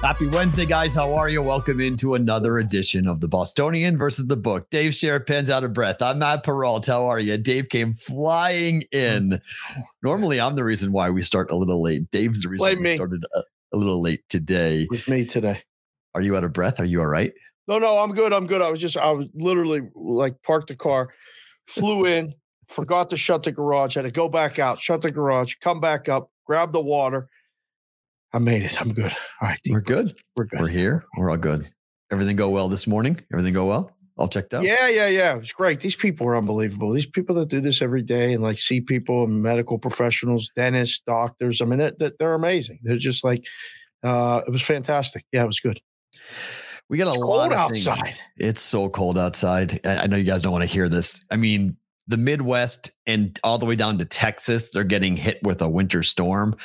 [0.00, 0.94] Happy Wednesday, guys.
[0.94, 1.42] How are you?
[1.42, 4.70] Welcome into another edition of the Bostonian versus the book.
[4.70, 6.00] Dave Sharapan's out of breath.
[6.00, 6.86] I'm Matt Perrault.
[6.86, 7.36] How are you?
[7.36, 9.40] Dave came flying in.
[10.02, 12.10] Normally, I'm the reason why we start a little late.
[12.12, 12.94] Dave's the reason Blame we me.
[12.94, 13.42] started a,
[13.72, 14.86] a little late today.
[14.88, 15.62] with me today.
[16.14, 16.78] Are you out of breath?
[16.78, 17.32] Are you all right?
[17.66, 18.32] No, no, I'm good.
[18.32, 18.62] I'm good.
[18.62, 21.08] I was just, I was literally like parked the car,
[21.66, 22.34] flew in,
[22.68, 26.08] forgot to shut the garage, had to go back out, shut the garage, come back
[26.08, 27.28] up, grab the water.
[28.32, 28.80] I made it.
[28.80, 29.12] I'm good.
[29.40, 30.12] All right, We're good.
[30.36, 30.60] We're good.
[30.60, 31.04] We're here.
[31.16, 31.66] We're all good.
[32.10, 33.20] Everything go well this morning?
[33.32, 33.92] Everything go well?
[34.16, 34.64] All checked out?
[34.64, 35.34] Yeah, yeah, yeah.
[35.34, 35.80] It was great.
[35.80, 36.92] These people are unbelievable.
[36.92, 41.00] These people that do this every day and like see people and medical professionals, dentists,
[41.06, 41.62] doctors.
[41.62, 42.80] I mean, they're, they're- amazing.
[42.82, 43.44] They're just like,
[44.02, 45.24] uh, it was fantastic.
[45.32, 45.80] Yeah, it was good.
[46.88, 47.86] We got a It's lot of things.
[47.86, 48.18] outside.
[48.36, 49.78] It's so cold outside.
[49.86, 51.22] I I know you guys don't want to hear this.
[51.30, 55.60] I mean, the Midwest and all the way down to Texas, they're getting hit with
[55.60, 56.56] a winter storm.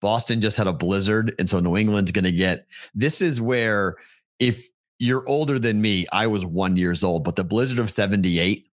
[0.00, 1.34] Boston just had a blizzard.
[1.38, 3.96] And so New England's going to get this is where
[4.38, 8.66] if you're older than me, I was one years old, but the blizzard of 78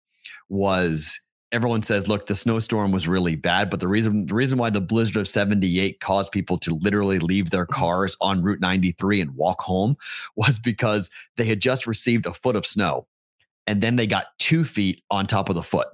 [0.49, 1.21] was
[1.53, 3.71] everyone says, look, the snowstorm was really bad.
[3.71, 7.51] But the reason the reason why the blizzard of 78 caused people to literally leave
[7.51, 7.81] their mm-hmm.
[7.81, 9.97] cars on Route 93 and walk home
[10.37, 13.07] was because they had just received a foot of snow
[13.67, 15.89] and then they got two feet on top of the foot.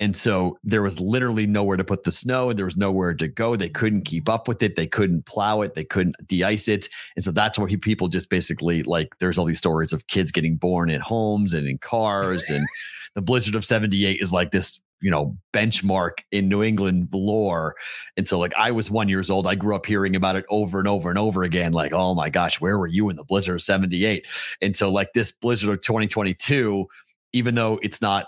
[0.00, 3.28] And so there was literally nowhere to put the snow and there was nowhere to
[3.28, 3.56] go.
[3.56, 4.76] They couldn't keep up with it.
[4.76, 5.74] They couldn't plow it.
[5.74, 6.88] They couldn't de ice it.
[7.16, 10.32] And so that's where he, people just basically like, there's all these stories of kids
[10.32, 12.48] getting born in homes and in cars.
[12.48, 12.64] And
[13.14, 17.74] the blizzard of 78 is like this, you know, benchmark in New England lore.
[18.16, 19.46] And so, like, I was one years old.
[19.46, 21.72] I grew up hearing about it over and over and over again.
[21.72, 24.26] Like, oh my gosh, where were you in the blizzard of 78?
[24.62, 26.86] And so, like, this blizzard of 2022,
[27.34, 28.26] even though it's not,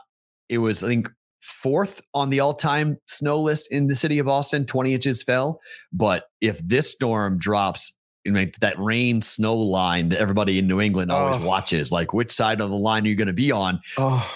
[0.50, 1.10] it was, I think,
[1.46, 4.66] fourth on the all time snow list in the city of Boston.
[4.66, 5.60] 20 inches fell.
[5.92, 7.92] But if this storm drops,
[8.24, 11.46] you know, that rain snow line that everybody in New England always Oh.
[11.46, 13.80] watches, like, which side of the line are you going to be on?
[13.96, 14.28] Oh,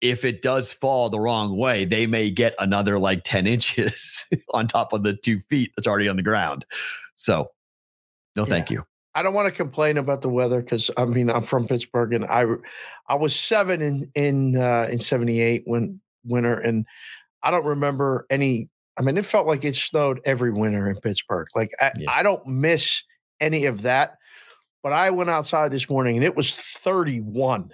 [0.00, 4.66] if it does fall the wrong way, they may get another like 10 inches on
[4.66, 6.64] top of the two feet that's already on the ground.
[7.14, 7.48] So,
[8.36, 8.84] no, thank you.
[9.14, 12.24] I don't want to complain about the weather because I mean I'm from Pittsburgh and
[12.26, 12.44] I
[13.08, 16.86] I was seven in in uh, in '78 when winter and
[17.42, 18.68] I don't remember any.
[18.98, 21.46] I mean, it felt like it snowed every winter in Pittsburgh.
[21.54, 22.10] Like I, Yeah.
[22.10, 23.02] I don't miss
[23.40, 24.16] any of that.
[24.82, 27.70] But I went outside this morning and it was 31.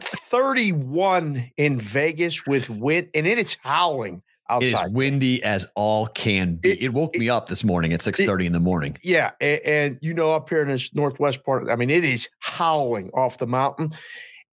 [0.00, 4.66] 31 in Vegas with wind and it is howling outside.
[4.68, 6.70] It is windy as all can be.
[6.70, 8.96] It, It- woke me up this morning at 6:30 in the morning.
[9.02, 12.28] Yeah, and, and you know, up here in this northwest part, I mean, it is
[12.38, 13.90] howling off the mountain.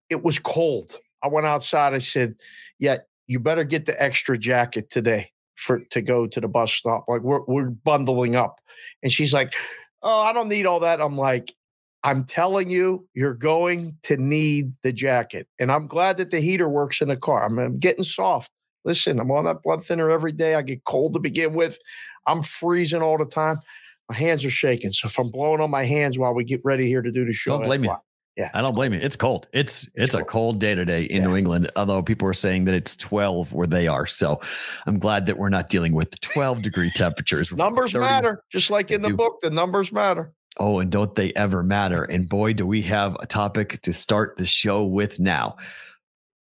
[0.10, 0.98] It was cold.
[1.26, 1.94] I went outside.
[1.94, 2.36] I said,
[2.78, 2.98] "Yeah,
[3.28, 7.06] you better get the extra jacket today for to go to the bus stop.
[7.08, 8.60] Like we're we're bundling up."
[9.02, 9.54] And she's like,
[10.04, 11.54] "Oh, I don't need all that." I'm like,
[12.04, 16.70] "I'm telling you, you're going to need the jacket." And I'm glad that the heater
[16.70, 17.44] works in the car.
[17.44, 18.52] I'm, I'm getting soft.
[18.84, 20.54] Listen, I'm on that blood thinner every day.
[20.54, 21.80] I get cold to begin with.
[22.28, 23.60] I'm freezing all the time.
[24.10, 24.92] My hands are shaking.
[24.92, 27.34] So if I'm blowing on my hands while we get ready here to do the
[27.34, 27.90] show, Don't blame me.
[28.38, 29.00] Yeah, I don't blame you.
[29.02, 29.48] It's cold.
[29.54, 30.28] It's it's, a cold.
[30.28, 31.30] cold day today in Yeah.
[31.30, 31.72] New England.
[31.78, 34.06] Although people are saying that it's 12 where they are.
[34.06, 34.42] So
[34.86, 37.52] I'm glad that we're not dealing with 12 degree temperatures.
[37.54, 39.16] Numbers 30 matter, just like in the do.
[39.16, 39.40] book.
[39.42, 40.34] The numbers matter.
[40.58, 42.04] Oh, and don't they ever matter?
[42.04, 45.56] And boy, do we have a topic to start the show with now.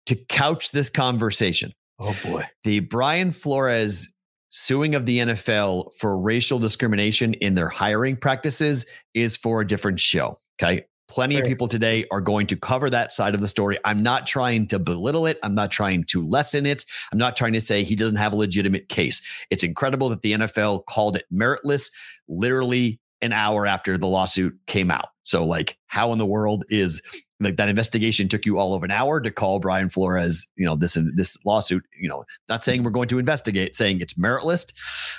[0.07, 2.45] To couch this conversation, Oh boy.
[2.63, 4.11] the Brian Flores
[4.49, 9.99] suing of the NFL for racial discrimination in their hiring practices is for a different
[9.99, 10.39] show.
[10.61, 10.85] Okay.
[11.13, 13.77] Plenty of people today are going to cover that side of the story.
[13.85, 15.37] I'm not trying to belittle it.
[15.43, 16.85] I'm not trying to lessen it.
[17.11, 19.21] I'm not trying to say he doesn't have a legitimate case.
[19.51, 21.91] It's incredible that the NFL called it meritless
[22.27, 25.09] literally an hour after the lawsuit came out.
[25.21, 26.99] So, like, how in the world is
[27.39, 30.75] like that investigation took you all of an hour to call Brian Flores, you know,
[30.75, 34.65] this this lawsuit, you know, not saying we're going to investigate, saying it's meritless.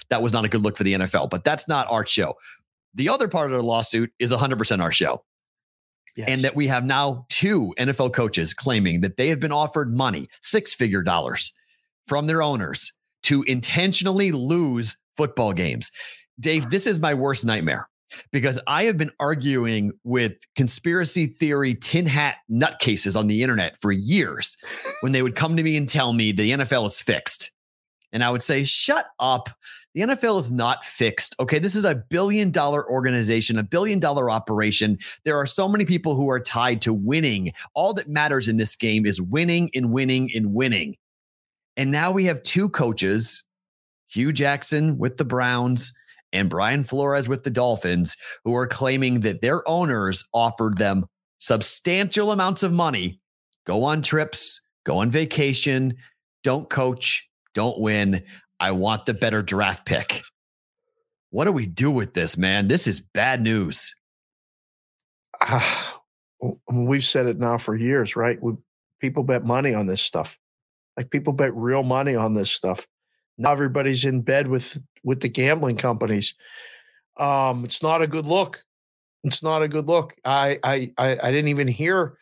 [0.09, 2.35] That was not a good look for the NFL, but that's not our show.
[2.95, 5.23] The other part of the lawsuit is 100% our show.
[6.17, 6.29] Yes.
[6.29, 10.29] And that we have now two NFL coaches claiming that they have been offered money,
[10.41, 11.53] six figure dollars
[12.07, 12.93] from their owners
[13.25, 15.91] to intentionally lose football games.
[16.39, 17.89] Dave, this is my worst nightmare
[18.33, 23.93] because I have been arguing with conspiracy theory tin hat nutcases on the internet for
[23.93, 24.57] years
[25.01, 27.51] when they would come to me and tell me the NFL is fixed.
[28.15, 29.51] And I would say, shut up.
[29.93, 31.35] The NFL is not fixed.
[31.41, 31.59] Okay.
[31.59, 34.99] This is a billion dollar organization, a billion dollar operation.
[35.25, 37.53] There are so many people who are tied to winning.
[37.75, 40.97] All that matters in this game is winning and winning and winning.
[41.77, 43.43] And now we have two coaches,
[44.09, 45.93] Hue Jackson with the Browns
[46.33, 51.05] and Brian Flores with the Dolphins, who are claiming that their owners offered them
[51.39, 53.21] substantial amounts of money,
[53.67, 55.95] go on trips, go on vacation,
[56.43, 58.23] don't coach, don't win.
[58.61, 60.23] I want the better draft pick.
[61.31, 62.69] What do we do with this, man?
[62.69, 63.95] This is bad news.
[65.41, 65.83] Uh,
[66.73, 68.41] we've said it now for years, right?
[68.43, 68.55] We,
[69.01, 70.39] people bet money on this stuff.
[70.97, 72.87] Like people bet real money on this stuff.
[73.37, 76.35] Now everybody's in bed with with the gambling companies.
[77.17, 78.63] Um, it's not a good look.
[79.25, 80.15] It's not a good look.
[80.25, 82.17] I I I, I didn't even hear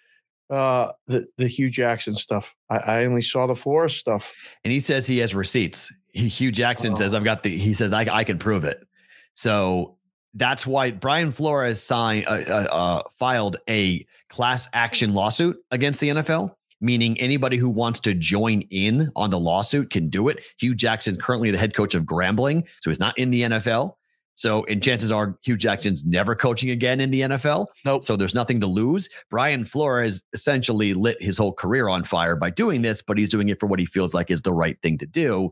[0.52, 2.54] uh, the the Hue Jackson stuff.
[2.69, 4.32] I, I, only saw the Flores stuff.
[4.64, 5.93] And he says he has receipts.
[6.12, 7.56] He, Hue Jackson says I've got the.
[7.56, 8.87] He says I, I can prove it.
[9.32, 9.96] So
[10.34, 16.10] that's why Brian Flores signed uh, uh, uh, filed a class action lawsuit against the
[16.10, 16.54] NFL.
[16.82, 20.44] Meaning anybody who wants to join in on the lawsuit can do it.
[20.58, 23.94] Hue Jackson's currently the head coach of Grambling, so he's not in the NFL.
[24.34, 27.67] So, and chances are Hue Jackson's never coaching again in the NFL.
[27.84, 28.05] Nope.
[28.05, 29.08] So there's nothing to lose.
[29.31, 33.49] Brian Flores essentially lit his whole career on fire by doing this, but he's doing
[33.50, 35.50] it for what he feels like is the right thing to do.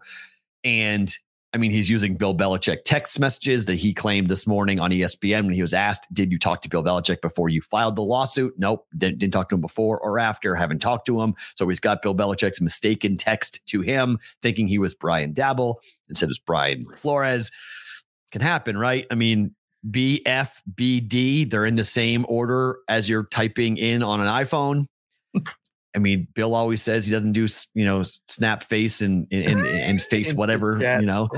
[0.65, 1.15] And
[1.53, 5.47] I mean, he's using Bill Belichick text messages that he claimed this morning on ESPN
[5.47, 8.55] when he was asked, Did you talk to Bill Belichick before you filed the lawsuit?
[8.57, 8.87] Nope.
[8.97, 10.55] Didn't, didn't talk to him before or after.
[10.55, 11.35] Haven't talked to him.
[11.57, 15.77] So he's got Bill Belichick's mistaken text to him, thinking he was Brian Daboll
[16.09, 17.51] instead was Brian Flores
[18.31, 19.07] can happen, right?
[19.11, 19.55] I mean,
[19.89, 24.27] B, F, B, D, they're in the same order as you're typing in on an
[24.27, 24.87] iPhone.
[25.95, 30.01] I mean, Bill always says he doesn't do, you know, snap face and and, and
[30.11, 31.29] face whatever, you know,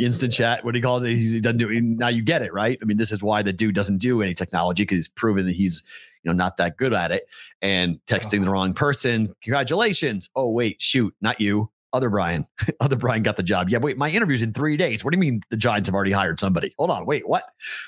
[0.00, 0.64] instant chat.
[0.64, 1.80] What he calls it, he doesn't do.
[1.80, 2.78] Now you get it, right?
[2.82, 5.54] I mean, this is why the dude doesn't do any technology because he's proven that
[5.54, 5.84] he's,
[6.24, 7.28] you know, not that good at it.
[7.62, 10.30] And texting the wrong person, congratulations.
[10.34, 12.46] Oh wait, shoot, not you other Brian,
[12.80, 13.68] other Brian got the job.
[13.70, 15.04] Yeah, wait, my interview's in three days.
[15.04, 16.74] What do you mean the Giants have already hired somebody?
[16.78, 17.44] Hold on, wait, what?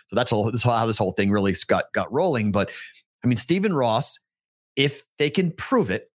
[0.06, 0.50] So that's all.
[0.50, 2.52] This how this whole thing really got got rolling.
[2.52, 2.70] But
[3.24, 4.18] I mean, Stephen Ross,
[4.76, 6.10] if they can prove it,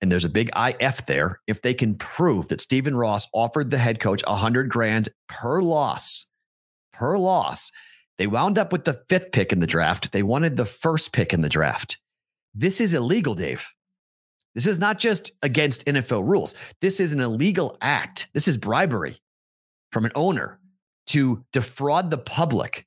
[0.00, 3.78] and there's a big IF there, if they can prove that Stephen Ross offered the
[3.78, 6.26] head coach a hundred grand per loss,
[6.92, 7.70] per loss,
[8.18, 10.12] they wound up with the fifth pick in the draft.
[10.12, 11.98] They wanted the first pick in the draft.
[12.54, 13.66] This is illegal, Dave.
[14.54, 16.54] This is not just against NFL rules.
[16.80, 18.28] This is an illegal act.
[18.34, 19.16] This is bribery
[19.92, 20.58] from an owner
[21.08, 22.86] to defraud the public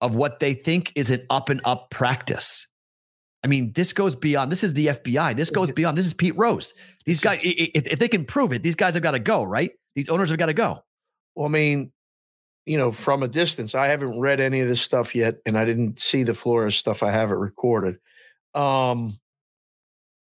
[0.00, 2.68] of what they think is an up and up practice.
[3.42, 4.50] I mean, this goes beyond.
[4.50, 5.36] This is the FBI.
[5.36, 5.98] This goes beyond.
[5.98, 6.72] This is Pete Rose.
[7.04, 9.72] These guys, if, if they can prove it, these guys have got to go, right?
[9.94, 10.82] These owners have got to go.
[11.34, 11.92] Well, I mean,
[12.64, 15.66] you know, from a distance, I haven't read any of this stuff yet, and I
[15.66, 17.02] didn't see the Flores stuff.
[17.02, 17.96] I have it recorded.
[18.54, 19.18] Um,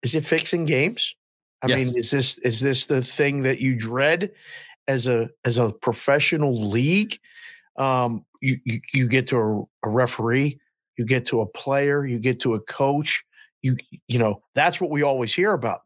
[0.03, 1.15] is it fixing games?
[1.63, 1.79] I yes.
[1.79, 4.33] mean, is this is this the thing that you dread
[4.89, 7.19] as a as a professional league?
[7.77, 10.59] Um, you, you you get to a, a referee,
[10.99, 13.25] you get to a player, you get to a coach.
[13.63, 13.77] You
[14.09, 15.83] you know that's what we always hear about.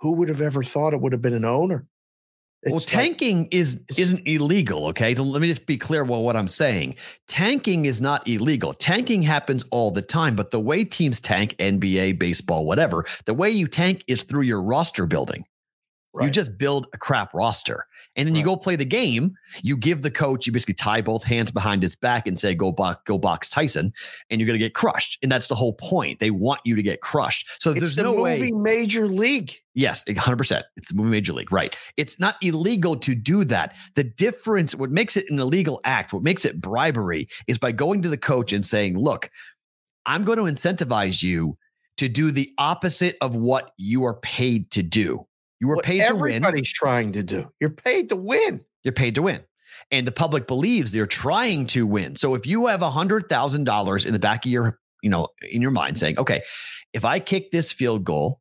[0.00, 1.86] Who would have ever thought it would have been an owner?
[2.66, 4.86] Well, tanking like, is isn't illegal.
[4.88, 6.96] Okay, so let me just be clear about what I'm saying.
[7.28, 8.72] Tanking is not illegal.
[8.74, 13.50] Tanking happens all the time, but the way teams tank, NBA, baseball, whatever, the way
[13.50, 15.44] you tank is through your roster building.
[16.14, 16.26] Right.
[16.26, 17.86] You just build a crap roster.
[18.14, 18.38] And then right.
[18.38, 19.34] you go play the game.
[19.64, 22.70] You give the coach, you basically tie both hands behind his back and say, go
[22.70, 23.92] box, go box Tyson,
[24.30, 25.18] and you're going to get crushed.
[25.24, 26.20] And that's the whole point.
[26.20, 27.60] They want you to get crushed.
[27.60, 28.52] So it's there's the no way.
[28.52, 29.54] major league.
[29.74, 30.62] Yes, 100%.
[30.76, 31.50] It's the movie major league.
[31.50, 31.76] Right.
[31.96, 33.74] It's not illegal to do that.
[33.96, 38.02] The difference, what makes it an illegal act, what makes it bribery is by going
[38.02, 39.30] to the coach and saying, look,
[40.06, 41.58] I'm going to incentivize you
[41.96, 45.26] to do the opposite of what you are paid to do.
[45.64, 46.34] You were paid to win.
[46.34, 47.50] Everybody's trying to do.
[47.58, 48.62] You're paid to win.
[48.82, 49.40] You're paid to win.
[49.90, 52.16] and the public believes they're trying to win.
[52.16, 55.28] So if you have a hundred thousand dollars in the back of your, you know,
[55.50, 56.42] in your mind saying, okay,
[56.92, 58.40] if I kick this field goal,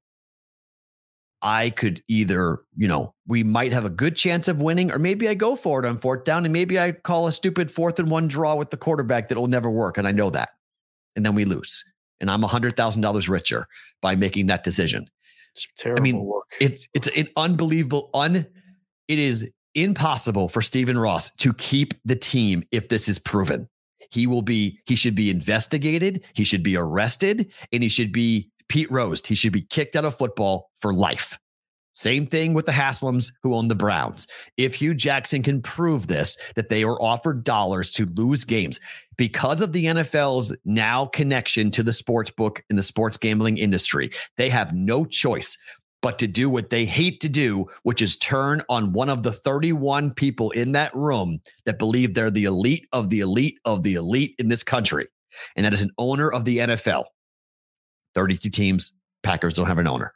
[1.42, 5.27] I could either, you know, we might have a good chance of winning, or maybe
[5.27, 8.10] I go for it on fourth down and maybe I call a stupid fourth and
[8.10, 9.98] one draw with the quarterback that will never work.
[9.98, 10.50] And I know that.
[11.15, 11.84] And then we lose.
[12.22, 13.68] And I'm a hundred thousand dollars richer
[14.01, 15.10] by making that decision.
[15.56, 16.52] It's terrible I mean, work.
[16.60, 18.46] it's it's an unbelievable un
[19.08, 23.68] it is impossible for Stephen Ross to keep the team if this is proven.
[24.12, 28.50] He will be he should be investigated, he should be arrested, and he should be
[28.70, 29.26] Pete Rose.
[29.26, 31.38] He should be kicked out of football for life.
[31.94, 34.28] Same thing with the Haslams who own the Browns.
[34.58, 38.80] If Hue Jackson can prove this, that they were offered dollars to lose games
[39.16, 44.10] because of the NFL's now connection to the sports book and the sports gambling industry,
[44.38, 45.58] they have no choice
[46.02, 49.32] but to do what they hate to do, which is turn on one of the
[49.32, 53.94] 31 people in that room that believe they're the elite of the elite of the
[53.94, 55.08] elite in this country.
[55.56, 57.06] And that is an owner of the NFL.
[58.16, 58.92] 32 teams,
[59.24, 60.14] Packers don't have an owner.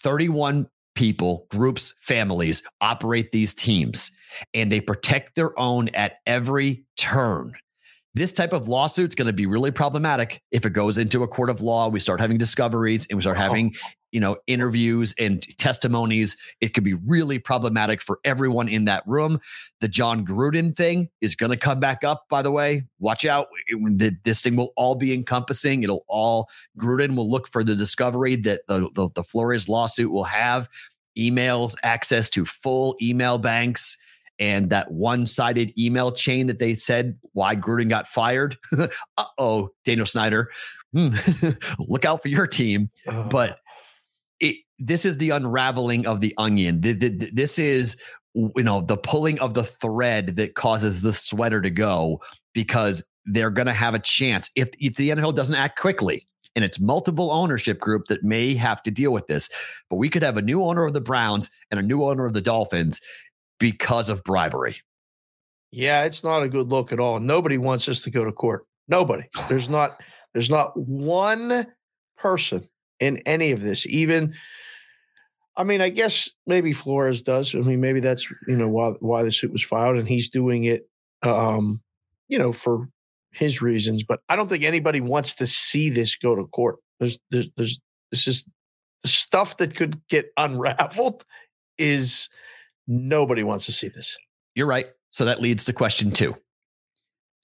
[0.00, 4.10] 31 people, groups, families operate these teams
[4.52, 7.54] and they protect their own at every turn.
[8.16, 11.28] This type of lawsuit is going to be really problematic if it goes into a
[11.28, 11.90] court of law.
[11.90, 13.48] We start having discoveries and we start uh-huh.
[13.48, 13.74] having,
[14.10, 16.38] you know, interviews and testimonies.
[16.62, 19.38] It could be really problematic for everyone in that room.
[19.82, 22.84] The Jon Gruden thing is going to come back up, by the way.
[23.00, 23.48] Watch out.
[24.24, 25.82] This thing will all be encompassing.
[25.82, 26.48] It'll all,
[26.80, 30.70] Gruden will look for the discovery that the, the, the Flores lawsuit will have
[31.18, 33.98] emails, access to full email banks
[34.38, 38.56] and that one-sided email chain that they said why Gruden got fired.
[38.78, 40.50] uh oh, Daniel Snyder,
[40.92, 42.90] look out for your team.
[43.06, 43.24] Oh.
[43.24, 43.58] But
[44.40, 46.80] it, this is the unraveling of the onion.
[46.80, 47.96] This is
[48.34, 52.20] you know the pulling of the thread that causes the sweater to go
[52.52, 56.26] because they're going to have a chance if if the NFL doesn't act quickly.
[56.54, 59.50] And it's multiple ownership group that may have to deal with this.
[59.90, 62.32] But we could have a new owner of the Browns and a new owner of
[62.32, 62.98] the Dolphins
[63.58, 64.76] because of bribery.
[65.72, 67.20] Yeah, it's not a good look at all.
[67.20, 68.66] Nobody wants us to go to court.
[68.88, 69.24] Nobody.
[69.48, 70.00] There's not
[70.32, 71.66] there's not one
[72.18, 72.68] person
[73.00, 73.86] in any of this.
[73.86, 74.34] Even
[75.56, 77.54] I mean, I guess maybe Flores does.
[77.54, 80.64] I mean, maybe that's you know why why the suit was filed, and he's doing
[80.64, 80.88] it,
[81.22, 81.80] um,
[82.28, 82.88] you know, for
[83.32, 84.04] his reasons.
[84.04, 86.76] But I don't think anybody wants to see this go to court.
[87.00, 88.44] There's there's there's this is
[89.02, 91.24] the stuff that could get unraveled
[91.78, 92.28] is
[92.86, 94.16] nobody wants to see this.
[94.54, 94.86] You're right.
[95.10, 96.36] So that leads to question two.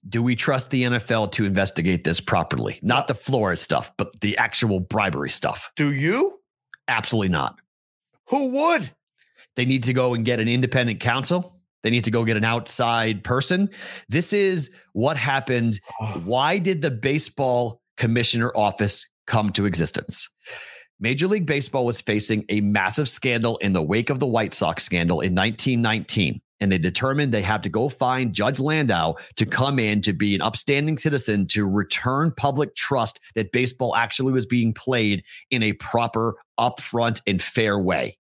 [0.08, 2.78] Do we trust the NFL to investigate this properly?
[2.82, 5.70] Not the Flores stuff, but the actual bribery stuff.
[5.76, 6.40] Do you?
[6.88, 7.60] Absolutely not.
[8.28, 8.90] Who would?
[9.54, 11.60] They need to go and get an independent counsel.
[11.82, 13.68] They need to go get an outside person.
[14.08, 15.80] This is what happened.
[16.24, 20.28] Why did the baseball commissioner office come to existence?
[21.02, 24.84] Major League Baseball was facing a massive scandal in the wake of the White Sox
[24.84, 26.40] scandal in 1919.
[26.60, 30.36] And they determined they have to go find Judge Landis to come in to be
[30.36, 35.72] an upstanding citizen to return public trust that baseball actually was being played in a
[35.72, 38.16] proper, upfront, and fair way.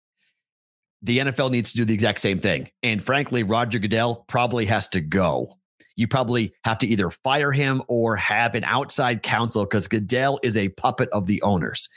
[1.03, 2.71] The NFL needs to do the exact same thing.
[2.83, 5.53] And frankly, Roger Goodell probably has to go.
[5.97, 10.57] You probably have to either fire him or have an outside counsel because Goodell is
[10.57, 11.91] a puppet of the owners.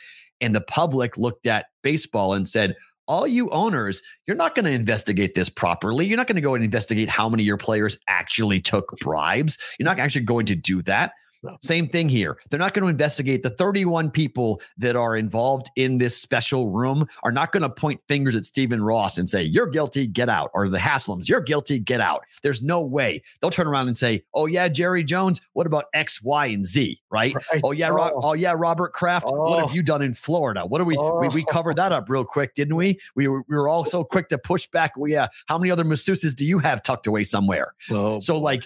[0.43, 2.75] And the public looked at baseball and said,
[3.07, 6.05] all you owners, you're not going to investigate this properly.
[6.05, 9.57] You're not going to go and investigate how many of your players actually took bribes.
[9.79, 11.11] You're not actually going to do that.
[11.43, 11.57] No.
[11.61, 12.37] Same thing here.
[12.49, 17.05] They're not going to investigate the 31 people that are involved in this special room
[17.23, 20.51] are not going to point fingers at Stephen Ross and say, You're guilty, get out.
[20.53, 22.23] Or the Haslams, you're guilty, get out.
[22.43, 23.21] There's no way.
[23.41, 27.01] They'll turn around and say, Oh, yeah, Jerry Jones, what about X, Y, and Z?
[27.11, 27.35] Right?
[27.35, 27.61] right.
[27.63, 27.95] Oh, yeah, oh.
[27.95, 29.49] Ro- oh, yeah, Robert Kraft, oh.
[29.49, 29.73] what have oh.
[29.73, 30.65] you done in Florida?
[30.65, 31.51] What do we, we, we oh.
[31.51, 32.99] covered that up real quick, didn't we?
[33.15, 34.93] We were, we were all so quick to push back.
[34.95, 37.73] Well, yeah, how many other masseuses do you have tucked away somewhere?
[37.91, 38.65] Oh, so, like,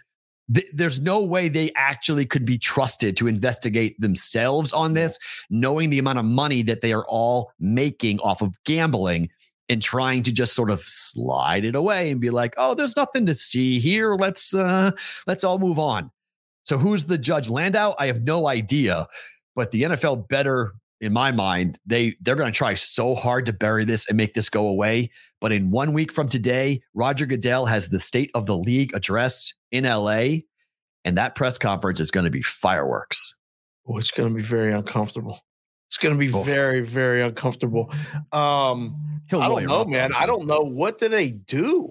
[0.54, 5.90] th- there's no way they actually could be trusted to investigate themselves on this, knowing
[5.90, 9.30] the amount of money that they are all making off of gambling
[9.70, 13.26] and trying to just sort of slide it away and be like, "Oh, there's nothing
[13.26, 14.16] to see here.
[14.16, 14.92] Let's uh
[15.26, 16.12] let's all move on."
[16.64, 17.94] So who's the judge Landis?
[18.00, 19.08] I have no idea,
[19.56, 23.54] but the NFL better in my mind, they they're going to try so hard to
[23.54, 25.12] bury this and make this go away.
[25.40, 29.54] But in one week from today, Roger Goodell has the State of the League address
[29.72, 30.40] in LA,
[31.06, 33.36] and that press conference is going to be fireworks.
[33.88, 35.40] Oh, it's going to be very uncomfortable.
[35.88, 36.44] It's going to be oh.
[36.44, 37.92] very, very uncomfortable.
[38.32, 40.12] Um, He'll I don't know, man.
[40.20, 41.90] I don't know what do they do.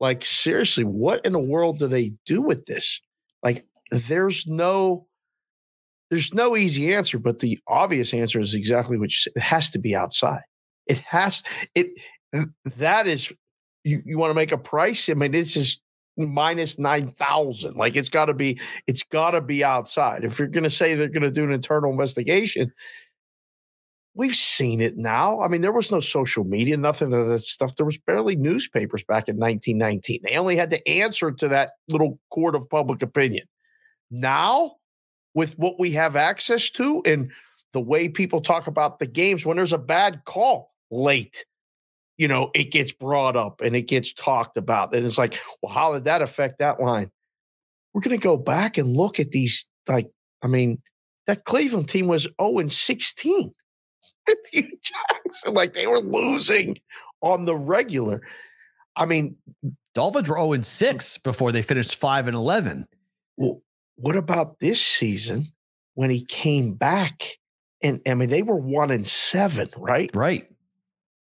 [0.00, 3.00] Like, seriously, what in the world do they do with this?
[3.42, 5.07] Like, there's no
[6.10, 9.32] there's no easy answer, but the obvious answer is exactly what you said.
[9.36, 10.42] It has to be outside.
[10.86, 11.42] It has
[11.74, 11.90] it
[12.76, 13.32] that is
[13.84, 15.08] you, you want to make a price.
[15.08, 15.80] I mean, this is
[16.16, 17.76] minus nine thousand.
[17.76, 20.24] Like it's got to be, it's got to be outside.
[20.24, 22.72] If you're going to say they're going to do an internal investigation,
[24.14, 25.40] we've seen it now.
[25.40, 27.76] I mean, there was no social media, nothing of that stuff.
[27.76, 30.20] There was barely newspapers back in 1919.
[30.24, 33.46] They only had to answer to that little court of public opinion.
[34.10, 34.77] Now,
[35.38, 37.30] with what we have access to and
[37.72, 41.46] the way people talk about the games, when there's a bad call late,
[42.16, 44.92] you know, it gets brought up and it gets talked about.
[44.92, 47.12] And it's like, well, how did that affect that line?
[47.94, 49.64] We're going to go back and look at these.
[49.86, 50.10] Like,
[50.42, 50.82] I mean,
[51.28, 53.54] that Cleveland team was 0 and 16
[54.52, 55.54] Jackson.
[55.54, 56.80] Like they were losing
[57.22, 58.22] on the regular.
[58.96, 59.36] I mean,
[59.94, 62.88] Dolphins were 0 and 6 before they finished 5 and 11.
[63.36, 63.62] Well,
[63.98, 65.46] what about this season
[65.94, 67.38] when he came back?
[67.82, 70.10] And I mean, they were 1 and 7, right?
[70.14, 70.48] Right.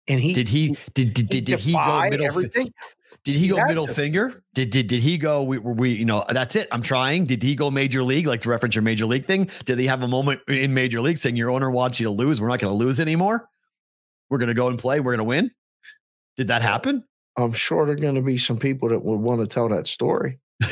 [0.08, 2.74] And he did he did did, did, did he go middle everything?
[3.26, 3.94] Did he, he go middle to.
[3.94, 4.42] finger?
[4.54, 5.44] Did did did he go?
[5.44, 6.70] We, we you know that's it.
[6.72, 7.26] I'm trying.
[7.26, 8.26] Did he go major league?
[8.26, 9.50] Like to reference your major league thing?
[9.66, 12.40] Did he have a moment in major league saying your owner wants you to lose?
[12.40, 13.50] We're not going to lose anymore.
[14.30, 15.02] We're going to go and play.
[15.02, 15.52] We're going to win.
[16.38, 17.04] Did that happen?
[17.36, 19.88] I'm sure there are going to be some people that would want to tell that
[19.88, 20.40] story.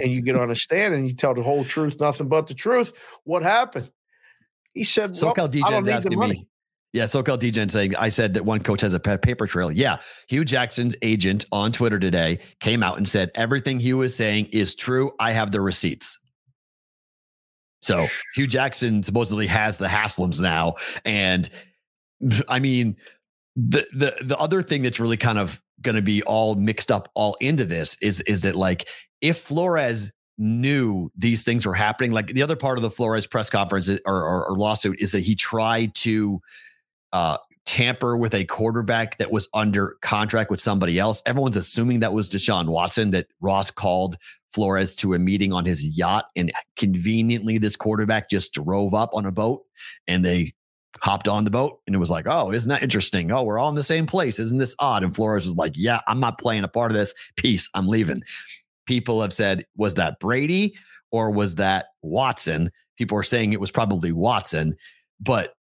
[0.00, 2.54] and you get on a stand and you tell the whole truth, nothing but the
[2.54, 2.92] truth.
[3.24, 3.90] What happened?
[4.74, 6.46] He said, well, SoCal DJ asking me.
[6.92, 9.70] Yeah, SoCal DJ saying I said that one coach has a paper trail.
[9.70, 14.46] Yeah, Hue Jackson's agent on Twitter today came out and said everything Hue was saying
[14.52, 15.12] is true.
[15.20, 16.18] I have the receipts.
[17.82, 21.48] So Hue Jackson supposedly has the Haslams now, and
[22.48, 22.96] I mean
[23.58, 27.10] the the the other thing that's really kind of going to be all mixed up
[27.14, 28.88] all into this is is that like
[29.20, 33.50] if Flores knew these things were happening, like the other part of the Flores press
[33.50, 36.40] conference or, or, or lawsuit is that he tried to
[37.12, 41.20] uh, tamper with a quarterback that was under contract with somebody else.
[41.26, 44.16] Everyone's assuming that was Deshaun Watson, that Ross called
[44.52, 46.26] Flores to a meeting on his yacht.
[46.36, 49.64] And conveniently, this quarterback just drove up on a boat
[50.06, 50.54] and they
[51.00, 53.30] hopped on the boat and it was like, oh, isn't that interesting?
[53.30, 54.38] Oh, we're all in the same place.
[54.38, 55.04] Isn't this odd?
[55.04, 57.14] And Flores was like, yeah, I'm not playing a part of this.
[57.36, 57.68] Peace.
[57.74, 58.22] I'm leaving.
[58.86, 60.74] People have said, was that Brady
[61.12, 62.70] or was that Watson?
[62.96, 64.76] People are saying it was probably Watson,
[65.20, 65.54] but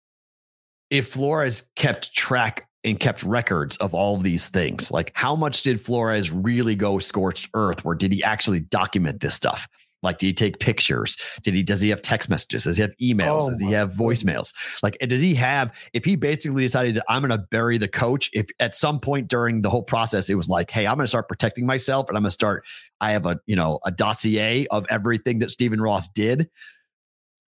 [0.90, 5.62] if Flores kept track and kept records of all of these things, like how much
[5.64, 7.84] did Flores really go scorched earth?
[7.84, 9.66] Or did he actually document this stuff?
[10.02, 11.16] Like, did he take pictures?
[11.42, 11.62] Did he?
[11.62, 12.64] Does he have text messages?
[12.64, 13.42] Does he have emails?
[13.42, 14.52] Oh, does he have voicemails?
[14.82, 15.76] Like, does he have?
[15.94, 18.30] If he basically decided, I'm going to bury the coach.
[18.32, 21.08] If at some point during the whole process, it was like, hey, I'm going to
[21.08, 22.64] start protecting myself, and I'm going to start.
[23.00, 26.48] I have a you know a dossier of everything that Stephen Ross did.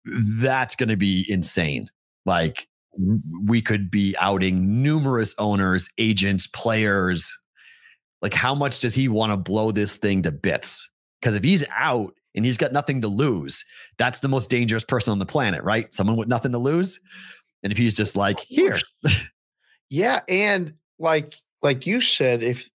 [0.05, 1.89] That's going to be insane.
[2.25, 2.67] Like,
[3.43, 7.37] we could be outing numerous owners, agents, players.
[8.21, 10.89] Like, how much does he want to blow this thing to bits?
[11.21, 13.65] Because if he's out and he's got nothing to lose,
[13.97, 15.93] that's the most dangerous person on the planet, right?
[15.93, 16.99] Someone with nothing to lose.
[17.63, 18.77] And if he's just like, here.
[19.89, 20.21] yeah.
[20.27, 22.69] And like, like you said, if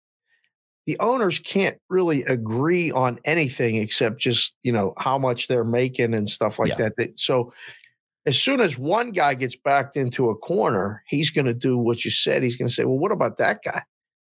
[0.87, 6.15] the owners can't really agree on anything except just, you know, how much they're making
[6.15, 6.91] and stuff like yeah.
[6.97, 7.19] that.
[7.19, 7.53] So
[8.27, 12.05] as soon as one guy gets backed into a corner, he's going to do what
[12.05, 12.43] you said.
[12.43, 13.83] He's going to say, "Well, what about that guy?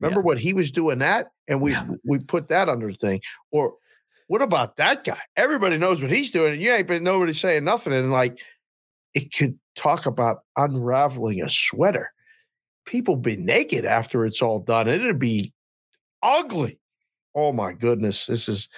[0.02, 0.26] Remember yeah.
[0.26, 1.88] what he was doing that, and we yeah.
[2.04, 3.76] we put that under the thing." Or
[4.28, 5.20] what about that guy?
[5.36, 7.94] Everybody knows what he's doing, and you ain't been nobody saying nothing.
[7.94, 8.40] And like,
[9.14, 12.12] it could talk about unraveling a sweater.
[12.86, 14.88] People be naked after it's all done.
[14.88, 15.54] and It'd be
[16.22, 16.80] ugly.
[17.34, 18.26] Oh my goodness!
[18.26, 18.70] This is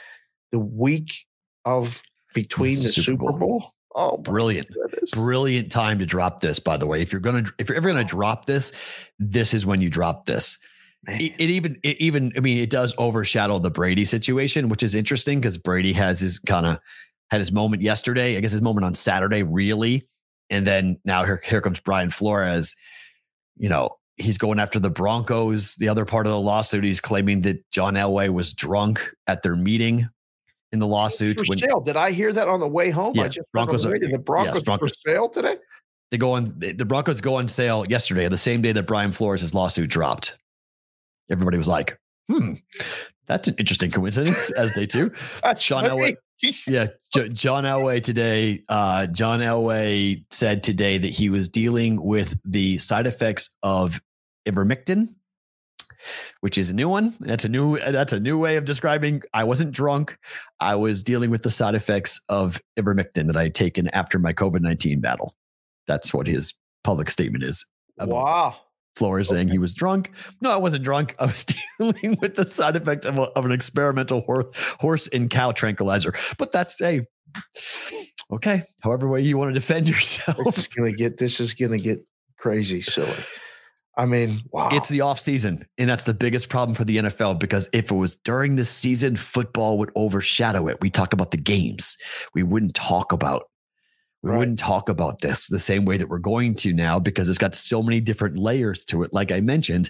[0.51, 1.25] the week
[1.65, 2.01] of
[2.33, 3.37] between the, the Super, Bowl.
[3.37, 4.67] Bowl Oh, brilliant.
[5.13, 7.01] Brilliant time to drop this, by the way.
[7.01, 8.17] If you're going to, if you're ever going to oh.
[8.17, 8.71] drop this,
[9.17, 10.59] this is when you drop this.
[11.07, 14.93] It, it, even, it even, I mean, it does overshadow the Brady situation, which is
[14.93, 16.79] interesting because Brady has his kind of
[17.31, 18.35] had his moment yesterday.
[18.35, 20.07] I guess his moment on Saturday, really.
[20.49, 22.75] And then now here, here comes Brian Flores.
[23.55, 25.75] You know, he's going after the Broncos.
[25.75, 29.55] The other part of the lawsuit, he's claiming that John Elway was drunk at their
[29.55, 30.09] meeting
[30.73, 31.37] in the lawsuit.
[31.39, 31.79] For when, sale.
[31.79, 33.15] Did I hear that on the way home?
[33.15, 35.55] Yeah, I just Broncos are, the Broncos, yes, Broncos for sale today.
[36.11, 36.53] They go on.
[36.57, 40.37] The Broncos go on sale yesterday, the same day that Brian Flores' lawsuit dropped.
[41.29, 42.53] Everybody was like, "Hmm,
[43.25, 45.11] that's an interesting coincidence." as they do.
[45.43, 46.15] that's John Elway.
[46.67, 48.63] yeah, John Elway today.
[48.69, 53.99] Uh, John Elway said today that he was dealing with the side effects of
[54.47, 55.15] ivermectin,
[56.41, 57.15] which is a new one.
[57.19, 59.23] That's a new that's a new way of describing.
[59.33, 60.17] I wasn't drunk.
[60.59, 64.33] I was dealing with the side effects of ivermectin that I had taken after my
[64.33, 65.35] COVID nineteen battle.
[65.87, 67.65] That's what his public statement is.
[67.99, 68.57] Wow.
[68.97, 70.11] Flores saying he was drunk.
[70.41, 71.15] No, I wasn't drunk.
[71.19, 71.45] I was
[71.77, 76.13] dealing with the side effect of, a, of an experimental horse, horse and cow tranquilizer.
[76.37, 77.01] But that's a
[78.31, 78.63] okay.
[78.81, 80.37] However way you want to defend yourself.
[80.37, 82.05] This is gonna get this is gonna get
[82.37, 83.13] crazy silly.
[83.97, 84.69] I mean, wow.
[84.71, 87.95] It's the off season, and that's the biggest problem for the NFL because if it
[87.95, 90.77] was during the season, football would overshadow it.
[90.81, 91.97] We talk about the games.
[92.35, 93.45] We wouldn't talk about
[94.27, 94.39] we right.
[94.39, 97.55] wouldn't talk about this the same way that we're going to now because it's got
[97.55, 99.13] so many different layers to it.
[99.13, 99.89] Like I mentioned,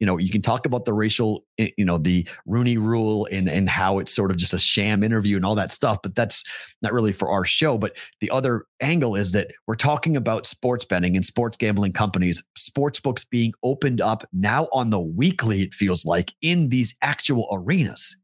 [0.00, 3.68] you know, you can talk about the racial, you know, the Rooney rule and and
[3.68, 6.42] how it's sort of just a sham interview and all that stuff, but that's
[6.82, 7.78] not really for our show.
[7.78, 12.42] But the other angle is that we're talking about sports betting and sports gambling companies,
[12.56, 17.46] sports books being opened up now on the weekly, it feels like, in these actual
[17.52, 18.16] arenas.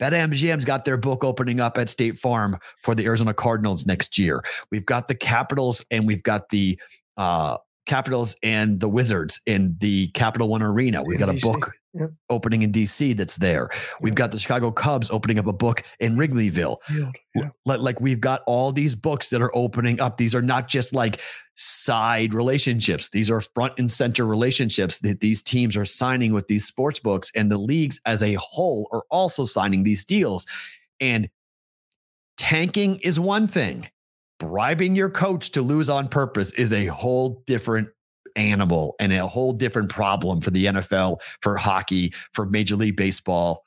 [0.00, 4.42] BetMGM's got their book opening up at State Farm for the Arizona Cardinals next year.
[4.70, 6.78] We've got the Capitals and we've got the
[7.16, 11.02] uh, Capitals and the Wizards in the Capital One Arena.
[11.02, 12.10] We've got a book yep.
[12.30, 13.70] opening in DC that's there.
[14.00, 16.76] We've got the Chicago Cubs opening up a book in Wrigleyville.
[17.34, 17.50] Yeah.
[17.64, 20.16] Like we've got all these books that are opening up.
[20.16, 21.20] These are not just like
[21.54, 23.08] side relationships.
[23.10, 27.32] These are front and center relationships that these teams are signing with these sports books
[27.34, 30.46] and the leagues as a whole are also signing these deals.
[31.00, 31.28] And
[32.36, 33.88] tanking is one thing.
[34.38, 37.88] Bribing your coach to lose on purpose is a whole different
[38.36, 43.64] animal and a whole different problem for the NFL, for hockey, for Major League Baseball.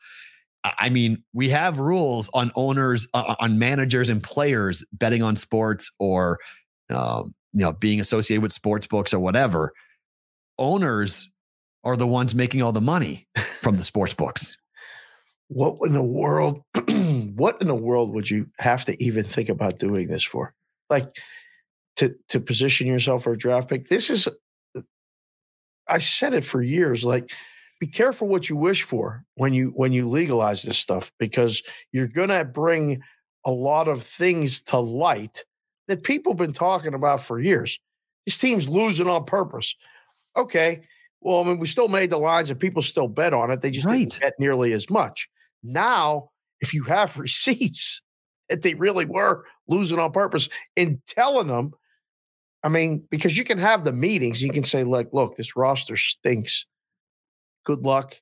[0.63, 5.91] I mean, we have rules on owners, uh, on managers and players betting on sports
[5.99, 6.38] or,
[6.89, 9.71] um, you know, being associated with sports books or whatever.
[10.58, 11.32] Owners
[11.84, 13.27] are the ones making all the money
[13.62, 14.58] from the sports books.
[15.47, 16.62] What in the world?
[17.36, 20.53] what in the world would you have to even think about doing this for?
[20.89, 21.15] Like
[21.95, 23.89] to to position yourself for a draft pick.
[23.89, 24.27] This is
[25.89, 27.04] I said it for years.
[27.04, 27.32] Like,
[27.80, 32.08] be careful what you wish for when you when you legalize this stuff because you're
[32.08, 33.02] going to bring
[33.45, 35.45] a lot of things to light
[35.88, 37.80] that people have been talking about for years.
[38.25, 39.75] This team's losing on purpose.
[40.38, 40.82] Okay,
[41.21, 43.62] well, I mean, we still made the lines and people still bet on it.
[43.62, 43.97] They just right.
[43.97, 45.30] didn't bet nearly as much.
[45.63, 46.30] Now,
[46.62, 48.02] if you have receipts
[48.49, 51.73] that they really were losing on purpose and telling them
[52.63, 55.95] I mean, because you can have the meetings, you can say, like, look, this roster
[55.95, 56.65] stinks.
[57.65, 58.15] Good luck.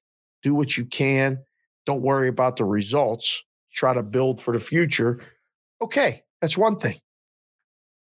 [0.44, 1.40] Do what you can.
[1.86, 3.44] Don't worry about the results.
[3.74, 5.22] Try to build for the future.
[5.82, 7.00] Okay, that's one thing.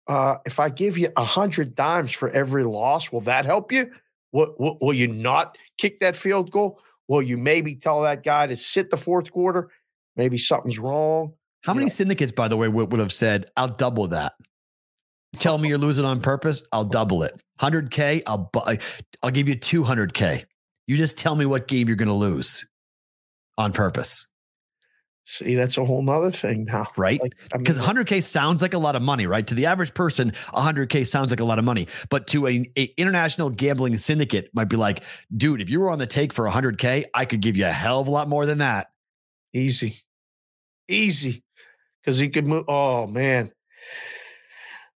[0.07, 3.91] Uh, if I give you a hundred dimes for every loss, will that help you?
[4.31, 6.79] Will, will, will you not kick that field goal?
[7.07, 9.69] Will you maybe tell that guy to sit the fourth quarter?
[10.15, 11.33] Maybe something's wrong.
[11.63, 11.91] How you many know?
[11.93, 14.33] syndicates, by the way, would, would have said, I'll double that?
[15.39, 17.41] Tell me you're losing on purpose, I'll double it.
[17.59, 18.49] 100K, I'll,
[19.21, 20.45] I'll give you 200K.
[20.87, 22.65] You just tell me what game you're going to lose
[23.57, 24.27] on purpose.
[25.23, 26.87] See, that's a whole nother thing now.
[26.97, 27.21] Right?
[27.53, 29.45] Because like, I mean, 100K sounds like a lot of money, right?
[29.47, 31.87] To the average person, 100K sounds like a lot of money.
[32.09, 35.03] But to a, a international gambling syndicate might be like,
[35.35, 38.01] dude, if you were on the take for 100K, I could give you a hell
[38.01, 38.91] of a lot more than that.
[39.53, 40.01] Easy.
[40.87, 41.43] Easy.
[42.01, 42.65] Because he could move.
[42.67, 43.51] Oh, man.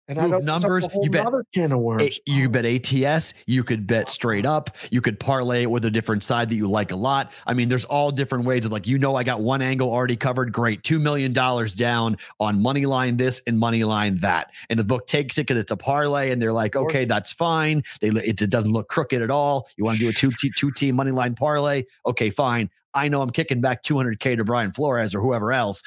[0.08, 0.86] And move numbers.
[1.00, 2.18] You bet can of worms.
[2.26, 3.34] You bet ATS.
[3.46, 4.76] You could bet straight up.
[4.90, 7.32] You could parlay it with a different side that you like a lot.
[7.46, 10.16] I mean, there's all different ways of like, you know, I got one angle already
[10.16, 10.52] covered.
[10.52, 14.50] Great, two million dollars down on money line this and money line that.
[14.70, 17.84] And the book takes it because it's a parlay, and they're like, okay, that's fine.
[18.00, 19.68] They it, doesn't look crooked at all.
[19.76, 21.84] You want to do a two two team money line parlay?
[22.04, 22.70] Okay, fine.
[22.94, 25.82] I know I'm kicking back 200k to Brian Flores or whoever else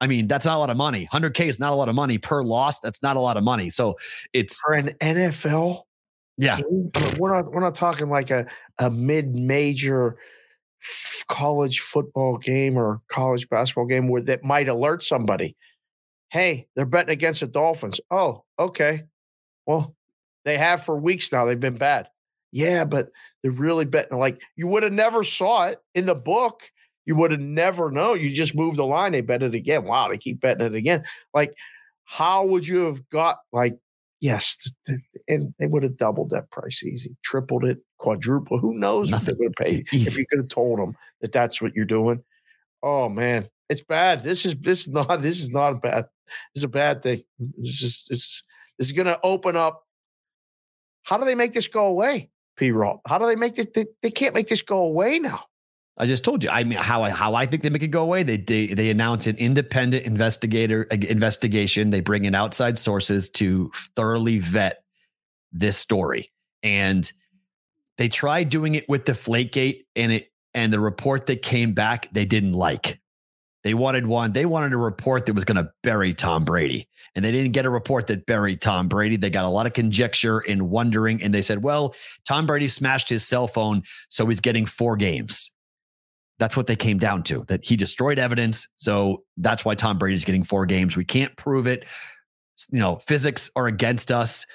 [0.00, 1.06] I mean, that's not a lot of money.
[1.12, 2.80] 100K is not a lot of money per loss.
[2.80, 3.68] That's not a lot of money.
[3.70, 3.96] So
[4.32, 5.82] it's for an NFL.
[6.38, 6.56] Yeah.
[6.56, 8.46] Game, we're not we're not talking like a,
[8.78, 10.16] a mid-major
[10.82, 15.54] f- college football game or college basketball game where that might alert somebody.
[16.30, 18.00] Hey, they're betting against the Dolphins.
[18.10, 19.02] Oh, okay.
[19.66, 19.94] Well,
[20.44, 21.44] they have for weeks now.
[21.44, 22.08] They've been bad.
[22.52, 23.10] Yeah, but
[23.42, 26.62] they're really betting like you would have never saw it in the book
[27.06, 28.20] you would have never known.
[28.20, 29.12] You just moved the line.
[29.12, 29.84] They bet it again.
[29.84, 31.04] Wow, they keep betting it again.
[31.34, 31.54] Like,
[32.04, 33.78] how would you have got like,
[34.20, 34.56] yes,
[35.28, 38.60] and they would have doubled that price easy, tripled it, quadrupled.
[38.60, 39.26] Who knows Nothing.
[39.26, 40.10] what they would have paid easy.
[40.10, 42.22] if you could have told them that that's what you're doing.
[42.82, 44.22] Oh man, it's bad.
[44.22, 46.06] This is this is not this is not a bad.
[46.54, 47.22] This is a bad thing.
[47.38, 48.42] This is this is,
[48.78, 49.84] this is going to open up.
[51.02, 52.30] How do they make this go away?
[52.56, 52.72] P.
[52.72, 53.00] Roth.
[53.06, 53.66] How do they make this?
[53.74, 55.44] They, they can't make this go away now.
[56.00, 56.48] I just told you.
[56.48, 58.22] I mean, how I how I think they make it go away.
[58.22, 61.90] They they they announce an independent investigator investigation.
[61.90, 64.82] They bring in outside sources to thoroughly vet
[65.52, 66.32] this story,
[66.62, 67.10] and
[67.98, 72.24] they tried doing it with Deflategate, and it and the report that came back they
[72.24, 72.98] didn't like.
[73.62, 74.32] They wanted one.
[74.32, 77.66] They wanted a report that was going to bury Tom Brady, and they didn't get
[77.66, 79.18] a report that buried Tom Brady.
[79.18, 81.94] They got a lot of conjecture and wondering, and they said, "Well,
[82.26, 85.52] Tom Brady smashed his cell phone, so he's getting four games."
[86.40, 87.44] That's what they came down to.
[87.46, 90.96] That he destroyed evidence, so that's why Tom Brady's getting four games.
[90.96, 91.86] We can't prove it.
[92.72, 94.46] You know, physics are against us.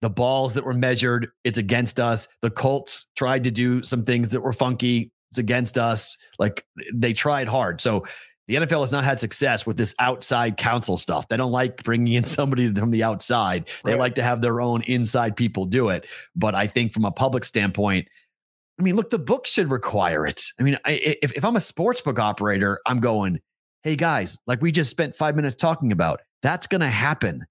[0.00, 2.28] The balls that were measured, it's against us.
[2.40, 5.10] The Colts tried to do some things that were funky.
[5.30, 6.16] It's against us.
[6.38, 7.80] Like they tried hard.
[7.80, 8.04] So
[8.46, 11.28] the NFL has not had success with this outside counsel stuff.
[11.28, 13.68] They don't like bringing in somebody from the outside.
[13.84, 14.00] They right.
[14.00, 16.06] like to have their own inside people do it.
[16.36, 18.08] But I think from a public standpoint,
[18.78, 20.42] I mean, look, the book should require it.
[20.58, 23.40] I mean, I, if, if I'm a sports book operator, I'm going,
[23.82, 27.46] hey guys, like we just spent five minutes talking about, that's going to happen.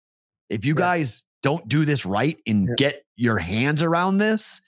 [0.50, 2.76] If you guys don't do this right and yeah.
[2.78, 4.62] get your hands around this,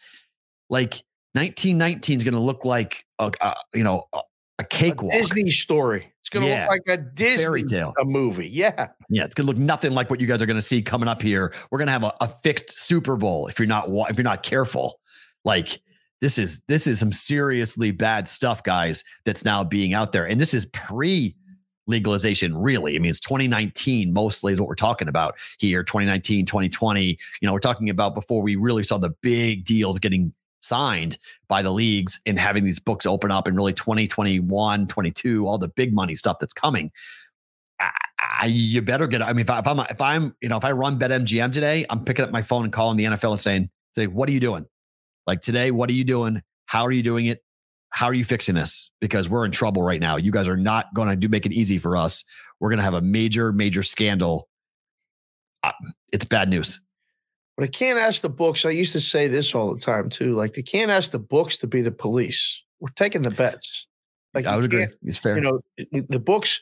[0.70, 4.22] like 1919 is going to look like a, a you know a,
[4.60, 5.14] a cakewalk.
[5.14, 6.14] A Disney story.
[6.22, 6.62] It's going to yeah.
[6.62, 8.48] look like a Disney fairy tale, a movie.
[8.48, 9.26] Yeah, yeah.
[9.26, 11.22] It's going to look nothing like what you guys are going to see coming up
[11.22, 11.54] here.
[11.70, 14.44] We're going to have a, a, fixed Super Bowl if you're not if you're not
[14.44, 15.00] careful.
[15.44, 15.82] Like
[16.26, 19.04] this is this is some seriously bad stuff, guys.
[19.26, 21.36] That's now being out there, and this is pre
[21.88, 27.04] legalization really i mean it's 2019 mostly is what we're talking about here 2019 2020
[27.04, 31.62] you know we're talking about before we really saw the big deals getting signed by
[31.62, 35.94] the leagues and having these books open up in really 2021, 22, all the big
[35.94, 36.92] money stuff that's coming.
[37.80, 37.92] I,
[38.42, 39.22] I, you better get.
[39.22, 41.86] I mean, if, I, if I'm if I'm you know if I run BetMGM today,
[41.88, 44.40] I'm picking up my phone and calling the NFL and saying, "Say, what are you
[44.40, 44.66] doing?
[45.28, 46.42] Like today, what are you doing?
[46.66, 47.44] How are you doing it?
[47.90, 48.92] How are you fixing this?
[49.00, 50.18] Because we're in trouble right now.
[50.18, 52.24] You guys are not going to do make it easy for us.
[52.60, 54.50] We're going to have a major, major scandal.
[55.64, 55.72] Uh,
[56.12, 56.82] it's bad news.
[57.56, 58.66] But I can't ask the books.
[58.66, 60.36] I used to say this all the time too.
[60.36, 62.62] Like they can't ask the books to be the police.
[62.80, 63.88] We're taking the bets.
[64.34, 64.88] Like I would agree.
[65.04, 65.38] It's fair.
[65.38, 66.60] You know, the books.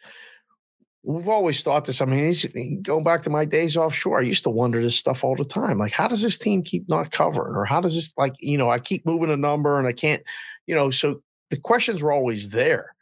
[1.05, 1.99] We've always thought this.
[1.99, 2.33] I mean,
[2.81, 4.19] going back to my days offshore.
[4.19, 5.77] I used to wonder this stuff all the time.
[5.77, 8.69] Like, how does this team keep not covering, or how does this like you know
[8.69, 10.23] I keep moving a number and I can't,
[10.65, 10.91] you know.
[10.91, 12.95] So the questions were always there.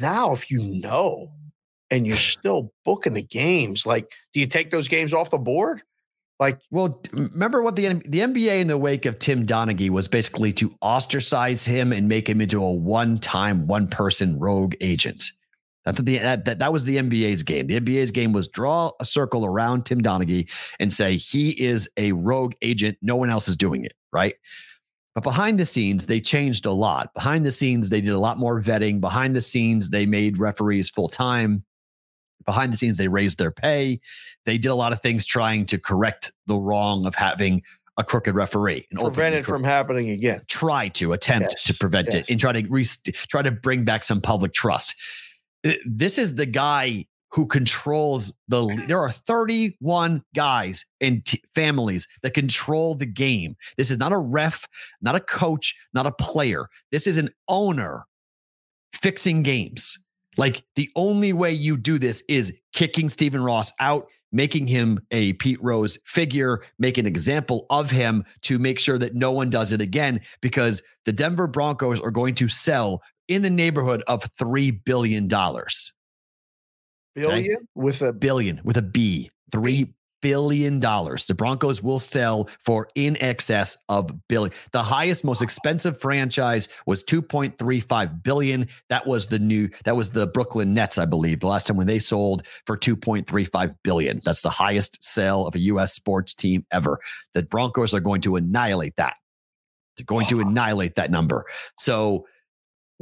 [0.00, 1.32] Now, if you know
[1.90, 5.82] and you're still booking the games, like, do you take those games off the board?
[6.38, 10.52] Like, well, remember what the the NBA in the wake of Tim Donaghy was basically
[10.54, 15.24] to ostracize him and make him into a one time, one person rogue agent.
[15.84, 17.66] That's the that, that that was the NBA's game.
[17.66, 22.12] The NBA's game was draw a circle around Tim Donaghy and say he is a
[22.12, 22.98] rogue agent.
[23.02, 24.34] No one else is doing it, right?
[25.14, 27.12] But behind the scenes, they changed a lot.
[27.12, 29.00] Behind the scenes, they did a lot more vetting.
[29.00, 31.64] Behind the scenes, they made referees full time
[32.44, 34.00] behind the scenes they raised their pay
[34.46, 37.62] they did a lot of things trying to correct the wrong of having
[37.98, 41.64] a crooked referee and prevent it from happening again try to attempt yes.
[41.64, 42.16] to prevent yes.
[42.16, 42.84] it and try to re-
[43.28, 44.96] try to bring back some public trust
[45.84, 52.34] this is the guy who controls the there are 31 guys and t- families that
[52.34, 53.56] control the game.
[53.76, 54.66] This is not a ref
[55.00, 56.68] not a coach not a player.
[56.90, 58.04] This is an owner
[58.92, 59.98] fixing games.
[60.36, 65.34] Like the only way you do this is kicking Stephen Ross out, making him a
[65.34, 69.72] Pete Rose figure, make an example of him to make sure that no one does
[69.72, 73.02] it again because the Denver Broncos are going to sell
[73.34, 75.28] in the neighborhood of $3 billion.
[75.28, 75.66] Billion
[77.16, 77.56] okay?
[77.74, 79.30] with a billion with a B.
[79.50, 81.26] Three billion dollars.
[81.26, 84.54] The Broncos will sell for in excess of billion.
[84.70, 88.68] The highest, most expensive franchise was 2.35 billion.
[88.88, 91.88] That was the new, that was the Brooklyn Nets, I believe, the last time when
[91.88, 94.22] they sold for 2.35 billion.
[94.24, 95.92] That's the highest sale of a U.S.
[95.92, 96.98] sports team ever.
[97.34, 99.14] The Broncos are going to annihilate that.
[99.96, 101.44] They're going to annihilate that number.
[101.76, 102.26] So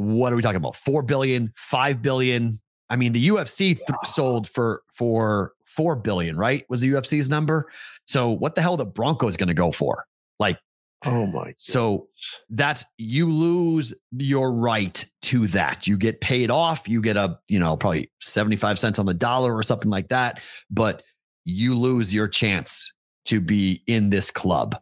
[0.00, 0.76] what are we talking about?
[0.76, 2.60] 4 billion, 5 billion.
[2.88, 6.64] I mean, the UFC th- sold for for four billion, right?
[6.68, 7.70] Was the UFC's number.
[8.04, 10.04] So what the hell the Broncos going to go for?
[10.40, 10.58] Like,
[11.06, 11.38] oh my.
[11.38, 11.54] Goodness.
[11.58, 12.08] So
[12.50, 15.86] that you lose your right to that.
[15.86, 16.88] You get paid off.
[16.88, 20.08] You get a you know probably seventy five cents on the dollar or something like
[20.08, 21.04] that, but
[21.44, 22.92] you lose your chance
[23.26, 24.76] to be in this club.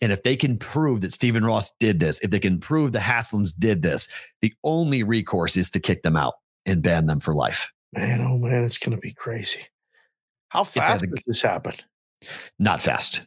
[0.00, 2.98] And if they can prove that Stephen Ross did this, if they can prove the
[2.98, 4.08] Haslams did this,
[4.42, 6.34] the only recourse is to kick them out
[6.66, 7.72] and ban them for life.
[7.92, 9.60] Man, oh man, it's going to be crazy.
[10.48, 11.74] How fast does this happen?
[12.58, 13.26] Not fast.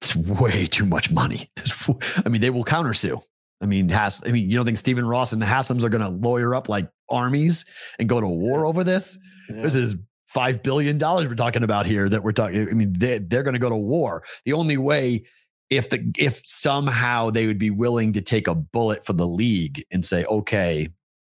[0.00, 1.50] It's way too much money.
[2.24, 3.20] I mean, they will countersue.
[3.60, 6.02] I mean, has I mean, you don't think Stephen Ross and the Haslams are going
[6.02, 7.66] to lawyer up like armies
[7.98, 9.18] and go to war over this?
[9.50, 9.62] Yeah.
[9.62, 12.08] This is five billion dollars we're talking about here.
[12.08, 12.68] That we're talking.
[12.68, 14.24] I mean, they, they're going to go to war.
[14.46, 15.24] The only way,
[15.70, 19.84] if the if somehow they would be willing to take a bullet for the league
[19.90, 20.88] and say, okay,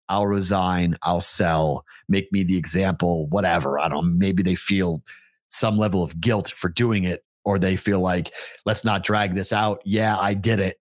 [0.10, 3.80] I'll resign, I'll sell, make me the example, whatever.
[3.80, 4.18] I don't.
[4.18, 5.04] Maybe they feel
[5.50, 8.32] some level of guilt for doing it, or they feel like
[8.66, 9.82] let's not drag this out.
[9.84, 10.80] Yeah, I did it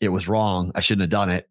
[0.00, 0.72] it was wrong.
[0.74, 1.48] I shouldn't have done it.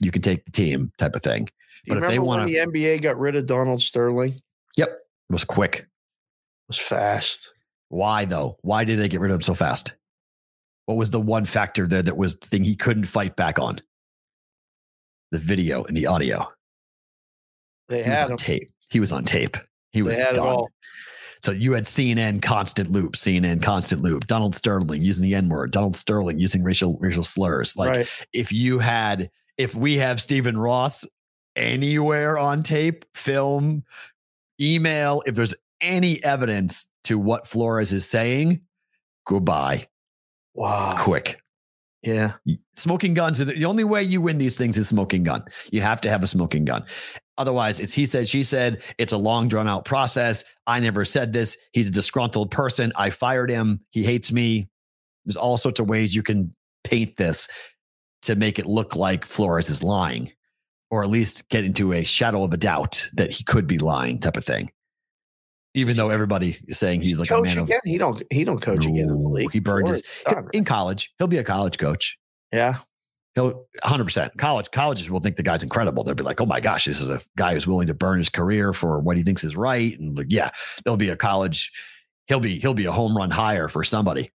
[0.00, 1.48] You can take the team type of thing.
[1.86, 4.40] but if they want the NBA got rid of Donald Sterling.
[4.76, 5.76] Yep, it was quick.
[5.76, 7.52] It was fast.
[7.88, 8.58] Why though?
[8.62, 9.94] Why did they get rid of him so fast?
[10.86, 13.80] What was the one factor there that was the thing he couldn't fight back on?
[15.32, 16.48] The video and the audio.
[17.88, 18.70] They he had was on tape.
[18.90, 19.56] He was on tape.
[19.92, 20.64] He was done.
[21.42, 25.70] So you had CNN constant loop, CNN constant loop, Donald Sterling using the N word,
[25.70, 27.76] Donald Sterling using racial racial slurs.
[27.76, 28.26] Like right.
[28.32, 31.06] if you had, if we have Stephen Ross
[31.54, 33.84] anywhere on tape, film,
[34.60, 38.62] email, if there's any evidence to what Flores is saying,
[39.26, 39.86] goodbye.
[40.56, 40.94] Wow.
[40.98, 41.40] Quick.
[42.02, 42.32] Yeah.
[42.74, 45.44] Smoking guns are the, the, only way you win these things is smoking gun.
[45.70, 46.84] You have to have a smoking gun.
[47.36, 48.82] Otherwise, it's he said, she said.
[48.96, 50.44] It's a long, drawn out process.
[50.66, 51.58] I never said this.
[51.72, 52.92] He's a disgruntled person.
[52.96, 53.80] I fired him.
[53.90, 54.68] He hates me.
[55.24, 57.48] There's all sorts of ways you can paint this
[58.22, 60.32] to make it look like Flores is lying,
[60.90, 64.18] or at least get into a shadow of a doubt that he could be lying,
[64.18, 64.70] type of thing.
[65.76, 67.76] Even though everybody is saying he's like a man again?
[67.76, 69.52] Of, he don't he don't coach no, again in the league.
[69.52, 70.02] He burned his
[70.52, 71.12] in college.
[71.18, 72.18] He'll be a college coach.
[72.52, 72.78] Yeah,
[73.36, 76.86] he'll 100% college colleges will think the guy's incredible they'll be like oh my gosh
[76.86, 79.56] this is a guy who's willing to burn his career for what he thinks is
[79.56, 80.50] right and like yeah
[80.82, 81.70] there'll be a college
[82.26, 84.32] he'll be he'll be a home run hire for somebody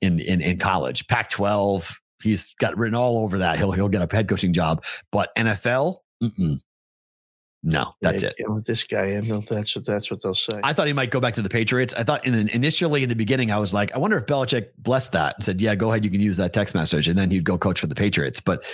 [0.00, 4.02] in in, in college pac 12 he's got written all over that he'll he'll get
[4.02, 5.98] a head coaching job but nfl
[7.62, 8.48] no, that's yeah, it.
[8.48, 10.60] With this guy and that's what that's what they'll say.
[10.62, 11.92] I thought he might go back to the Patriots.
[11.94, 14.68] I thought in the, initially in the beginning, I was like, I wonder if Belichick
[14.78, 17.30] blessed that and said, "Yeah, go ahead, you can use that text message," and then
[17.30, 18.40] he'd go coach for the Patriots.
[18.40, 18.64] But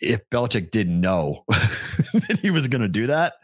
[0.00, 3.34] if Belichick didn't know that he was going to do that,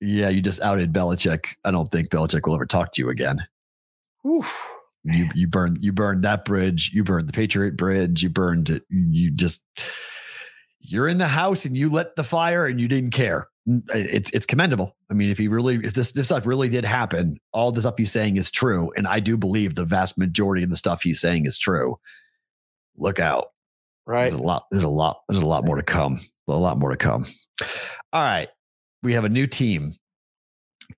[0.00, 1.46] yeah, you just outed Belichick.
[1.64, 3.46] I don't think Belichick will ever talk to you again.
[4.26, 4.74] Oof.
[5.04, 6.90] You you burned you burned that bridge.
[6.92, 8.22] You burned the Patriot bridge.
[8.22, 8.82] You burned it.
[8.90, 9.62] You just
[10.80, 14.46] you're in the house and you lit the fire and you didn't care it's it's
[14.46, 14.96] commendable.
[15.10, 17.94] I mean, if he really, if this this stuff really did happen, all the stuff
[17.98, 21.20] he's saying is true, and I do believe the vast majority of the stuff he's
[21.20, 21.98] saying is true.
[22.96, 23.48] Look out!
[24.06, 24.64] Right, there's a lot.
[24.70, 25.20] There's a lot.
[25.28, 26.20] There's a lot more to come.
[26.48, 27.26] A lot more to come.
[28.12, 28.48] All right,
[29.02, 29.94] we have a new team.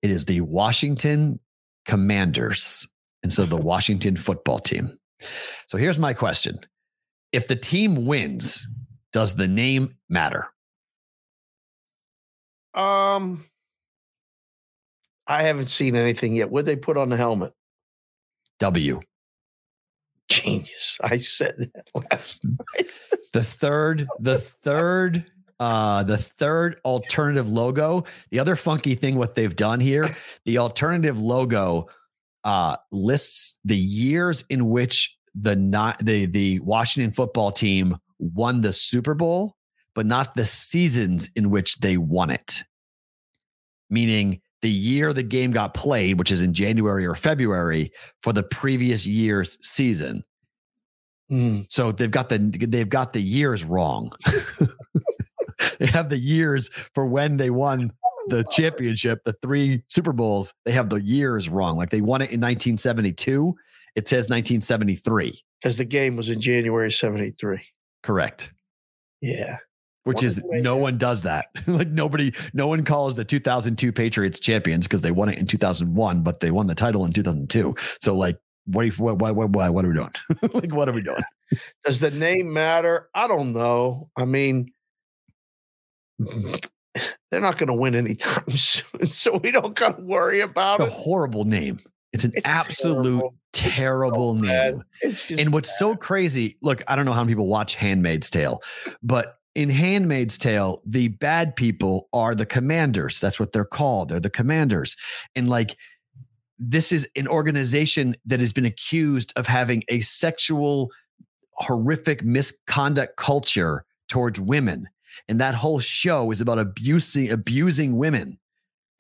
[0.01, 1.41] It is the Washington
[1.85, 2.89] Commanders
[3.23, 4.99] instead of the Washington Football Team.
[5.67, 6.61] So here's my question:
[7.33, 8.67] If the team wins,
[9.13, 10.52] does the name matter?
[12.75, 13.47] Um,
[15.27, 16.51] I haven't seen anything yet.
[16.51, 17.53] What they put on the helmet?
[18.59, 19.01] W.
[20.29, 20.99] Genius.
[21.03, 22.89] I said that last night.
[23.33, 25.25] the third, the third,
[25.61, 28.05] uh, the third alternative logo.
[28.31, 31.89] The other funky thing, what they've done here, the alternative logo
[32.45, 38.73] uh, lists the years in which the not the the Washington football team won the
[38.73, 39.57] Super Bowl
[39.95, 42.63] but not the seasons in which they won it.
[43.91, 48.43] Meaning the year the game got played, which is in January or February for the
[48.43, 50.23] previous year's season.
[51.31, 51.67] Mm.
[51.69, 54.13] So they've got the they've got the years wrong.
[55.79, 57.93] they have the years for when they won
[58.29, 60.55] the championship, the three Super Bowls.
[60.65, 61.77] They have the years wrong.
[61.77, 63.55] Like they won it in 1972.
[63.95, 67.61] It says 1973 because the game was in January 73.
[68.03, 68.53] Correct.
[69.21, 69.59] Yeah
[70.05, 71.47] which is no one does that.
[71.67, 76.23] like nobody, no one calls the 2002 Patriots champions because they won it in 2001,
[76.23, 77.75] but they won the title in 2002.
[78.01, 80.11] So like, what, what, what, what, what are we doing?
[80.53, 81.23] like, what are we doing?
[81.85, 83.09] Does the name matter?
[83.15, 84.09] I don't know.
[84.17, 84.73] I mean,
[86.19, 90.95] they're not going to win anytime soon, so we don't got to worry about it's
[90.95, 90.99] it.
[90.99, 91.81] A horrible name.
[92.13, 94.85] It's an it's absolute terrible, terrible it's name.
[95.01, 95.79] It's and what's bad.
[95.79, 98.61] so crazy, look, I don't know how many people watch Handmaid's Tale,
[99.03, 103.21] but in Handmaid's Tale, the bad people are the commanders.
[103.21, 104.09] That's what they're called.
[104.09, 104.97] They're the commanders.
[105.37, 105.77] And like,
[106.59, 110.91] this is an organization that has been accused of having a sexual,
[111.55, 114.89] horrific misconduct culture towards women.
[115.29, 118.39] And that whole show is about abusing abusing women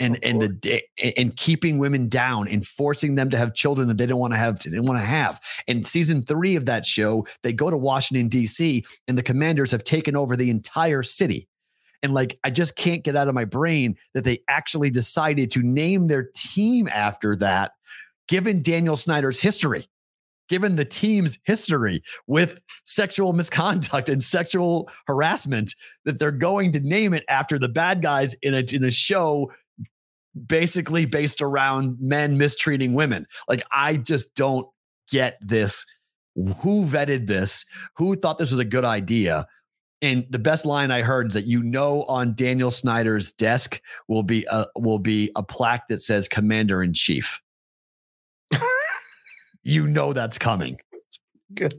[0.02, 0.82] and and the
[1.16, 4.38] and keeping women down and forcing them to have children that they don't want to
[4.38, 5.40] have they want to have.
[5.68, 8.84] And season three of that show, they go to Washington D.C.
[9.06, 11.48] and the commanders have taken over the entire city.
[12.02, 15.62] And like, I just can't get out of my brain that they actually decided to
[15.62, 17.72] name their team after that,
[18.26, 19.86] given Daniel Snyder's history
[20.48, 25.74] given the team's history with sexual misconduct and sexual harassment,
[26.04, 29.50] that they're going to name it after the bad guys in a, in a show
[30.46, 33.26] basically based around men mistreating women.
[33.48, 34.66] Like, I just don't
[35.10, 35.86] get this.
[36.34, 37.66] Who vetted this?
[37.96, 39.46] Who thought this was a good idea?
[40.00, 44.24] And the best line I heard is that you know on Daniel Snyder's desk will
[44.24, 47.40] be a will be a plaque that says Commander in Chief
[49.62, 50.78] you know that's coming.
[51.54, 51.74] Good.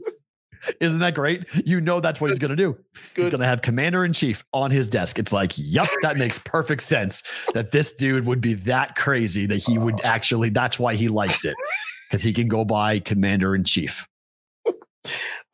[0.80, 1.46] Isn't that great?
[1.64, 2.76] You know that's what he's going to do.
[3.14, 5.18] He's going to have commander in chief on his desk.
[5.18, 7.22] It's like, yep, that makes perfect sense
[7.54, 11.44] that this dude would be that crazy that he would actually, that's why he likes
[11.44, 11.56] it
[12.08, 14.06] because he can go by commander in chief.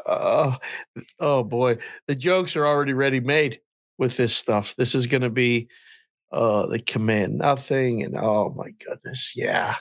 [0.06, 0.56] Uh,
[1.18, 3.60] oh boy, the jokes are already ready made
[3.98, 4.74] with this stuff.
[4.76, 5.68] This is going to be
[6.32, 9.76] uh the command nothing and oh my goodness, yeah.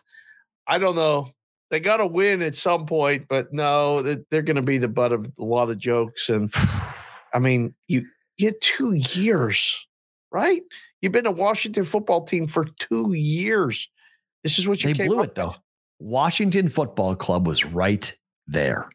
[0.68, 1.32] I don't know
[1.70, 5.12] they got to win at some point, but no, they're going to be the butt
[5.12, 6.30] of a lot of jokes.
[6.30, 6.54] And
[7.34, 8.04] I mean, you
[8.38, 9.86] get two years,
[10.32, 10.64] right?
[11.02, 13.90] You've been a Washington football team for two years.
[14.44, 15.54] This is what you they blew it though.
[16.00, 18.12] Washington Football Club was right
[18.48, 18.90] there.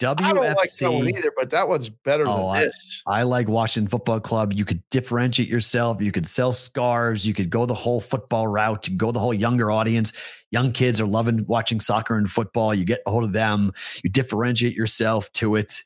[0.00, 0.24] WFC.
[0.24, 3.02] I don't like that one either, but that one's better oh, than this.
[3.06, 4.52] I, I, like Washington Football Club.
[4.52, 6.02] You could differentiate yourself.
[6.02, 7.26] You could sell scarves.
[7.26, 8.88] You could go the whole football route.
[8.88, 10.12] You go the whole younger audience.
[10.50, 12.74] Young kids are loving watching soccer and football.
[12.74, 13.72] You get a hold of them.
[14.02, 15.82] You differentiate yourself to it.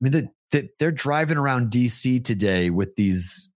[0.00, 3.50] I mean, the, the, they're driving around DC today with these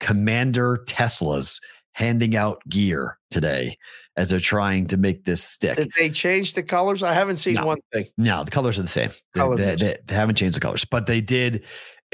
[0.00, 1.60] Commander Teslas
[1.92, 3.76] handing out gear today
[4.16, 5.76] as they're trying to make this stick.
[5.76, 7.02] Did they change the colors?
[7.02, 7.66] I haven't seen no.
[7.66, 8.06] one thing.
[8.16, 9.10] No, the colors are the same.
[9.34, 11.64] They, they, they, they haven't changed the colors, but they did.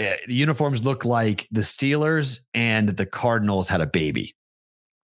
[0.00, 4.34] Uh, the uniforms look like the Steelers and the Cardinals had a baby.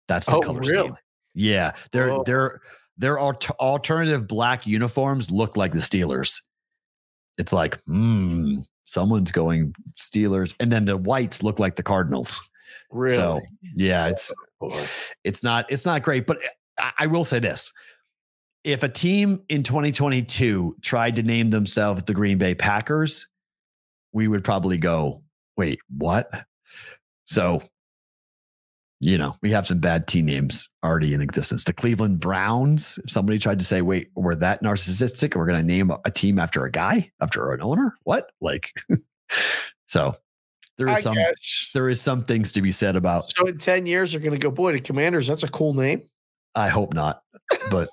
[0.06, 0.78] That's the oh, color really?
[0.78, 0.96] scheme.
[1.34, 2.22] Yeah, their oh.
[2.24, 2.60] their
[2.96, 6.40] their alternative black uniforms look like the Steelers.
[7.38, 12.40] It's like, hmm, someone's going Steelers, and then the whites look like the Cardinals.
[12.90, 13.16] Really?
[13.16, 13.40] So
[13.74, 14.32] yeah, it's
[15.24, 16.38] it's not it's not great, but
[16.78, 17.72] I will say this.
[18.64, 23.28] If a team in 2022 tried to name themselves the Green Bay Packers,
[24.12, 25.22] we would probably go,
[25.56, 26.30] wait, what?
[27.26, 27.62] So,
[29.00, 31.64] you know, we have some bad team names already in existence.
[31.64, 35.66] The Cleveland Browns, if somebody tried to say, wait, we're that narcissistic, we're going to
[35.66, 37.94] name a team after a guy, after an owner.
[38.04, 38.30] What?
[38.40, 38.72] Like,
[39.86, 40.16] so
[40.78, 41.70] there is I some guess.
[41.74, 43.30] there is some things to be said about.
[43.30, 46.02] So in 10 years, they're going to go, boy, the commanders, that's a cool name.
[46.54, 47.22] I hope not,
[47.70, 47.88] but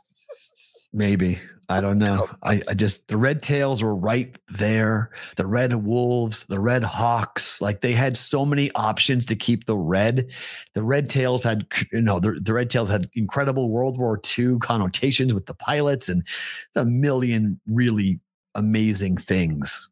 [0.94, 1.40] maybe.
[1.72, 2.28] I don't know.
[2.44, 5.12] I, I, just the red tails were right there.
[5.38, 9.78] The red wolves, the red hawks, like they had so many options to keep the
[9.78, 10.32] red.
[10.74, 14.58] The red tails had, you know, the, the red tails had incredible World War II
[14.60, 16.24] connotations with the pilots, and
[16.68, 18.20] it's a million really
[18.54, 19.90] amazing things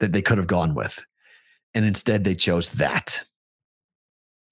[0.00, 1.04] that they could have gone with.
[1.74, 3.24] And instead they chose that.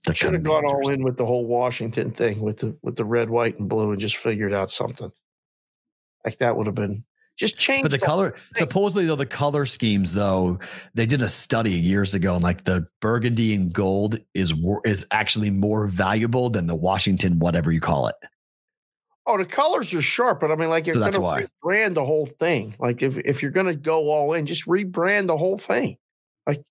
[0.05, 3.05] The should have gone all in with the whole Washington thing with the with the
[3.05, 5.11] red, white, and blue, and just figured out something
[6.25, 7.05] like that would have been
[7.37, 7.83] just change.
[7.83, 10.59] But the, the color, supposedly though, the color schemes though,
[10.95, 15.51] they did a study years ago, and like the burgundy and gold is is actually
[15.51, 18.17] more valuable than the Washington whatever you call it.
[19.27, 22.05] Oh, the colors are sharp, but I mean, like you're so going to rebrand the
[22.05, 22.77] whole thing.
[22.79, 25.97] Like if if you're going to go all in, just rebrand the whole thing.
[26.47, 26.63] Like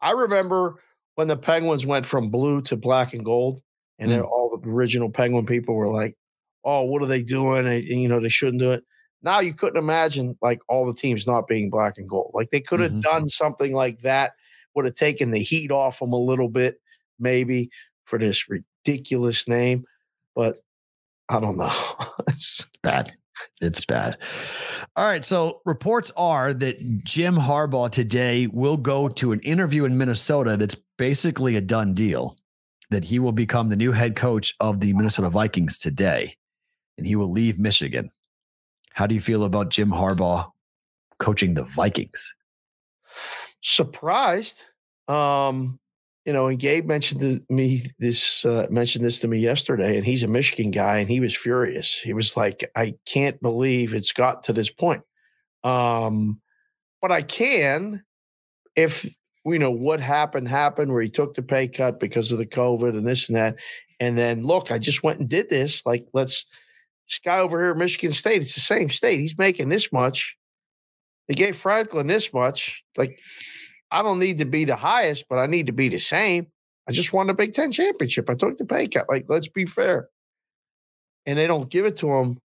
[0.00, 0.82] I remember
[1.14, 3.60] when the Penguins went from blue to black and gold,
[3.98, 4.14] and mm.
[4.14, 6.16] then all the original Penguin people were like,
[6.64, 8.84] "Oh, what are they doing?" And, and, you know they shouldn't do it.
[9.22, 12.32] Now you couldn't imagine like all the teams not being black and gold.
[12.34, 13.00] Like they could have mm-hmm.
[13.00, 14.32] done something like that.
[14.74, 16.80] Would have taken the heat off them a little bit,
[17.18, 17.70] maybe
[18.04, 19.84] for this ridiculous name.
[20.34, 20.56] But
[21.28, 21.72] I don't know.
[22.28, 23.14] it's bad.
[23.60, 24.18] It's bad.
[24.96, 25.24] All right.
[25.24, 30.76] So reports are that Jim Harbaugh today will go to an interview in Minnesota that's
[30.98, 32.36] basically a done deal
[32.90, 36.36] that he will become the new head coach of the Minnesota Vikings today
[36.96, 38.10] and he will leave Michigan.
[38.92, 40.50] How do you feel about Jim Harbaugh
[41.18, 42.34] coaching the Vikings?
[43.60, 44.64] Surprised.
[45.08, 45.80] Um,
[46.24, 50.06] you know, and Gabe mentioned to me this uh, mentioned this to me yesterday, and
[50.06, 51.94] he's a Michigan guy, and he was furious.
[51.98, 55.02] He was like, "I can't believe it's got to this point."
[55.64, 56.40] Um,
[57.02, 58.04] but I can,
[58.74, 59.06] if
[59.44, 62.90] you know what happened happened, where he took the pay cut because of the COVID
[62.90, 63.56] and this and that.
[64.00, 65.84] And then look, I just went and did this.
[65.84, 66.46] Like, let's
[67.08, 69.20] this guy over here Michigan State, it's the same state.
[69.20, 70.36] He's making this much.
[71.28, 72.82] They gave Franklin this much.
[72.96, 73.20] Like,
[73.94, 76.48] I don't need to be the highest, but I need to be the same.
[76.88, 78.28] I just won the Big Ten championship.
[78.28, 79.08] I took the pay cut.
[79.08, 80.08] Like, let's be fair.
[81.26, 82.40] And they don't give it to him.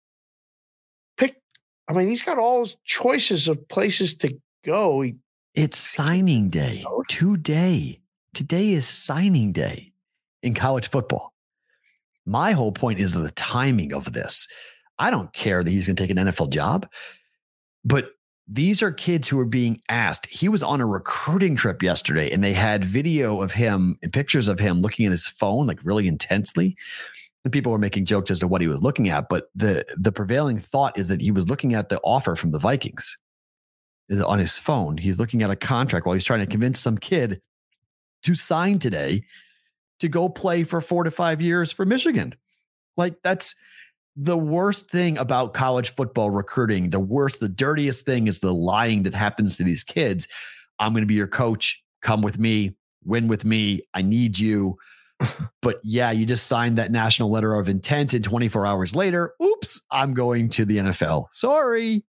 [1.16, 1.40] Pick.
[1.88, 5.00] I mean, he's got all his choices of places to go.
[5.00, 5.16] He,
[5.54, 8.02] it's signing day today.
[8.34, 9.94] Today is signing day
[10.42, 11.32] in college football.
[12.26, 14.48] My whole point is the timing of this.
[14.98, 16.86] I don't care that he's going to take an NFL job,
[17.86, 18.10] but
[18.48, 20.26] these are kids who are being asked.
[20.26, 24.48] He was on a recruiting trip yesterday and they had video of him and pictures
[24.48, 26.74] of him looking at his phone like really intensely.
[27.44, 30.12] And people were making jokes as to what he was looking at, but the the
[30.12, 33.16] prevailing thought is that he was looking at the offer from the Vikings.
[34.08, 34.96] Is on his phone.
[34.96, 37.42] He's looking at a contract while he's trying to convince some kid
[38.22, 39.22] to sign today
[40.00, 42.34] to go play for 4 to 5 years for Michigan.
[42.96, 43.54] Like that's
[44.20, 49.04] the worst thing about college football recruiting, the worst, the dirtiest thing is the lying
[49.04, 50.26] that happens to these kids.
[50.80, 51.80] I'm going to be your coach.
[52.02, 53.82] Come with me, win with me.
[53.94, 54.76] I need you.
[55.62, 59.80] but yeah, you just signed that national letter of intent, and 24 hours later, oops,
[59.92, 61.26] I'm going to the NFL.
[61.30, 62.04] Sorry.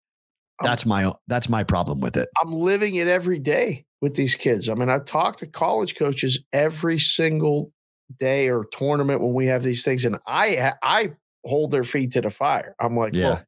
[0.63, 2.29] That's my that's my problem with it.
[2.41, 4.69] I'm living it every day with these kids.
[4.69, 7.73] I mean, I talk to college coaches every single
[8.19, 12.21] day or tournament when we have these things, and I I hold their feet to
[12.21, 12.75] the fire.
[12.79, 13.31] I'm like, yeah.
[13.31, 13.45] Look,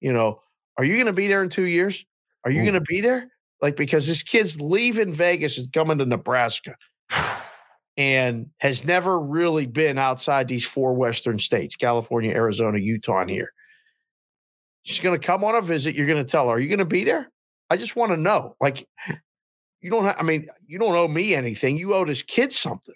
[0.00, 0.40] you know,
[0.76, 2.04] are you going to be there in two years?
[2.44, 3.28] Are you going to be there?
[3.60, 6.76] Like, because this kid's leaving Vegas and coming to Nebraska
[7.96, 13.52] and has never really been outside these four Western states California, Arizona, Utah, and here.
[14.82, 15.96] She's going to come on a visit.
[15.96, 17.30] You're going to tell her, Are you going to be there?
[17.68, 18.54] I just want to know.
[18.60, 18.86] Like,
[19.80, 21.76] you don't have, I mean, you don't owe me anything.
[21.76, 22.94] You owe this kid something.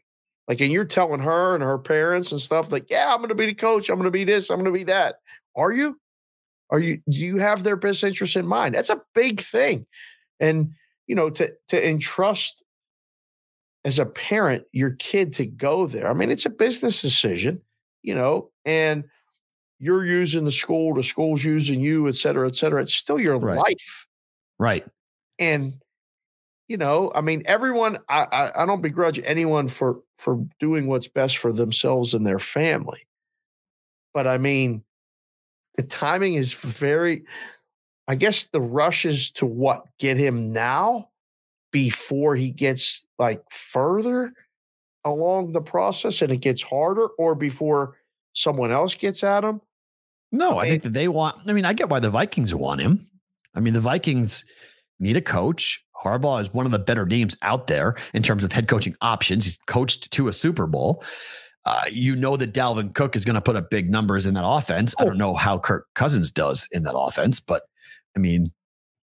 [0.51, 3.36] Like, and you're telling her and her parents and stuff, like, yeah, I'm going to
[3.36, 3.88] be the coach.
[3.88, 4.51] I'm going to be this.
[4.51, 5.20] I'm going to be that.
[5.55, 5.96] Are you?
[6.70, 6.96] Are you?
[7.09, 8.74] Do you have their best interest in mind?
[8.74, 9.86] That's a big thing.
[10.40, 10.72] And,
[11.07, 12.64] you know, to, to entrust
[13.84, 16.11] as a parent your kid to go there.
[16.11, 17.62] I mean, it's a business decision,
[18.03, 19.05] you know, and
[19.78, 22.82] you're using the school, the school's using you, et cetera, et cetera.
[22.82, 23.57] It's still your right.
[23.57, 24.07] life.
[24.59, 24.84] Right.
[25.38, 25.74] And
[26.71, 27.99] you know, I mean, everyone.
[28.09, 32.39] I, I, I don't begrudge anyone for for doing what's best for themselves and their
[32.39, 33.09] family,
[34.14, 34.85] but I mean,
[35.77, 37.25] the timing is very.
[38.07, 41.09] I guess the rush is to what get him now
[41.73, 44.33] before he gets like further
[45.05, 47.97] along the process and it gets harder, or before
[48.33, 49.61] someone else gets at him.
[50.31, 51.37] No, I, I think that they want.
[51.49, 53.09] I mean, I get why the Vikings want him.
[53.57, 54.45] I mean, the Vikings
[55.01, 55.85] need a coach.
[56.03, 59.44] Harbaugh is one of the better names out there in terms of head coaching options.
[59.44, 61.05] He's coached to a Super Bowl.
[61.66, 64.46] Uh, you know that Dalvin Cook is going to put up big numbers in that
[64.46, 64.94] offense.
[64.98, 67.64] I don't know how Kirk Cousins does in that offense, but
[68.16, 68.51] I mean,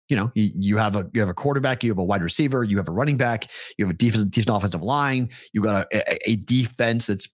[0.09, 2.63] you know, you, you have a you have a quarterback, you have a wide receiver,
[2.63, 6.29] you have a running back, you have a decent, decent offensive line, you got a,
[6.29, 7.27] a, defense that's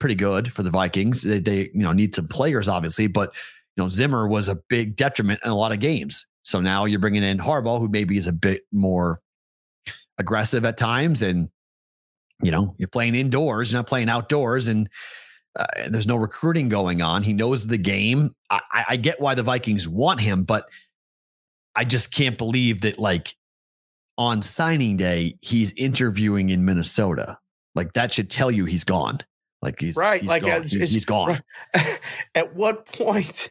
[0.00, 1.22] pretty good for the Vikings.
[1.22, 3.32] They, they you know need some players obviously, but
[3.76, 6.26] you know Zimmer was a big detriment in a lot of games.
[6.44, 9.20] So now you're bringing in Harbaugh, who maybe is a bit more
[10.18, 11.48] aggressive at times, and
[12.42, 14.88] you know you're playing indoors, you're not playing outdoors, and
[15.58, 17.22] uh, there's no recruiting going on.
[17.22, 18.34] He knows the game.
[18.50, 20.66] I, I get why the Vikings want him, but
[21.74, 23.34] I just can't believe that like
[24.16, 27.38] on signing day he's interviewing in Minnesota.
[27.74, 29.18] Like that should tell you he's gone.
[29.62, 30.20] Like he's right.
[30.20, 30.62] He's like gone.
[30.62, 31.42] he's, he's gone.
[32.34, 33.50] At what point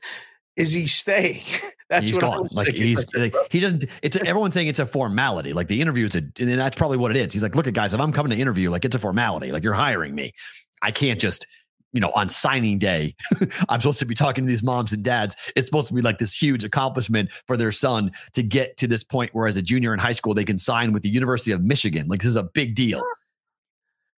[0.56, 1.42] is he staying?
[1.94, 2.50] That's he's gone.
[2.52, 3.86] Like he's like, he doesn't.
[4.02, 5.54] It's everyone's saying it's a formality.
[5.54, 7.32] Like the interview is a, and that's probably what it is.
[7.32, 9.52] He's like, look at guys, if I'm coming to interview, like it's a formality.
[9.52, 10.34] Like you're hiring me.
[10.82, 11.46] I can't just
[11.92, 13.16] you know, on signing day,
[13.70, 15.36] I'm supposed to be talking to these moms and dads.
[15.56, 19.04] It's supposed to be like this huge accomplishment for their son to get to this
[19.04, 21.62] point where, as a junior in high school, they can sign with the University of
[21.62, 22.08] Michigan.
[22.08, 23.04] Like, this is a big deal.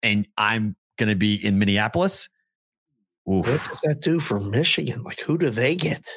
[0.01, 2.30] And I'm going to be in Minneapolis.
[3.30, 3.45] Oof.
[3.45, 5.03] What does that do for Michigan?
[5.03, 6.07] Like, who do they get?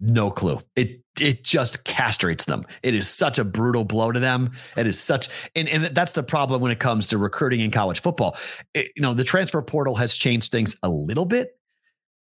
[0.00, 0.60] No clue.
[0.76, 2.64] It it just castrates them.
[2.82, 4.52] It is such a brutal blow to them.
[4.76, 8.00] It is such, and and that's the problem when it comes to recruiting in college
[8.00, 8.36] football.
[8.74, 11.58] It, you know, the transfer portal has changed things a little bit.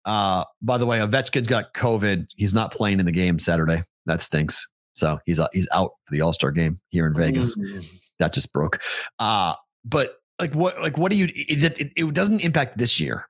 [0.05, 2.27] Uh, by the way, Ovechkin's got COVID.
[2.37, 3.83] He's not playing in the game Saturday.
[4.07, 4.69] That stinks.
[4.95, 7.57] So he's uh, he's out for the All Star game here in Vegas.
[7.57, 7.85] Mm.
[8.19, 8.81] That just broke.
[9.19, 9.55] Uh,
[9.85, 11.27] but like what like what do you?
[11.35, 13.29] It, it, it doesn't impact this year.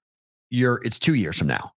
[0.51, 1.74] You're it's two years from now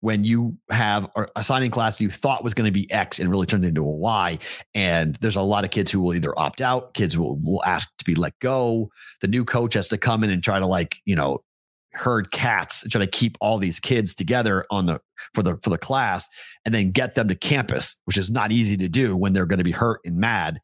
[0.00, 3.46] when you have a signing class you thought was going to be X and really
[3.46, 4.38] turned into a Y.
[4.74, 7.94] And there's a lot of kids who will either opt out, kids will, will ask
[7.98, 8.90] to be let go.
[9.20, 11.44] The new coach has to come in and try to like, you know,
[11.92, 15.00] herd cats try to keep all these kids together on the
[15.34, 16.28] for the for the class
[16.64, 19.58] and then get them to campus, which is not easy to do when they're going
[19.58, 20.60] to be hurt and mad,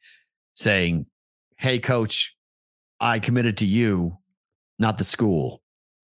[0.55, 1.07] saying,
[1.59, 2.34] Hey coach,
[3.01, 4.16] I committed to you,
[4.78, 5.62] not the school.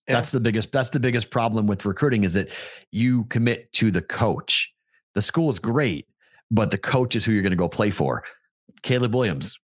[0.09, 0.15] Yeah.
[0.17, 2.49] That's the biggest that's the biggest problem with recruiting is that
[2.91, 4.73] you commit to the coach.
[5.15, 6.09] The school is great,
[6.51, 8.25] but the coach is who you're going to go play for.
[8.83, 9.61] Caleb Williams,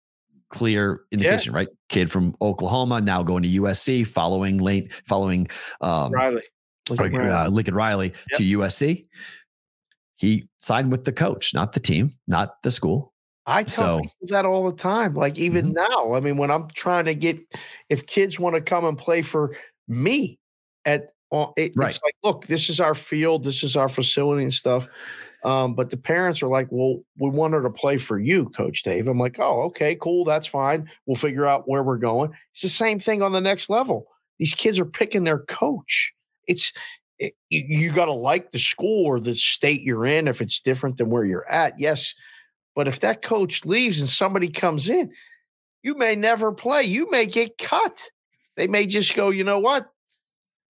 [0.50, 1.58] clear indication, yeah.
[1.58, 1.68] right?
[1.90, 5.48] Kid from Oklahoma, now going to USC, following late, following
[5.82, 6.44] um, Riley,
[6.90, 8.38] Lincoln Riley, uh, Lincoln Riley yep.
[8.38, 9.06] to USC.
[10.16, 13.14] He signed with the coach, not the team, not the school.
[13.46, 15.16] I tell so, people that all the time.
[15.16, 15.92] Like even mm-hmm.
[15.92, 17.40] now, I mean, when I'm trying to get,
[17.90, 19.56] if kids want to come and play for
[19.88, 20.40] me
[20.86, 21.90] at, it, right.
[21.90, 24.88] it's like, look, this is our field, this is our facility and stuff.
[25.44, 28.84] Um, but the parents are like, well, we want her to play for you, Coach
[28.84, 29.08] Dave.
[29.08, 30.24] I'm like, oh, okay, cool.
[30.24, 30.90] That's fine.
[31.06, 32.32] We'll figure out where we're going.
[32.52, 34.08] It's the same thing on the next level.
[34.40, 36.14] These kids are picking their coach.
[36.48, 36.72] It's,
[37.20, 40.62] it, you, you got to like the school or the state you're in if it's
[40.62, 41.78] different than where you're at.
[41.78, 42.16] Yes.
[42.76, 45.12] But if that coach leaves and somebody comes in,
[45.84, 46.84] you may never play.
[46.84, 48.10] You may get cut.
[48.56, 49.90] They may just go, you know what?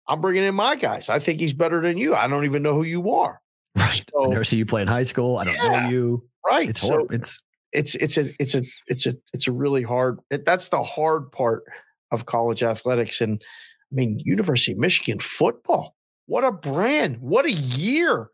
[0.09, 1.09] I'm bringing in my guys.
[1.09, 2.15] I think he's better than you.
[2.15, 3.41] I don't even know who you are.
[3.77, 4.03] Right.
[4.13, 5.37] So, I never see you play in high school.
[5.37, 6.29] I don't yeah, know you.
[6.45, 6.69] Right.
[6.69, 10.19] It's so It's it's it's a it's a it's a it's a really hard.
[10.31, 11.63] It, that's the hard part
[12.11, 13.21] of college athletics.
[13.21, 15.95] And I mean, University of Michigan football.
[16.27, 17.19] What a brand!
[17.21, 18.31] What a year!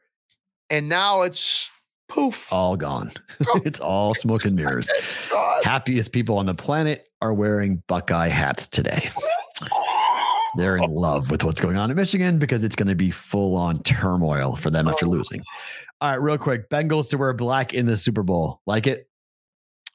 [0.71, 1.69] And now it's
[2.09, 3.13] poof, all gone.
[3.47, 4.91] Oh, it's all smoke and mirrors.
[5.63, 9.11] Happiest people on the planet are wearing Buckeye hats today
[10.57, 13.57] they're in love with what's going on in Michigan because it's going to be full
[13.57, 15.11] on turmoil for them after oh.
[15.11, 15.43] losing.
[16.01, 18.61] All right, real quick Bengals to wear black in the Super Bowl.
[18.67, 19.09] Like it?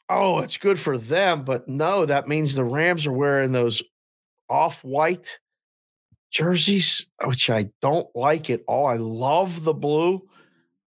[0.09, 1.43] Oh, it's good for them.
[1.43, 3.83] But no, that means the Rams are wearing those
[4.49, 5.39] off white
[6.31, 8.87] jerseys, which I don't like at all.
[8.87, 10.27] I love the blue.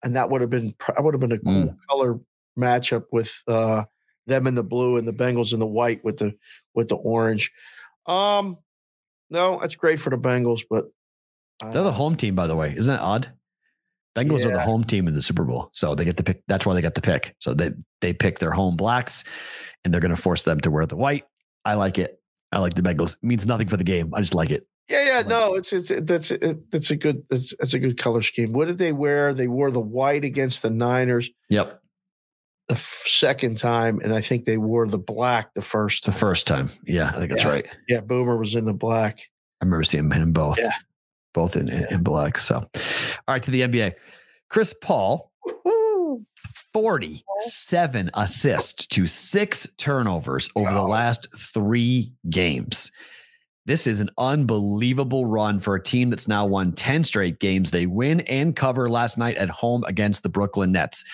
[0.03, 1.77] And that would have been that would have been a cool mm.
[1.89, 2.19] color
[2.59, 3.85] matchup with uh,
[4.27, 6.35] them in the blue and the Bengals in the white with the
[6.75, 7.53] with the orange.
[8.07, 8.57] Um,
[9.31, 10.87] no, that's great for the Bengals, but
[11.63, 12.75] uh, they're the home team, by the way.
[12.77, 13.33] Isn't that odd?
[14.17, 14.49] Bengals yeah.
[14.49, 16.43] are the home team in the Super Bowl, so they get to pick.
[16.49, 17.37] That's why they got the pick.
[17.39, 17.71] So they
[18.01, 19.25] they pick their home blacks,
[19.85, 21.25] and they're going to force them to wear the white.
[21.65, 22.21] I like it.
[22.51, 23.17] I like the Bengals.
[23.17, 24.13] It means nothing for the game.
[24.13, 24.67] I just like it.
[24.89, 27.97] Yeah, yeah, like no, it's it's that's it, that's a good it's it's a good
[27.97, 28.53] color scheme.
[28.53, 29.33] What did they wear?
[29.33, 31.31] They wore the white against the Niners.
[31.49, 31.81] Yep.
[32.71, 36.05] The f- second time, and I think they wore the black the first.
[36.05, 36.13] Time.
[36.13, 37.51] The first time, yeah, I think that's yeah.
[37.51, 37.77] right.
[37.89, 39.19] Yeah, Boomer was in the black.
[39.61, 40.57] I remember seeing him in both.
[40.57, 40.75] Yeah.
[41.35, 42.39] Both in, in, in black.
[42.39, 42.65] So, all
[43.27, 43.95] right, to the NBA.
[44.51, 45.33] Chris Paul,
[46.73, 52.93] 47 assists to six turnovers over the last three games.
[53.67, 57.73] This is an unbelievable run for a team that's now won 10 straight games.
[57.73, 61.05] They win and cover last night at home against the Brooklyn Nets.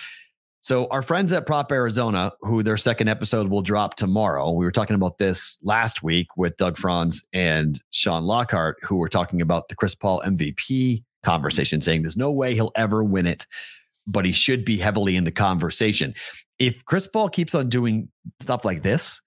[0.66, 4.72] So, our friends at Prop Arizona, who their second episode will drop tomorrow, we were
[4.72, 9.68] talking about this last week with Doug Franz and Sean Lockhart, who were talking about
[9.68, 13.46] the Chris Paul MVP conversation, saying there's no way he'll ever win it,
[14.08, 16.16] but he should be heavily in the conversation.
[16.58, 18.08] If Chris Paul keeps on doing
[18.40, 19.22] stuff like this,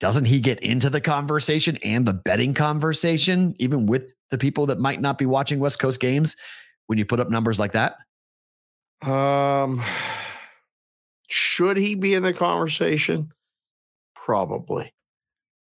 [0.00, 4.80] doesn't he get into the conversation and the betting conversation, even with the people that
[4.80, 6.34] might not be watching West Coast games
[6.88, 7.98] when you put up numbers like that?
[9.02, 9.80] Um,
[11.30, 13.32] should he be in the conversation?
[14.14, 14.92] Probably.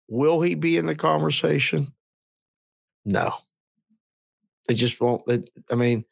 [0.09, 1.93] Will he be in the conversation?
[3.05, 3.33] No.
[4.67, 5.25] They just won't.
[5.25, 6.05] They, I mean,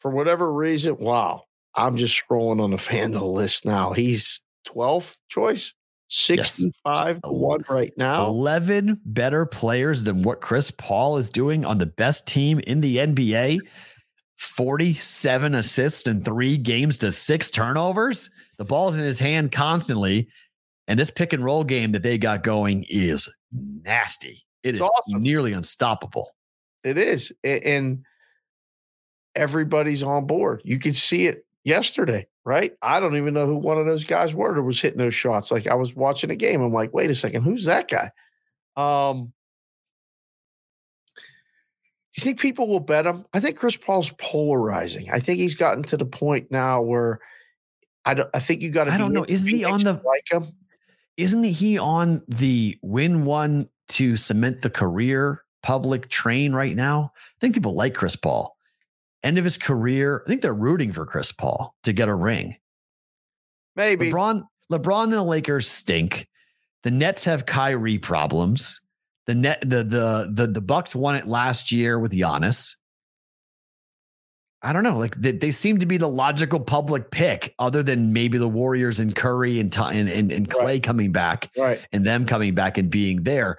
[0.00, 1.44] for whatever reason, wow.
[1.74, 3.92] I'm just scrolling on the FanDuel list now.
[3.92, 5.74] He's 12th choice,
[6.08, 7.20] 65 yes.
[7.22, 8.26] to 1 right now.
[8.26, 12.96] 11 better players than what Chris Paul is doing on the best team in the
[12.96, 13.60] NBA.
[14.38, 18.30] 47 assists in three games to six turnovers.
[18.56, 20.28] The ball's in his hand constantly.
[20.86, 24.46] And this pick and roll game that they got going is nasty.
[24.62, 25.22] It it's is awesome.
[25.22, 26.30] nearly unstoppable.
[26.84, 27.32] It is.
[27.42, 28.04] And
[29.34, 30.62] everybody's on board.
[30.64, 32.72] You could see it yesterday, right?
[32.80, 35.50] I don't even know who one of those guys were that was hitting those shots.
[35.50, 36.62] Like I was watching a game.
[36.62, 38.10] I'm like, wait a second, who's that guy?
[38.76, 39.32] Um,
[42.20, 43.24] you think people will bet him?
[43.32, 45.10] I think Chris Paul's polarizing.
[45.10, 47.20] I think he's gotten to the point now where
[48.04, 48.30] I don't.
[48.34, 48.92] I think you got to.
[48.92, 49.24] I don't know.
[49.28, 50.52] Isn't he on the like him?
[51.16, 57.12] Isn't he on the win one to cement the career public train right now?
[57.16, 58.56] I think people like Chris Paul.
[59.22, 60.22] End of his career.
[60.24, 62.56] I think they're rooting for Chris Paul to get a ring.
[63.76, 64.44] Maybe LeBron.
[64.72, 66.28] LeBron and the Lakers stink.
[66.82, 68.80] The Nets have Kyrie problems.
[69.28, 72.74] The net the the the the Bucks won it last year with Giannis.
[74.62, 74.98] I don't know.
[74.98, 78.98] Like they, they seem to be the logical public pick, other than maybe the Warriors
[78.98, 80.82] and Curry and and and, and Clay Right.
[80.82, 81.80] coming back Right.
[81.92, 83.58] and them coming back and being there.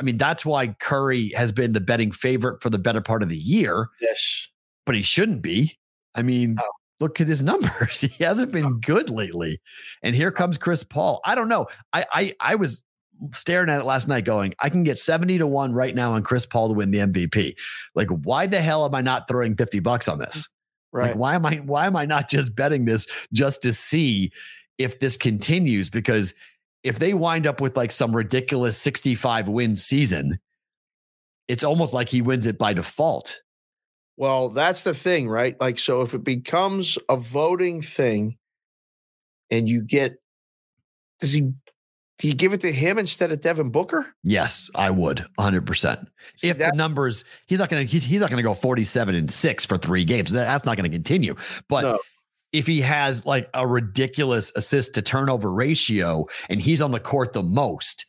[0.00, 3.28] I mean, that's why Curry has been the betting favorite for the better part of
[3.28, 4.48] the year, Yes.
[4.84, 5.78] but he shouldn't be.
[6.16, 6.64] I mean, No.
[6.98, 8.00] look at his numbers.
[8.00, 9.60] He hasn't been good lately.
[10.02, 11.20] And here comes Chris Paul.
[11.24, 11.66] I don't know.
[11.92, 12.82] I I I was
[13.30, 16.22] staring at it last night going, I can get 70 to 1 right now on
[16.22, 17.56] Chris Paul to win the MVP.
[17.94, 20.48] Like, why the hell am I not throwing 50 bucks on this?
[20.92, 21.08] Right.
[21.08, 24.32] Like, why am I why am I not just betting this just to see
[24.78, 25.88] if this continues?
[25.88, 26.34] Because
[26.82, 30.38] if they wind up with like some ridiculous 65 win season,
[31.48, 33.40] it's almost like he wins it by default.
[34.16, 35.58] Well, that's the thing, right?
[35.60, 38.36] Like, so if it becomes a voting thing
[39.50, 40.16] and you get,
[41.20, 41.52] does he,
[42.22, 44.14] do you give it to him instead of Devin Booker?
[44.22, 46.06] Yes, I would 100%.
[46.36, 49.16] See, if the numbers, he's not going to, he's, he's not going to go 47
[49.16, 50.30] and six for three games.
[50.30, 51.34] That- That's not going to continue.
[51.68, 51.98] But No.
[52.52, 57.32] if he has like a ridiculous assist to turnover ratio and he's on the court
[57.32, 58.06] the most,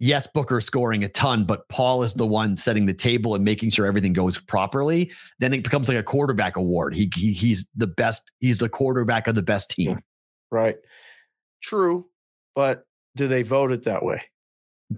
[0.00, 3.70] yes, Booker scoring a ton, but Paul is the one setting the table and making
[3.70, 5.10] sure everything goes properly.
[5.38, 6.92] Then it becomes like a quarterback award.
[6.94, 8.30] He, he he's the best.
[8.40, 9.98] He's the quarterback of the best team.
[10.50, 10.76] Right.
[11.62, 12.04] True.
[12.54, 12.84] But
[13.16, 14.22] do they vote it that way?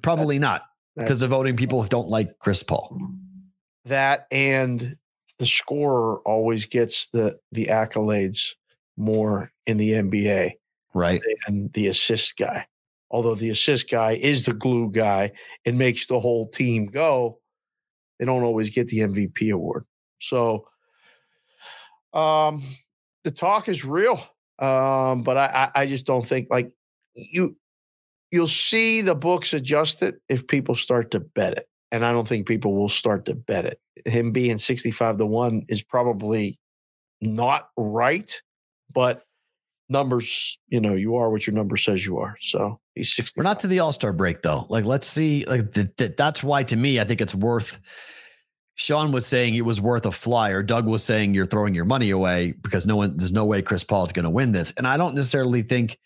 [0.02, 0.62] Probably not
[0.96, 2.98] because the voting people don't like Chris Paul.
[3.84, 4.96] that and
[5.38, 8.54] the scorer always gets the the accolades
[8.96, 10.52] more in the NBA
[10.94, 11.22] Right.
[11.46, 12.66] And the assist guy.
[13.10, 15.32] Although the assist guy is the glue guy
[15.64, 17.38] and makes the whole team go,
[18.18, 19.84] they don't always get the MVP award.
[20.20, 20.66] So
[22.12, 22.62] um
[23.24, 24.22] the talk is real.
[24.58, 26.70] Um, but I, I I just don't think like
[27.14, 27.56] you
[28.32, 31.68] you'll see the books adjust it if people start to bet it.
[31.92, 33.78] And I don't think people will start to bet it.
[34.06, 36.58] Him being 65 to 1 is probably
[37.20, 38.40] not right,
[38.92, 39.22] but
[39.90, 42.36] numbers, you know, you are what your number says you are.
[42.40, 43.38] So he's 60.
[43.38, 44.66] We're not to the All Star break though.
[44.70, 45.44] Like, let's see.
[45.44, 47.78] Like, th- th- that's why to me, I think it's worth.
[48.74, 50.62] Sean was saying it was worth a flyer.
[50.62, 53.84] Doug was saying you're throwing your money away because no one, there's no way Chris
[53.84, 54.72] Paul is going to win this.
[54.78, 55.98] And I don't necessarily think,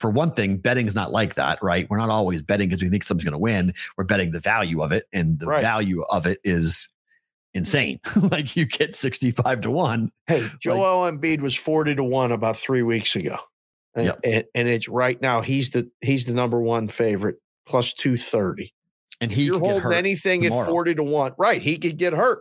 [0.00, 1.86] for one thing, betting is not like that, right?
[1.90, 3.72] We're not always betting because we think something's going to win.
[3.96, 5.60] We're betting the value of it, and the Right.
[5.60, 6.88] value of it is
[7.54, 8.00] insane.
[8.30, 10.10] like you get 65 to one.
[10.26, 13.36] Hey, Joel Embiid was 40 to 1 about 3 weeks ago.
[13.94, 14.20] And, Yep.
[14.24, 17.36] and, and it's right now he's the he's the number 1 favorite
[17.66, 18.72] plus 230.
[19.20, 20.62] And he You're holding hurt anything tomorrow.
[20.66, 21.32] at 40 to 1.
[21.38, 22.40] Right, he could get hurt.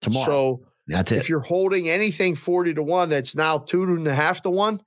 [0.00, 0.24] tomorrow.
[0.26, 1.18] So that's it.
[1.18, 4.80] if you're holding anything 40 to 1 that's now two and a half to 1,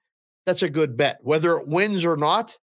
[0.46, 1.20] that's a good bet.
[1.22, 2.58] Whether it wins or not,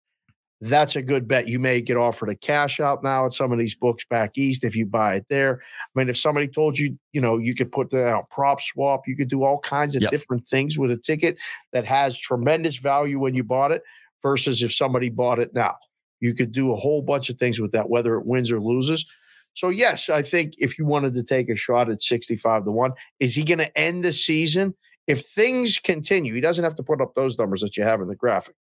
[0.62, 1.49] that's a good bet.
[1.49, 4.64] You may get offered a cash out now at some of these books back east
[4.64, 5.61] if you buy it there.
[5.62, 9.16] I mean, if somebody told you, you know, you could put that out PropSwap, you
[9.16, 10.11] could do all kinds of Yep.
[10.11, 11.37] different things with a ticket
[11.72, 13.83] that has tremendous value when you bought it
[14.22, 15.74] versus if somebody bought it now.
[16.20, 19.05] You could do a whole bunch of things with that, whether it wins or loses.
[19.53, 22.93] So, yes, I think if you wanted to take a shot at 65 to 1,
[23.20, 24.74] is he going to end the season?
[25.07, 28.09] If things continue, he doesn't have to put up those numbers that you have in
[28.09, 28.57] the graphic.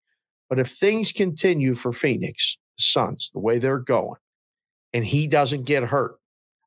[0.48, 4.20] But if things continue for Phoenix, the Suns, the way they're going,
[4.92, 6.16] and he doesn't get hurt,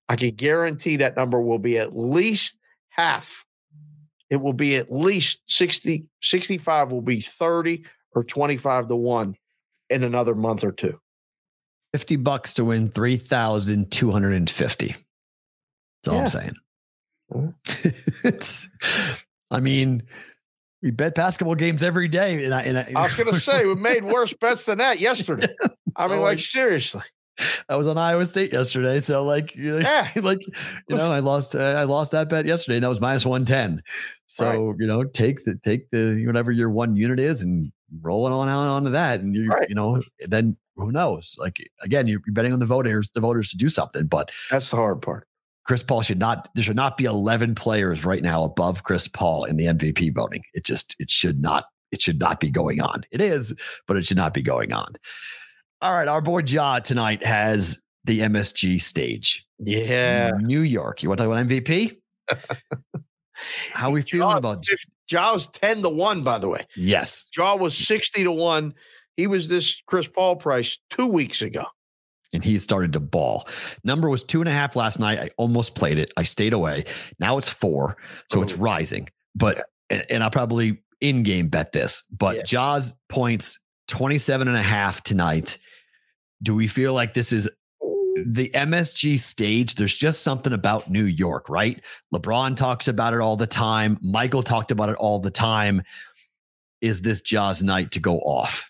[0.10, 2.58] I can guarantee that number will be at least
[2.90, 3.46] half.
[4.30, 9.36] It will be at least 60, 65 will be 30 or 25 to 1
[9.90, 11.00] in another month or two.
[11.94, 14.88] 50 bucks to win 3,250.
[14.88, 14.98] That's
[16.08, 16.22] all Yeah.
[16.22, 16.54] I'm saying.
[17.32, 17.56] Mhm.
[18.26, 18.68] it's,
[19.52, 20.04] I mean,
[20.82, 22.46] we bet basketball games every day.
[22.46, 25.00] And I, and I, I was going to say, we made worse bets than that
[25.00, 25.54] yesterday.
[25.96, 27.02] I mean, like, seriously.
[27.70, 29.00] I was on Iowa State yesterday.
[29.00, 30.08] So like, like, Yeah.
[30.22, 30.40] like,
[30.90, 33.82] you know, I lost, uh, I lost that bet yesterday and that was minus 110.
[34.28, 37.72] So, you know, take the, take the, whatever your one unit is and
[38.02, 39.22] roll it on out onto that.
[39.22, 39.70] And you, Right.
[39.70, 41.36] you know, then who knows?
[41.40, 44.70] Like, again, you're, you're betting on the voters, the voters to do something, but That's
[44.70, 45.26] the hard part.
[45.70, 49.44] Chris Paul should not, there should not be 11 players right now above Chris Paul
[49.44, 50.42] in the MVP voting.
[50.56, 53.04] It just, it should not, it should not be going on.
[53.12, 53.54] It is,
[53.88, 54.88] but it should not be going on.
[55.80, 56.08] All right.
[56.08, 59.46] Our boy Ja tonight has the MSG stage.
[59.60, 60.32] Yeah.
[60.40, 61.04] New York.
[61.04, 61.98] You want to talk about MVP?
[63.72, 66.66] How we feeling Ja- about if Ja's 10 to 1, by the way.
[66.76, 67.28] Yes.
[67.38, 68.74] Ja was 60 to 1.
[69.18, 71.66] He was this Chris Paul price two weeks ago.
[72.34, 73.48] And he started to ball.
[73.84, 75.20] Number was two and a half last night.
[75.20, 76.12] I almost played it.
[76.16, 76.86] I stayed away.
[77.20, 77.98] Now it's four.
[78.32, 78.58] So it's Oh.
[78.58, 79.10] rising.
[79.36, 82.04] But and, and I'll probably in-game bet this.
[82.12, 82.44] But Yeah.
[82.44, 85.58] Ja's points 27 and a half tonight.
[86.44, 87.50] Do we feel like this is
[88.26, 91.82] the MSG stage, there's just something about New York, right?
[92.14, 93.98] LeBron talks about it all the time.
[94.02, 95.82] Michael talked about it all the time.
[96.82, 98.70] Is this Ja's night to go off?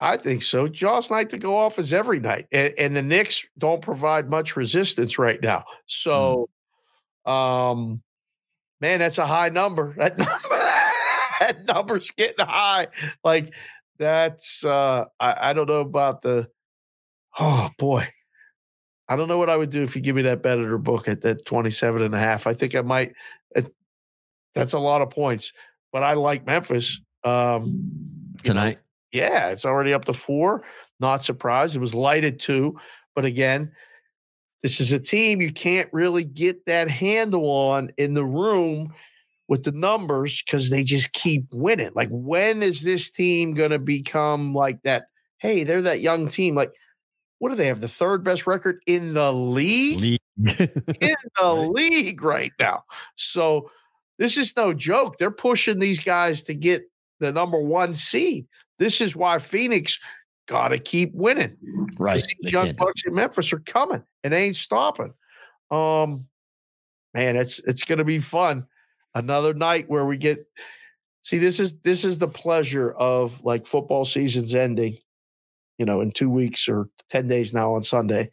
[0.00, 0.66] I think so.
[0.66, 4.56] Ja's night to go off is every night, and, and the Knicks don't provide much
[4.56, 5.64] resistance right now.
[5.86, 6.48] So,
[7.26, 7.30] mm.
[7.30, 8.02] um,
[8.80, 9.94] man, that's a high number.
[9.98, 10.56] That number,
[11.40, 12.88] that number's getting high.
[13.24, 13.54] Like
[13.98, 16.48] that's uh, I, I don't know about the.
[17.38, 18.08] Oh boy,
[19.08, 21.22] I don't know what I would do if you give me that better book at
[21.22, 22.46] that 27 and a half.
[22.46, 23.12] I think I might.
[23.54, 23.72] It,
[24.54, 25.52] that's a lot of points,
[25.92, 27.00] but I like Memphis.
[27.22, 27.90] Um,
[28.42, 28.76] Tonight.
[28.76, 30.62] Know, yeah, it's already up to four.
[30.98, 31.76] Not surprised.
[31.76, 32.78] It was lighted too.
[33.14, 33.72] But again,
[34.62, 38.92] this is a team you can't really get that handle on in the room
[39.48, 41.90] with the numbers because they just keep winning.
[41.94, 45.06] Like, when is this team going to become like that?
[45.38, 46.54] Hey, they're that young team.
[46.54, 46.72] Like,
[47.38, 47.80] what do they have?
[47.80, 49.98] The third best record in the league?
[49.98, 50.20] league.
[51.00, 52.84] in the league right now.
[53.16, 53.70] So,
[54.18, 55.16] this is no joke.
[55.16, 56.82] They're pushing these guys to get
[57.20, 58.46] the number one seed.
[58.80, 60.00] This is why Phoenix
[60.48, 61.56] got to keep winning.
[61.98, 62.24] Right.
[62.40, 65.12] These young bucks in Memphis are coming and they ain't stopping.
[65.70, 66.26] Um,
[67.14, 68.66] man, it's it's going to be fun.
[69.14, 70.46] Another night where we get
[71.22, 74.96] see this is this is the pleasure of like football season's ending.
[75.78, 78.30] You know, in two weeks or ten days now on Sunday,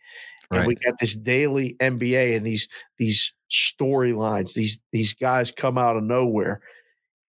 [0.50, 0.68] and right.
[0.68, 2.68] we got this daily NBA and these
[2.98, 4.54] these storylines.
[4.54, 6.62] These these guys come out of nowhere,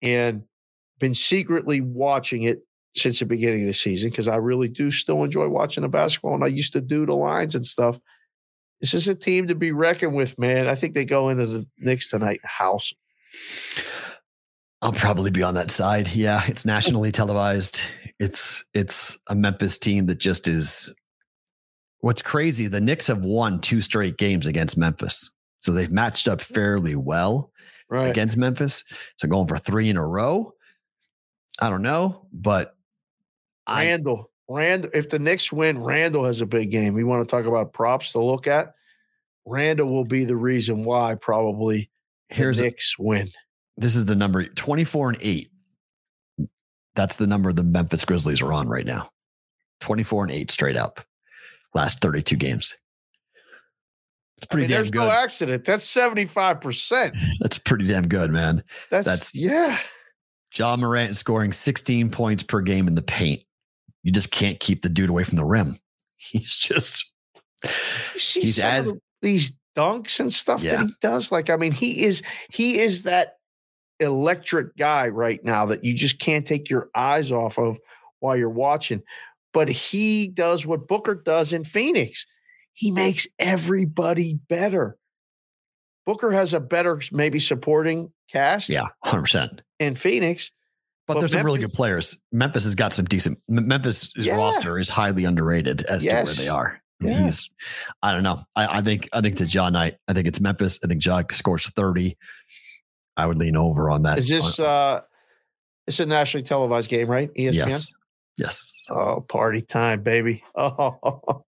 [0.01, 0.43] and
[0.99, 2.63] been secretly watching it
[2.99, 6.35] since the beginning of the season because I really do still enjoy watching the basketball
[6.35, 7.99] and I used to do the lines and stuff.
[8.81, 10.67] This is a team to be reckoned with, man.
[10.67, 12.93] I think they go into the Knicks tonight house.
[14.81, 16.07] I'll probably be on that side.
[16.13, 17.81] Yeah, it's nationally televised.
[18.19, 20.93] It's it's a Memphis team that just is
[22.01, 25.29] what's crazy, the Knicks have won two straight games against Memphis.
[25.61, 27.51] So they've matched up fairly well
[27.89, 28.09] right.
[28.09, 28.83] against Memphis.
[29.17, 30.53] So going for three in a row.
[31.61, 32.75] I don't know, but
[33.77, 34.29] Randle.
[34.49, 34.91] Randle.
[34.93, 36.93] If the Knicks win, Randle has a big game.
[36.93, 38.73] We want to talk about props to look at.
[39.45, 41.89] Randle will be the reason why probably
[42.29, 43.29] Here's the Knicks a, win.
[43.77, 45.49] This is the number 24 and 8.
[46.95, 49.09] That's the number the Memphis Grizzlies are on right now.
[49.81, 50.99] 24 and 8 straight up.
[51.73, 52.75] Last 32 games.
[54.37, 54.99] It's pretty I mean, damn there's good.
[54.99, 55.65] no accident.
[55.65, 57.13] That's 75%.
[57.39, 58.63] That's pretty damn good, man.
[58.89, 59.77] That's, That's yeah.
[60.55, 63.43] Ja Morant scoring 16 points per game in the paint
[64.03, 65.79] you just can't keep the dude away from the rim.
[66.17, 67.11] He's just
[68.13, 70.77] he's as these dunks and stuff yeah.
[70.77, 71.31] that he does.
[71.31, 72.21] Like, I mean, he is
[72.51, 73.37] he is that
[73.99, 77.79] electric guy right now that you just can't take your eyes off of
[78.19, 79.01] while you're watching.
[79.53, 82.25] But he does what Booker does in Phoenix.
[82.73, 84.97] He makes everybody better.
[86.05, 88.69] Booker has a better, maybe supporting cast.
[88.69, 89.59] Yeah, 100%.
[89.79, 90.51] In Phoenix.
[91.09, 92.15] But, but there's Memphis, some really good players.
[92.31, 93.39] Memphis has got some decent.
[93.49, 94.35] Memphis' yeah.
[94.35, 96.19] roster is highly underrated as yes.
[96.19, 96.79] to where they are.
[97.01, 97.23] Yeah.
[97.23, 97.49] He's,
[98.03, 98.43] I don't know.
[98.55, 99.95] I, I think I think to John Knight.
[100.07, 100.79] I think it's Memphis.
[100.83, 102.15] I think Ja scores thirty.
[103.17, 104.19] I would lean over on that.
[104.19, 105.01] Is this uh
[105.87, 107.33] it's a nationally televised game, right?
[107.33, 107.53] ESPN.
[107.55, 107.93] Yes.
[108.37, 108.85] Yes.
[108.91, 110.43] Oh, party time, baby.
[110.55, 111.43] Oh.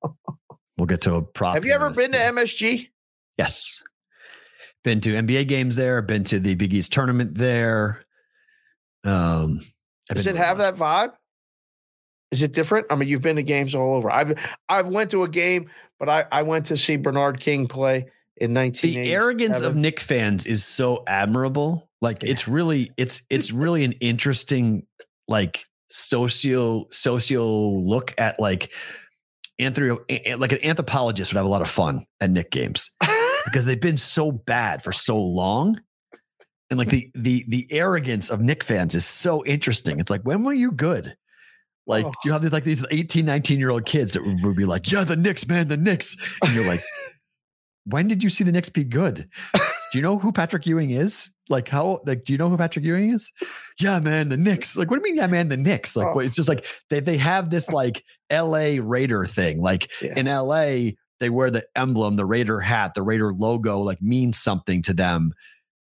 [0.80, 1.54] We'll get to a prop.
[1.54, 2.90] Have you ever been to MSG?
[3.38, 3.84] Yes.
[4.84, 6.02] Been to NBA games there.
[6.02, 8.04] Been to the Big East tournament there.
[9.04, 9.62] Um,
[10.10, 11.14] Does it have that vibe?
[12.32, 12.88] Is it different?
[12.90, 14.10] I mean, you've been to games all over.
[14.10, 14.36] I've
[14.70, 18.06] I've went to a game, but I I went to see Bernard King play
[18.38, 19.04] in 19.
[19.04, 21.90] The arrogance of Knick fans is so admirable.
[22.02, 22.32] Like yeah.
[22.32, 24.88] it's really it's it's really an interesting
[25.28, 28.72] like socio socio look at like
[29.60, 30.00] anthro
[30.40, 32.92] like an anthropologist would have a lot of fun at Knick games
[33.46, 35.80] because they've been so bad for so long
[36.72, 36.96] and like hmm.
[36.96, 40.00] the the the arrogance of Knick fans is so interesting.
[40.00, 41.16] It's like, when were you good?
[41.86, 42.12] Like oh.
[42.24, 44.90] you have these like these 18, 19 year old kids that would, would be like,
[44.92, 46.16] yeah, the Knicks, man, the Knicks.
[46.44, 46.80] And you're like,
[47.86, 49.28] when did you see the Knicks be good?
[49.54, 51.34] Do you know who Patrick Ewing is?
[51.50, 53.30] Like how like do you know who Patrick Ewing is?
[53.78, 54.78] Yeah, man, the Knicks.
[54.78, 55.98] Like, what do you mean, yeah, man, the Knicks?
[55.98, 56.20] Like, oh.
[56.20, 59.60] it's just like they they have this like LA Raider thing.
[59.60, 60.14] Like yeah.
[60.16, 64.82] in LA, they wear the emblem, the Raider hat, the Raider logo, like means something
[64.84, 65.34] to them,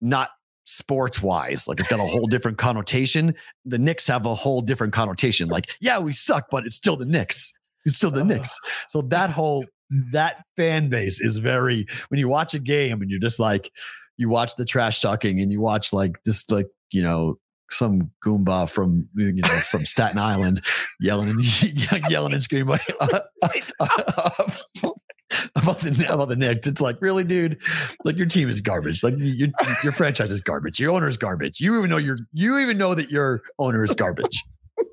[0.00, 0.30] not
[0.66, 1.66] sports wise.
[1.66, 3.34] Like it's got a whole different connotation.
[3.64, 5.48] The Knicks have a whole different connotation.
[5.48, 7.52] Like, yeah, we suck, but it's still the Knicks.
[7.84, 8.58] It's still the Knicks.
[8.88, 9.64] So that whole
[10.12, 13.70] that fan base is very when you watch a game and you're just like
[14.16, 17.38] you watch the trash talking and you watch like just like you know
[17.70, 20.62] some goomba from you know from Staten Island
[21.00, 22.78] yelling and yelling and screaming
[25.56, 26.66] about the about the Knicks.
[26.66, 27.60] It's like, really, dude?
[28.04, 29.02] Like your team is garbage.
[29.02, 29.48] Like your
[29.82, 30.78] your franchise is garbage.
[30.80, 31.60] Your owner is garbage.
[31.60, 34.42] You even know your you even know that your owner is garbage.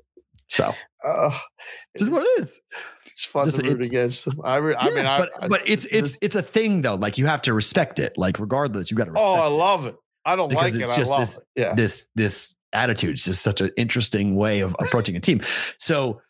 [0.48, 0.72] So
[1.04, 1.30] Uh,
[1.94, 2.60] this is what it is.
[3.06, 4.28] it's fun Just to root it- against.
[4.44, 6.94] I, re- I Yeah, mean, I, but I- but it's it's it's a thing though.
[6.94, 8.16] Like you have to respect it.
[8.16, 9.96] Like regardless, you got to respect oh, I love it.
[10.24, 10.82] I don't Because like it.
[10.84, 11.44] it's I just love this- it.
[11.56, 11.74] Yeah.
[11.74, 13.14] this this attitude.
[13.14, 15.40] It's just such an interesting way of approaching a team.
[15.78, 16.20] So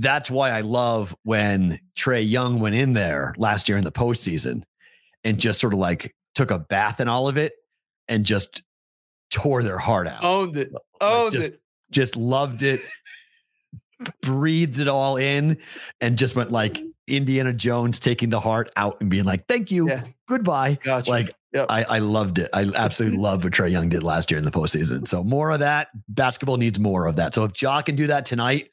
[0.00, 4.62] that's why I love when Trae Young went in there last year in the postseason
[5.24, 7.54] and just sort of like took a bath in all of it
[8.08, 8.62] and just
[9.30, 10.22] tore their heart out.
[10.24, 10.72] Owned it.
[10.72, 11.60] Like, Owned just it.
[11.90, 12.80] just loved it,
[14.22, 15.58] breathed it all in,
[16.00, 19.88] and just went like Indiana Jones taking the heart out and being like, "Thank you,
[19.88, 20.04] Yeah.
[20.28, 21.10] goodbye." Gotcha.
[21.10, 21.66] Like Yep.
[21.70, 22.50] I, I loved it.
[22.52, 25.08] I absolutely love what Trae Young did last year in the postseason.
[25.08, 25.88] So more of that.
[26.08, 27.32] Basketball needs more of that.
[27.32, 28.68] So if Ja can do that tonight,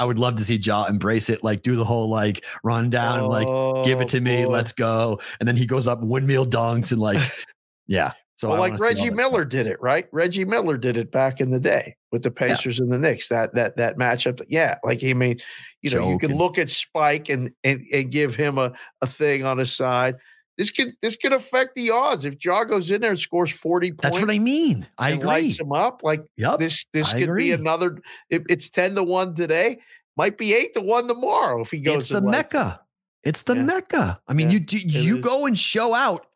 [0.00, 3.18] I would love to see Ja embrace it, like do the whole like run down
[3.18, 3.46] and like
[3.84, 4.50] give it oh, to Oh, me, boy.
[4.50, 5.20] let's go.
[5.38, 7.20] And then he goes up windmill dunks and like,
[7.86, 8.12] yeah.
[8.36, 10.06] So well, I like wanna see all Reggie Miller did it, right?
[10.10, 13.28] Reggie Miller did it back in the day with the Pacers and the Knicks.
[13.28, 14.40] That that that matchup.
[14.48, 15.38] Yeah, like I mean,
[15.82, 18.72] you know, you can look at Spike and and and give him a
[19.02, 20.16] a thing on his side.
[20.60, 23.92] This could this could affect the odds if Ja goes in there and scores forty
[23.92, 24.02] points.
[24.02, 24.86] That's what I mean.
[24.98, 25.24] I agree.
[25.26, 26.02] lights him up.
[26.02, 26.58] Like Yep.
[26.58, 27.44] this this I could agree.
[27.44, 27.96] be another.
[28.28, 29.78] If it's ten to one today,
[30.18, 32.02] might be eight to one tomorrow if he goes.
[32.02, 32.78] It's the Mecca.
[33.24, 33.62] It's the Yeah.
[33.62, 34.20] Mecca.
[34.28, 35.24] I mean, Yeah, you do, you is.
[35.24, 36.26] go and show out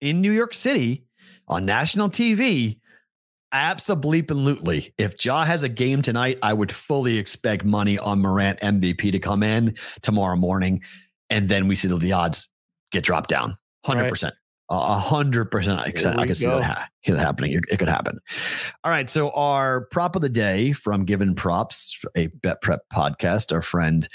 [0.00, 1.04] in New York City
[1.46, 2.80] on national TV.
[3.52, 4.92] Absolutely.
[4.98, 9.18] If Ja has a game tonight, I would fully expect money on Morant MVP to
[9.20, 10.82] come in tomorrow morning,
[11.28, 12.48] and then we see the odds
[12.90, 13.56] get dropped down.
[13.84, 14.34] Hundred percent.
[14.72, 15.80] A hundred percent.
[15.80, 16.60] I can can see go.
[16.60, 17.60] that ha- happening.
[17.68, 18.18] It could happen.
[18.84, 19.10] All right.
[19.10, 24.08] So our prop of the day from Given Props, a bet prep podcast, our friend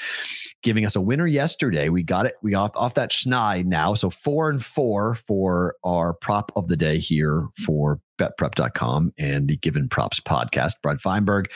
[0.64, 1.90] giving us a winner yesterday.
[1.90, 2.36] We got it.
[2.42, 3.96] We off off that schneid now.
[3.96, 9.58] So four and four for our prop of the day here for betprep.com and the
[9.58, 10.82] Given Props podcast.
[10.82, 11.52] Brad Feinberg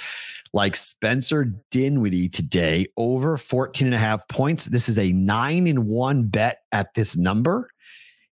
[0.53, 4.65] like Spencer Dinwiddie today over 14 and a half points.
[4.65, 7.69] This is a nine in one bet at this number.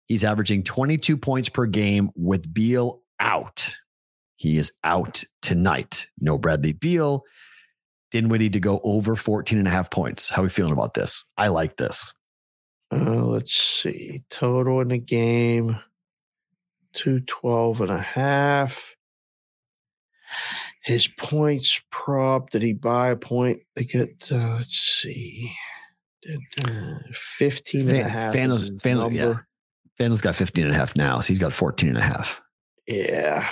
[0.07, 3.75] He's averaging 22 points per game with Beal out.
[4.35, 6.07] He is out tonight.
[6.19, 7.23] No Bradley Beal.
[8.11, 10.29] Dinwiddie to go over 14 and a half points.
[10.29, 11.25] How are we feeling about this?
[11.37, 12.13] I like this.
[12.93, 14.23] Uh, let's see.
[14.29, 15.77] Total in the game
[16.93, 18.95] 212 and a half.
[20.83, 22.51] His points prop.
[22.51, 23.61] Did he buy a point?
[23.75, 25.51] They get, uh, let's see.
[26.21, 26.39] Did,
[26.69, 28.33] uh, 15 and a half.
[28.33, 29.15] Fan- Fan- number.
[29.15, 29.33] yeah.
[29.99, 31.19] FanDuel's got 15 and a half now.
[31.21, 32.41] So he's got 14 and a half.
[32.87, 33.49] Yeah.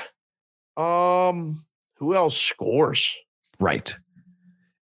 [0.78, 1.66] Um,
[1.98, 3.16] who else scores?
[3.60, 3.96] Right.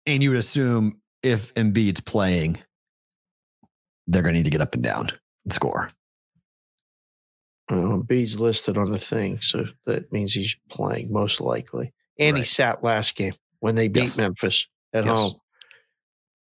[0.05, 2.57] And you would assume if Embiid's playing,
[4.07, 5.09] they're going to need to get up and down
[5.45, 5.89] and score.
[7.71, 11.93] Uh, B's listed on the thing, so that means he's playing most likely.
[12.19, 14.17] And he sat last game when they beat Yes.
[14.17, 15.17] Memphis at Yes.
[15.17, 15.33] home,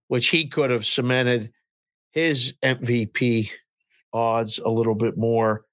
[0.09, 1.51] which he could have cemented
[2.13, 3.51] his MVP
[4.15, 5.65] odds a little bit more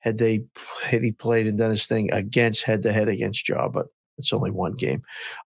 [0.00, 0.44] had they
[0.82, 3.86] had he played and done his thing against head to head against Ja, but
[4.18, 5.02] it's only one game.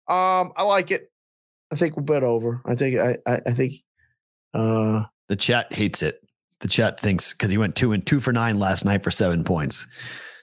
[0.08, 1.10] Um, I like it.
[1.72, 2.62] I think we'll bet over.
[2.64, 3.74] I think I I, I think
[4.54, 6.20] uh The chat hates it.
[6.60, 9.44] The chat thinks because he went two and two for nine last night for seven
[9.44, 9.86] points.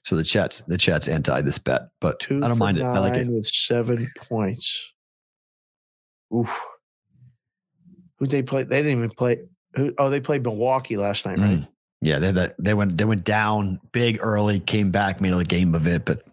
[0.04, 2.84] So the chat's the chat's anti this bet, but two I don't mind it.
[2.84, 3.28] I like it.
[3.28, 4.92] with seven points.
[6.36, 6.60] Oof.
[8.20, 8.64] Who they play?
[8.64, 9.38] They didn't even play.
[9.76, 11.60] Who, oh, they played Milwaukee last night, right?
[11.60, 11.68] Mm.
[12.02, 15.76] Yeah, they, they they went they went down big early, came back, made a game
[15.76, 16.24] of it, but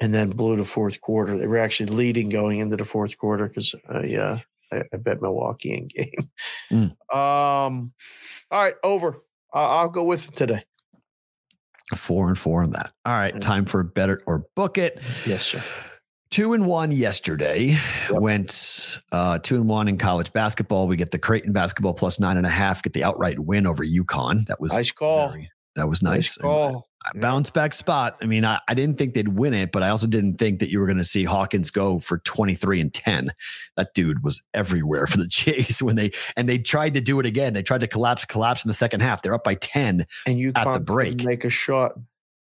[0.00, 1.38] And then blew the fourth quarter.
[1.38, 5.22] They were actually leading going into the fourth quarter because, uh, yeah, I, I bet
[5.22, 6.30] Milwaukee in game.
[6.70, 7.14] Mm.
[7.16, 7.92] Um,
[8.50, 9.22] all right, over.
[9.54, 10.64] I I'll go with it today.
[11.94, 12.92] four and four on that.
[13.06, 13.40] All right, Yeah.
[13.40, 15.00] time for a better or book it.
[15.24, 15.62] Yes, sir.
[16.30, 17.76] Two and one yesterday.
[18.10, 20.88] Went uh, two and one in college basketball.
[20.88, 22.82] We get the Creighton basketball plus nine and a half.
[22.82, 24.46] Get the outright win over UConn.
[24.46, 25.28] That was Nice call.
[25.30, 26.36] very- that was Nice nice.
[26.38, 26.88] call.
[27.14, 28.16] A bounce back spot.
[28.20, 30.70] I mean, I, I didn't think they'd win it, but I also didn't think that
[30.70, 33.30] you were going to see Hawkins go for 23 and 10.
[33.76, 37.26] That dude was everywhere for the Jays when they and they tried to do it
[37.26, 37.52] again.
[37.52, 39.22] They tried to collapse, collapse in the second half.
[39.22, 40.06] They're up by 10.
[40.26, 41.22] And you At the break.
[41.24, 41.92] make a shot.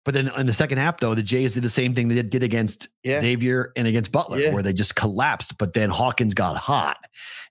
[0.03, 2.41] But then in the second half, though, the Jays did the same thing they did
[2.41, 3.19] against Yeah.
[3.19, 4.53] Xavier and against Butler, Yeah.
[4.53, 5.57] where they just collapsed.
[5.59, 6.97] But then Hawkins got hot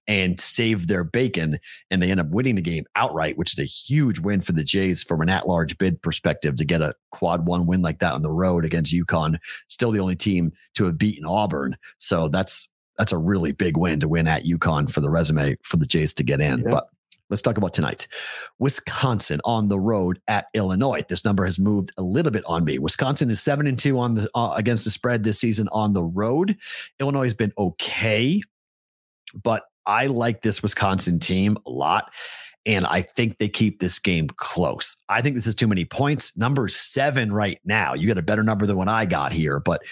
[0.08, 1.58] and saved their bacon,
[1.90, 4.64] and they end up winning the game outright, which is a huge win for the
[4.64, 8.22] Jays from an at-large bid perspective to get a quad one win like that on
[8.22, 9.36] the road against UConn.
[9.68, 13.98] Still the only team to have beaten Auburn, so that's that's a really big win
[14.00, 16.58] to win at UConn for the resume for the Jays to get in.
[16.60, 16.70] Yeah.
[16.70, 16.88] But
[17.30, 18.06] let's talk about tonight.
[18.58, 21.02] Wisconsin on the road at Illinois.
[21.08, 22.78] This number has moved a little bit on me.
[22.78, 26.04] Wisconsin is seven and two on the uh, against the spread this season on the
[26.04, 26.56] road.
[26.98, 28.42] Illinois has been okay,
[29.42, 32.12] but I like this Wisconsin team a lot.
[32.66, 34.94] And I think they keep this game close.
[35.08, 36.36] I think this is too many points.
[36.36, 37.94] Number seven right now.
[37.94, 39.82] You got a better number than what I got here, but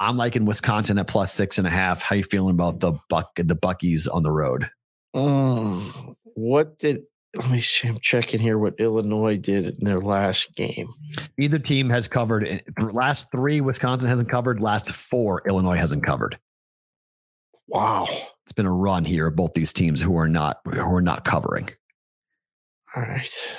[0.00, 2.02] I'm liking Wisconsin at plus six and a half.
[2.02, 4.68] How you feeling about the buck the Buckies on the road?
[5.14, 7.02] Mm, what did
[7.36, 7.86] let me see?
[7.88, 10.92] I'm checking here what Illinois did in their last game.
[11.38, 12.58] Either team has covered eh,
[12.92, 13.60] last three.
[13.60, 14.60] Wisconsin hasn't covered.
[14.60, 16.38] Last four, Illinois hasn't covered.
[17.68, 18.08] Wow,
[18.44, 21.24] it's been a run here of both these teams who are not who are not
[21.24, 21.68] covering.
[22.96, 23.56] All right.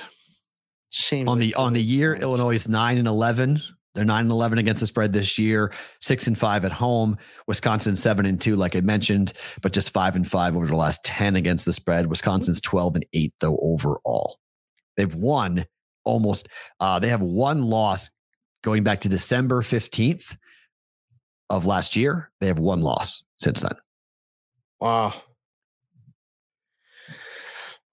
[0.90, 3.62] Seems on like the on the year, Illinois is nine and eleven.
[3.94, 7.18] They're nine and eleven against the spread this year, six and five at home.
[7.48, 11.04] Wisconsin seven and two, like I mentioned, but just five and five over the last
[11.04, 12.08] ten against the spread.
[12.08, 14.40] Wisconsin's twelve and eight though overall.
[14.96, 15.66] They've won
[16.06, 16.48] almost.
[16.80, 18.10] Uh, they have one loss
[18.64, 20.38] going back to December fifteenth
[21.50, 22.32] of last year.
[22.40, 23.76] They have one loss since then.
[24.80, 25.22] Wow.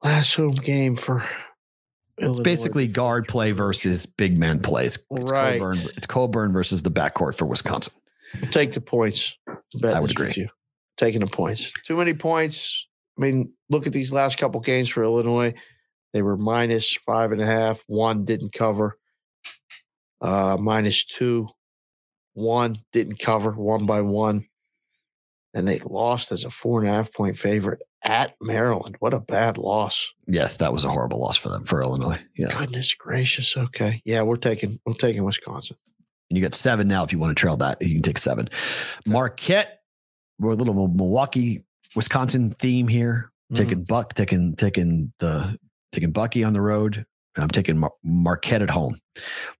[0.05, 1.29] Last home game for
[2.19, 4.99] it's basically guard play versus big man plays.
[5.11, 5.61] It's right.
[5.61, 7.95] Cockburn, it's Cockburn versus the backcourt for Wisconsin.
[8.51, 9.37] Take the points.
[9.83, 10.29] I would agree.
[10.29, 10.49] With you.
[10.97, 11.73] Taking the points.
[11.85, 12.87] Too many points.
[13.17, 15.55] I mean, look at these last couple games for Illinois.
[16.13, 17.83] They were minus five and a half.
[17.87, 18.99] One didn't cover.
[20.21, 21.49] Uh, minus two.
[22.35, 23.53] One didn't cover.
[23.53, 24.47] One by one.
[25.55, 28.97] And they lost as a four and a half point favorite at Maryland.
[29.01, 30.13] What a bad loss.
[30.27, 32.21] Yes, that was a horrible loss for them for Illinois.
[32.37, 32.57] Yeah.
[32.57, 33.57] Goodness gracious.
[33.57, 34.03] Okay.
[34.05, 35.77] Yeah, we're taking we're taking Wisconsin.
[36.31, 37.05] And you got seven now.
[37.05, 38.49] If you want to trail that, you can take seven.
[39.07, 39.81] Marquette,
[40.39, 41.65] we're a little Milwaukee,
[41.97, 43.33] Wisconsin theme here.
[43.53, 43.63] Mm-hmm.
[43.63, 45.57] Taking Buck, taking taking the
[45.93, 47.07] taking Bucky on the road.
[47.35, 48.99] And I'm taking Mar- Marquette at home.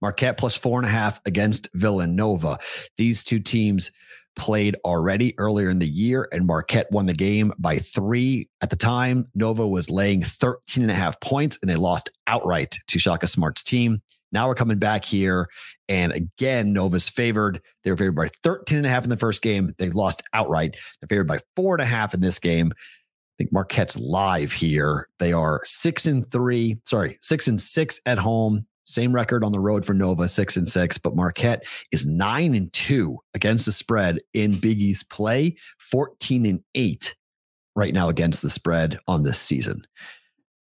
[0.01, 2.59] Marquette plus four and a half against Villanova.
[2.97, 3.91] These two teams
[4.39, 8.49] played already earlier in the year, and Marquette won the game by three.
[8.61, 12.75] At the time, Nova was laying 13 and a half points, and they lost outright
[12.87, 14.01] to Shaka Smart's team.
[14.31, 15.49] Now we're coming back here.
[15.87, 17.61] And again, Nova's favored.
[17.83, 19.73] They were favored by 13 and a half in the first game.
[19.77, 20.77] They lost outright.
[20.99, 22.71] They're favored by four and a half in this game.
[22.71, 25.07] I think Marquette's live here.
[25.17, 29.59] They are six and three, sorry, six and six at home, same record on the
[29.59, 34.19] road for Nova, six and six, but Marquette is nine and two against the spread
[34.33, 37.15] in Big East play, 14 and eight
[37.75, 39.85] right now against the spread on this season.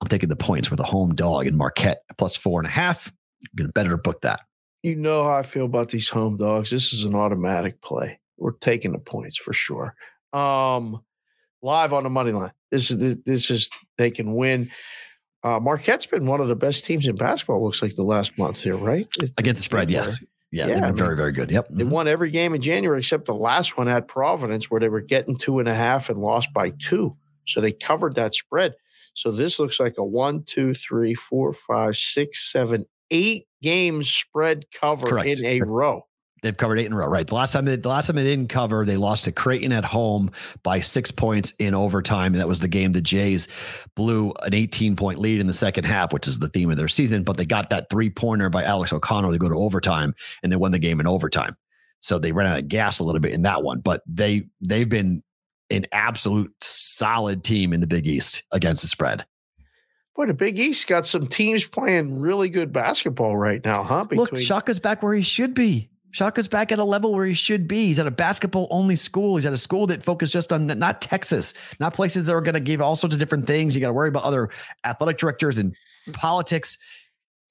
[0.01, 3.11] I'm taking the points with a home dog in Marquette plus four and a half.
[3.55, 4.41] Going to better book that.
[4.84, 6.69] You know how I feel about these home dogs.
[6.69, 8.19] This is an automatic play.
[8.38, 9.95] We're taking the points for sure.
[10.34, 11.01] Um,
[11.61, 12.51] live on the money line.
[12.71, 14.69] This is this is they can win.
[15.43, 17.63] Uh, Marquette's been one of the best teams in basketball.
[17.63, 19.07] Looks like the last month here, right?
[19.38, 20.23] Against the spread, yes.
[20.51, 21.51] Yeah, yeah they've been I mean, very, very good.
[21.51, 21.67] Yep.
[21.69, 21.91] They mm-hmm.
[21.91, 25.38] won every game in January except the last one at Providence, where they were getting
[25.38, 27.15] two and a half and lost by two.
[27.45, 28.73] So they covered that spread.
[29.13, 34.65] So this looks like a one, two, three, four, five, six, seven, eight games spread
[34.71, 35.39] cover Correct.
[35.39, 36.06] in a row.
[36.43, 37.25] They've covered eight in a row, right?
[37.25, 39.83] The last time they, the last time they didn't cover, they lost to Creighton at
[39.85, 40.29] home
[40.63, 42.33] by six points in overtime.
[42.33, 43.47] And that was the game the Jays
[43.95, 46.88] blew an 18 point lead in the second half, which is the theme of their
[46.88, 47.23] season.
[47.23, 50.13] But they got that three pointer by Alex O'Connell to go to overtime,
[50.43, 51.55] and they won the game in overtime.
[51.99, 53.79] So they ran out of gas a little bit in that one.
[53.79, 55.23] But they they've been
[55.69, 59.25] an absolute solid team in the Big East against the spread.
[60.15, 64.03] Boy, the Big East got some teams playing really good basketball right now, huh?
[64.05, 65.89] Between- Look, Shaka's back where he should be.
[66.18, 67.86] Shaka's back at a level where he should be.
[67.86, 69.36] He's at a basketball only school.
[69.36, 72.56] He's at a school that focused just on not Texas, not places that are going
[72.56, 73.76] to give all sorts of different things.
[73.76, 74.49] You got to worry about other
[74.84, 75.76] athletic directors and
[76.14, 76.80] politics.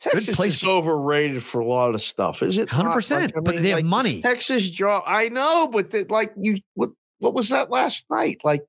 [0.01, 2.69] Texas is overrated for a lot of stuff, is it?
[2.69, 3.37] Hundred percent.
[3.37, 4.21] Like, but mean, they have like money.
[4.21, 5.05] Texas job.
[5.07, 8.39] I know, but the, like you, what what was that last night?
[8.43, 8.63] Like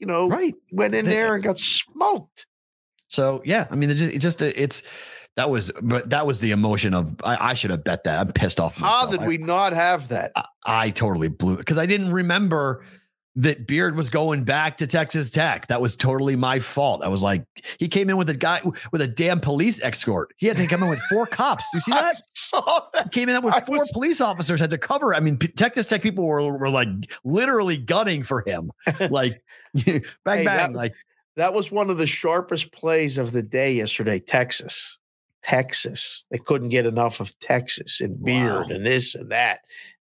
[0.00, 0.54] you know, right?
[0.72, 2.46] Went in they, there and got smoked.
[3.06, 4.82] So yeah, I mean, it's just, it's just it's
[5.36, 8.18] that was, but that was the emotion of I, I should have bet that.
[8.18, 8.78] I'm pissed off.
[8.78, 9.10] Myself.
[9.10, 10.32] How did we not have that?
[10.36, 12.84] I, I totally blew it because I didn't remember
[13.36, 15.66] that Beard was going back to Texas Tech.
[15.66, 17.02] That was totally my fault.
[17.02, 17.44] I was like,
[17.78, 18.62] he came in with a guy
[18.92, 20.32] with a damn police escort.
[20.36, 21.68] He had to come in with four cops.
[21.74, 22.14] You see that?
[22.14, 23.10] I saw that.
[23.10, 23.92] Came in with four was...
[23.92, 25.14] police officers had to cover.
[25.14, 26.88] I mean, Texas Tech people were, were like
[27.24, 28.70] literally gunning for him.
[29.10, 29.42] Like
[29.74, 30.44] bang hey, bang.
[30.44, 30.94] That, like
[31.36, 34.18] that was one of the sharpest plays of the day yesterday.
[34.18, 34.98] Texas.
[35.44, 36.24] Texas.
[36.30, 38.74] They couldn't get enough of Texas and beard wow.
[38.74, 39.60] and this and that.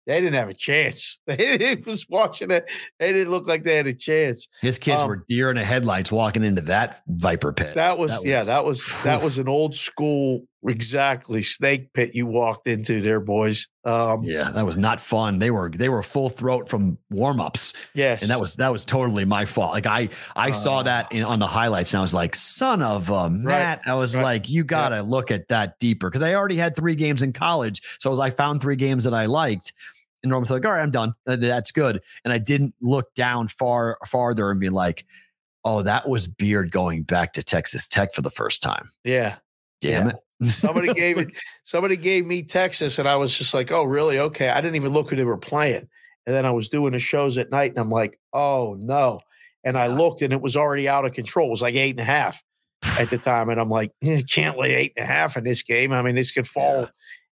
[0.08, 1.20] they didn't have a chance.
[1.28, 2.66] They was watching it.
[3.00, 4.48] They didn't look like they had a chance.
[4.62, 7.76] His kids Um, were deer in the headlights walking into that viper pit.
[7.76, 12.26] That was, That yeah, that was that was an old school exactly snake pit you
[12.26, 13.68] walked into there, boys.
[13.84, 15.40] Um yeah, that was not fun.
[15.40, 18.22] They were they were full throat from warm ups, yes.
[18.22, 19.72] and that was that was totally my fault.
[19.72, 20.84] Like I I saw Uh.
[20.84, 24.16] that in, on the highlights, and I was like, "Son of a Matt!" I was
[24.16, 24.24] right.
[24.24, 27.34] like, "You got to look at that deeper," because I already had three games in
[27.34, 29.74] college, so as I found three games that I liked.
[30.24, 31.14] And Norm was like, "All right, I'm done.
[31.26, 35.06] Uh, That's good." And I didn't look down far farther and be like,
[35.66, 39.38] "Oh, that was Beard going back to Texas Tech for the first time." yeah.
[39.82, 40.14] Damn Yeah.
[40.14, 40.20] it!
[40.48, 41.30] Somebody gave it
[41.64, 44.20] somebody gave me Texas and I was just like, oh, really?
[44.20, 44.50] Okay.
[44.50, 45.88] I didn't even look who they were playing.
[46.28, 49.20] And then I was doing the shows at night and I'm like, oh no.
[49.64, 51.48] And I looked and it was already out of control.
[51.48, 52.44] It was like eight and a half
[53.00, 53.50] at the time.
[53.50, 55.92] And I'm like, "Eh, can't lay eight and a half in this game.
[55.94, 56.88] I mean, this could fall, Yeah.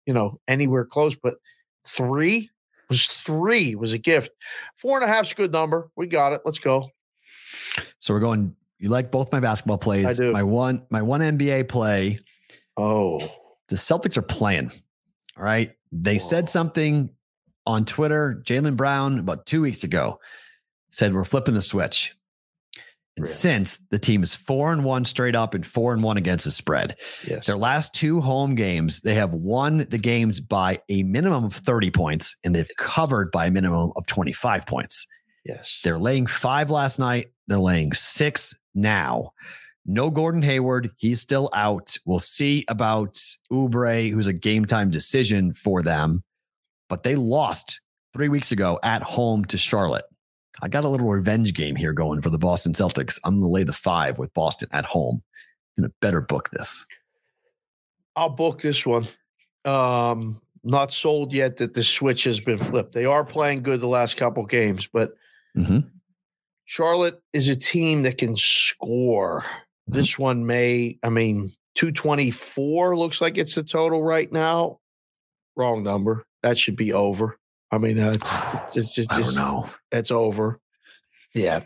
[0.06, 1.34] you know, anywhere close, but
[1.86, 2.50] three
[2.88, 4.30] was three was a gift.
[4.76, 5.90] Four and a half's a good number.
[5.96, 6.42] We got it.
[6.44, 6.90] Let's go.
[7.98, 8.54] So we're going.
[8.78, 10.20] You like both my basketball plays.
[10.20, 10.32] I do.
[10.32, 12.18] My one, my one NBA play.
[12.76, 13.18] Oh,
[13.68, 14.70] The Celtics are playing.
[15.36, 15.72] All right.
[15.90, 16.18] They Whoa.
[16.26, 17.10] said something
[17.66, 18.40] on Twitter.
[18.44, 20.18] Jaylen Brown about two weeks ago
[20.90, 22.14] said we're flipping the switch.
[23.16, 23.32] And Really?
[23.34, 26.50] since the team is four and one straight up and four and one against the
[26.50, 26.96] spread,
[27.26, 27.44] yes.
[27.46, 31.90] their last two home games, they have won the games by a minimum of 30
[31.90, 35.06] points and they've covered by a minimum of 25 points.
[35.44, 35.80] Yes.
[35.84, 37.32] They're laying five last night.
[37.48, 39.32] They're laying six now.
[39.84, 40.90] No Gordon Hayward.
[40.96, 41.96] He's still out.
[42.06, 43.14] We'll see about
[43.52, 46.22] Oubre, who's a game time decision for them.
[46.88, 47.80] But they lost
[48.14, 50.04] three weeks ago at home to Charlotte.
[50.62, 53.18] I got a little revenge game here going for the Boston Celtics.
[53.24, 55.22] I'm going to lay the five with Boston at home.
[55.76, 56.86] I'm going to better book this.
[58.14, 59.08] I'll book this one.
[59.64, 62.92] Um, not sold yet that the switch has been flipped.
[62.92, 65.14] They are playing good the last couple games, but
[65.56, 65.90] Mhm.
[66.64, 69.44] Charlotte is a team that can score.
[69.86, 74.78] This one may, I mean, 224 looks like it's the total right now.
[75.56, 76.24] Wrong number.
[76.42, 77.38] That should be over.
[77.70, 79.70] I mean, uh, it's, it's, it's I don't just, know.
[79.90, 80.60] that's over.
[81.34, 81.62] Yeah.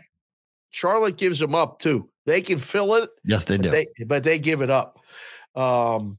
[0.71, 2.09] Charlotte gives them up too.
[2.25, 3.69] They can fill it, Yes, they do.
[3.69, 4.99] but they, but they give it up.
[5.55, 6.17] Um,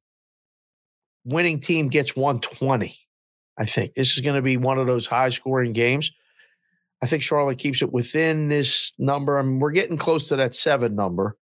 [1.24, 2.98] winning team gets 120.
[3.58, 6.12] I think this is going to be one of those high scoring games.
[7.02, 9.38] I think Charlotte keeps it within this number.
[9.38, 11.36] I mean, we're getting close to that seven number.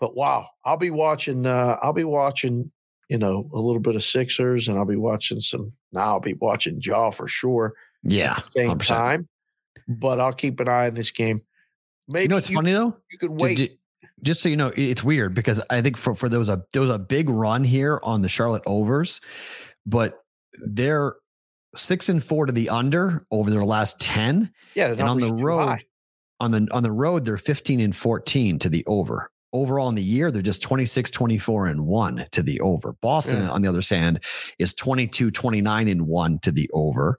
[0.00, 1.46] But wow, I'll be watching.
[1.46, 2.70] Uh, I'll be watching.
[3.08, 5.72] You know, a little bit of Sixers, and I'll be watching some.
[5.92, 7.74] Now I'll be watching Ja for sure.
[8.02, 8.32] yeah.
[8.36, 8.86] At the same 100%.
[8.88, 9.28] time,
[9.86, 11.42] but I'll keep an eye on this game.
[12.08, 12.96] Maybe You know what's funny though?
[13.12, 13.58] You could wait.
[13.58, 13.68] ju-
[14.24, 16.82] just so you know, it's weird because I think for for there was a there
[16.82, 19.20] was a big run here on the Charlotte overs,
[19.86, 20.18] but
[20.58, 21.14] they're
[21.76, 24.50] six and four to the under over their last ten.
[24.74, 25.78] yeah, And on the road,
[26.40, 29.30] on the on the road, they're 15 and 14 to the over.
[29.52, 32.94] Overall in the year, they're just 26, 24, and one to the over.
[33.00, 33.50] Boston, Yeah.
[33.50, 34.22] on the other hand,
[34.58, 37.18] is 22, 29, and one to the over.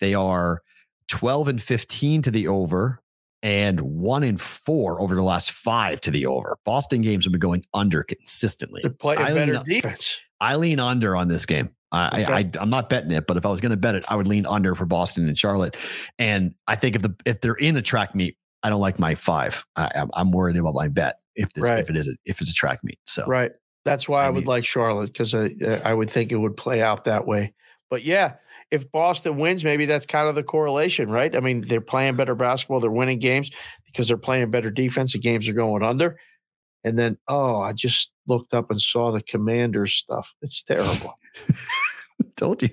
[0.00, 0.62] They are
[1.08, 3.00] 12 and 15 to the over
[3.42, 6.56] and one and four over the last five to the over.
[6.64, 8.80] Boston games have been going under consistently.
[8.82, 10.18] They're playing I better lean- defense.
[10.40, 11.70] I lean under on this game.
[11.92, 12.32] I, Okay.
[12.32, 14.26] I, I'm not betting it, but if I was going to bet it, I would
[14.26, 15.76] lean under for Boston and Charlotte.
[16.18, 19.14] And I think if the if they're in a track meet, I don't like my
[19.14, 19.64] five.
[19.76, 21.78] I, I'm worried about my bet if this, Right.
[21.80, 22.98] if it is a, if it's a track meet.
[23.04, 23.52] So Right.
[23.84, 26.36] That's why I, I would mean- like Charlotte because I uh, I would think it
[26.36, 27.54] would play out that way.
[27.90, 28.34] But yeah,
[28.70, 31.34] if Boston wins, maybe that's kind of the correlation, right?
[31.34, 33.50] I mean, they're playing better basketball, they're winning games
[33.86, 35.14] because they're playing better defense.
[35.14, 36.18] The games are going under.
[36.84, 40.34] And then, oh, I just looked up and saw the Commanders stuff.
[40.42, 41.18] It's terrible.
[42.36, 42.68] told you.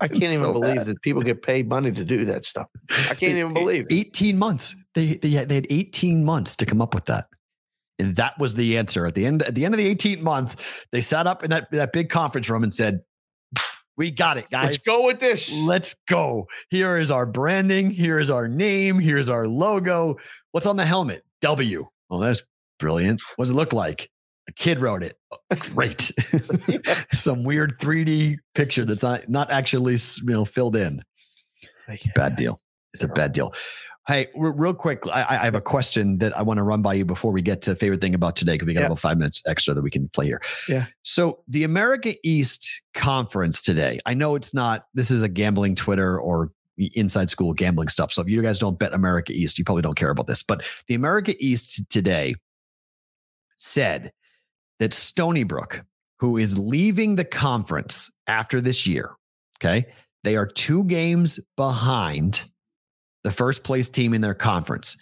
[0.00, 0.86] I can't It's even so believe bad.
[0.86, 2.66] that people get paid money to do that stuff.
[3.10, 3.92] I can't even believe it.
[3.94, 4.74] 18 months.
[4.94, 7.26] They they they had 18 months to come up with that.
[8.00, 9.06] And that was the answer.
[9.06, 11.70] At the end at the end of the 18th month, they sat up in that,
[11.72, 13.00] that big conference room and said,
[13.96, 14.64] We got it, guys.
[14.64, 15.54] Let's go with this.
[15.54, 16.46] Let's go.
[16.70, 17.90] Here is our branding.
[17.90, 18.98] Here is our name.
[18.98, 20.16] Here's our logo.
[20.52, 21.24] What's on the helmet?
[21.42, 21.86] W.
[22.08, 22.42] Well, that's
[22.78, 23.20] brilliant.
[23.36, 24.10] What does it look like?
[24.48, 25.16] A kid wrote it.
[25.30, 26.10] Oh, great.
[27.12, 31.02] Some weird 3D picture that's not not actually you know filled in.
[31.88, 32.60] It's a bad deal.
[32.94, 33.52] It's a bad deal.
[34.10, 36.94] Hey, re- real quick, I, I have a question that I want to run by
[36.94, 38.86] you before we get to favorite thing about today because we got Yeah.
[38.86, 40.40] about five minutes extra that we can play here.
[40.68, 40.86] Yeah.
[41.02, 44.00] So the America East Conference today.
[44.06, 44.86] I know it's not.
[44.94, 46.50] This is a gambling Twitter or
[46.94, 48.10] inside school gambling stuff.
[48.10, 50.42] So if you guys don't bet America East, you probably don't care about this.
[50.42, 52.34] But the America East today
[53.54, 54.10] said
[54.80, 55.84] that Stony Brook,
[56.18, 59.12] who is leaving the conference after this year,
[59.62, 59.86] okay,
[60.24, 62.49] They are two games behind
[63.24, 64.96] the first place team in their conference.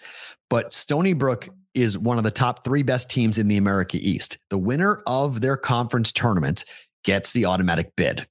[0.50, 4.38] But Stony Brook is one of the top three best teams in the America East.
[4.50, 6.64] The winner of their conference tournament
[7.04, 8.26] gets the automatic bid.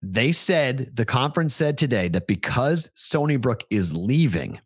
[0.00, 4.60] They said, the conference said today that because Stony Brook is leaving,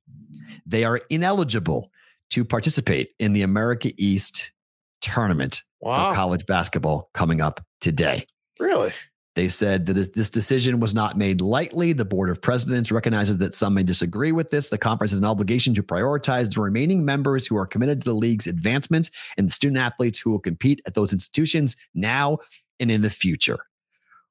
[0.67, 1.91] they are ineligible
[2.31, 4.53] to participate in the America East
[5.01, 6.11] tournament Wow.
[6.11, 8.27] for college basketball coming up today.
[8.61, 8.93] Really?
[9.35, 11.95] They said that this decision was not made lightly.
[11.95, 14.69] The Board of Presidents recognizes that some may disagree with this.
[14.69, 18.15] The conference has an obligation to prioritize the remaining members who are committed to the
[18.15, 22.39] league's advancement and the student athletes who will compete at those institutions now
[22.79, 23.61] and in the future.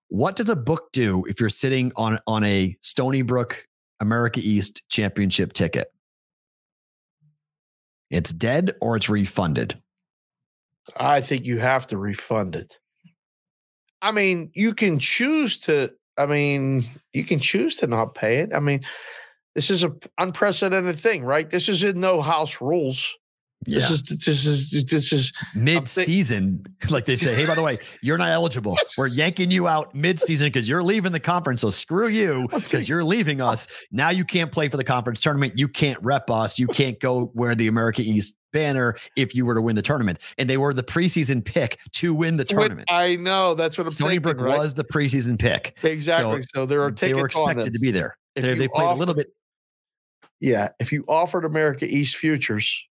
[0.09, 3.67] What does a book do if you're sitting on, on a Stony Brook
[3.99, 5.91] America East championship ticket?
[8.11, 9.81] It's dead or it's refunded.
[10.95, 12.77] I think you have to refund it.
[14.01, 15.91] I mean, you can choose to.
[16.17, 18.51] I mean, you can choose to not pay it.
[18.53, 18.85] I mean,
[19.55, 21.49] this is an unprecedented thing, right?
[21.49, 23.15] This is in no house rules.
[23.65, 26.63] This is this is this is mid-season.
[26.89, 28.75] like they say, hey, by the way, you're not eligible.
[28.97, 31.61] We're yanking you out mid-season because you're leaving the conference.
[31.61, 33.67] So screw you because you're leaving us.
[33.91, 35.59] Now you can't play for the conference tournament.
[35.59, 36.57] You can't rep us.
[36.57, 40.19] You can't go wear the America East banner if you were to win the tournament.
[40.39, 42.88] And they were the preseason pick to win the tournament.
[42.91, 44.57] I know that's what I'm Stony thinking, Brook right?
[44.57, 45.77] was the preseason pick.
[45.83, 46.41] exactly.
[46.53, 48.17] So, there are They were expected to be there.
[48.35, 49.27] They, they played a little bit.
[50.39, 52.83] Yeah, if you offered America East futures,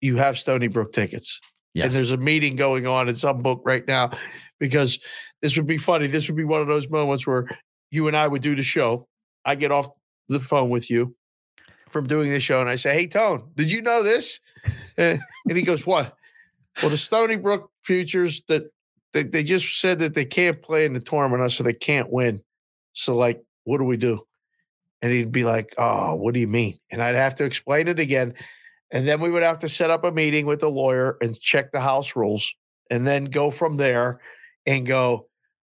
[0.00, 1.40] you have Stony Brook tickets.
[1.74, 1.84] Yes.
[1.84, 4.16] And there's a meeting going on in some book right now
[4.58, 4.98] because
[5.42, 6.06] this would be funny.
[6.06, 7.46] This would be one of those moments where
[7.90, 9.06] you and I would do the show.
[9.44, 9.88] I get off
[10.28, 11.14] the phone with you
[11.88, 14.40] from doing this show and I say, Hey, Tone, did you know this?
[14.96, 16.14] and he goes, What?
[16.82, 18.64] Well, the Stony Brook futures that
[19.12, 21.50] they, they just said that they can't play in the tournament.
[21.50, 22.42] Said they can't win.
[22.92, 24.24] So, like, what do we do?
[25.00, 26.78] And he'd be like, Oh, what do you mean?
[26.90, 28.34] And I'd have to explain it again.
[28.90, 31.72] And then we would have to set up a meeting with the lawyer and check
[31.72, 32.54] the house rules
[32.90, 34.20] and then go from there
[34.66, 35.28] and go,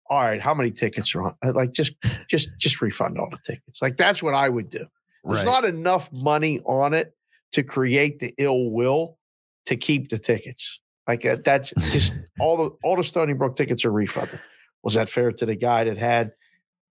[0.09, 1.35] all right, how many tickets are on?
[1.53, 1.93] Like just
[2.29, 3.81] just just refund all the tickets.
[3.81, 4.85] Like that's what I would do.
[5.23, 5.45] There's Right.
[5.45, 7.13] not enough money on it
[7.51, 9.17] to create the ill will
[9.65, 10.79] to keep the tickets.
[11.07, 14.39] Like uh, that's just all the all the Stony Brook tickets are refunded.
[14.81, 16.31] Was that fair to the guy that had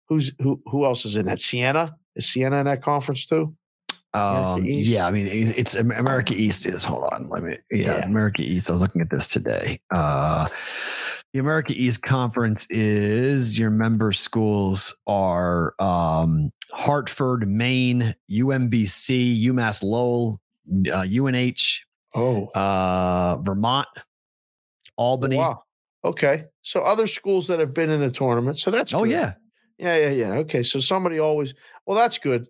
[0.10, 1.42] who's who who else is in that?
[1.42, 1.96] Siena?
[2.16, 3.56] Is Siena in that conference too?
[4.18, 8.06] Um, yeah, I mean, it's America East is hold on, let me, yeah, Yeah.
[8.06, 8.70] America East.
[8.70, 9.80] I was looking at this today.
[9.94, 10.48] Uh,
[11.34, 20.40] the America East Conference is your member schools are um, Hartford, Maine, UMBC, UMass Lowell,
[20.92, 21.84] uh, UNH,
[22.16, 23.88] Oh, uh, Vermont,
[24.98, 25.38] Albany.
[25.38, 25.64] Wow.
[26.04, 26.46] Okay.
[26.62, 28.58] So other schools that have been in the tournament.
[28.58, 29.12] So that's Oh good.
[29.12, 29.34] yeah.
[29.78, 30.32] Yeah, yeah, yeah.
[30.40, 30.64] Okay.
[30.64, 31.54] So somebody always
[31.86, 32.48] well, that's good.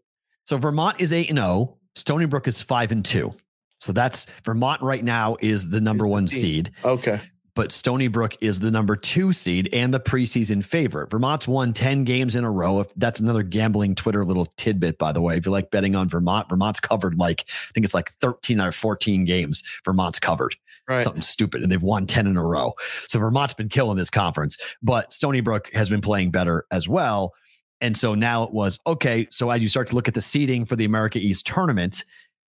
[0.47, 1.75] So Vermont is eight and zero.
[1.95, 3.33] Stony Brook is five and two.
[3.81, 6.71] So that's Vermont right now is the number the one seed.
[6.85, 7.19] Okay.
[7.53, 11.09] but Stony Brook is the number two seed and the preseason favorite.
[11.11, 12.79] Vermont's won 10 games in a row.
[12.79, 15.35] If that's another gambling Twitter little tidbit, by the way.
[15.35, 18.69] If you like betting on Vermont, Vermont's covered like, I think it's like 13 out
[18.69, 19.63] of 14 games.
[19.83, 20.55] Vermont's covered
[20.87, 21.03] Right.
[21.03, 22.71] something stupid, and they've won 10 in a row.
[23.09, 27.33] So Vermont's been killing this conference, but Stony Brook has been playing better as well.
[27.81, 29.27] And so now it was okay.
[29.31, 32.03] So as you start to look at the seeding for the America East tournament,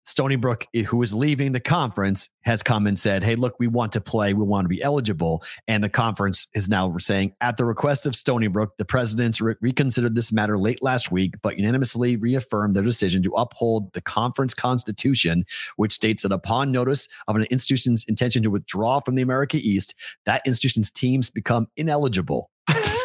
[0.08, 3.66] Stony Brook, eh, who is leaving the conference, has come and said, Hey, look, we
[3.66, 4.32] want to play.
[4.32, 5.42] We want to be eligible.
[5.66, 9.56] And the conference is now saying, at the request of Stony Brook, the presidents re-
[9.60, 14.54] reconsidered this matter late last week, but unanimously reaffirmed their decision to uphold the conference
[14.54, 15.44] constitution,
[15.76, 19.94] which states that upon notice of an institution's intention to withdraw from the America East,
[20.24, 22.50] that institution's teams become ineligible.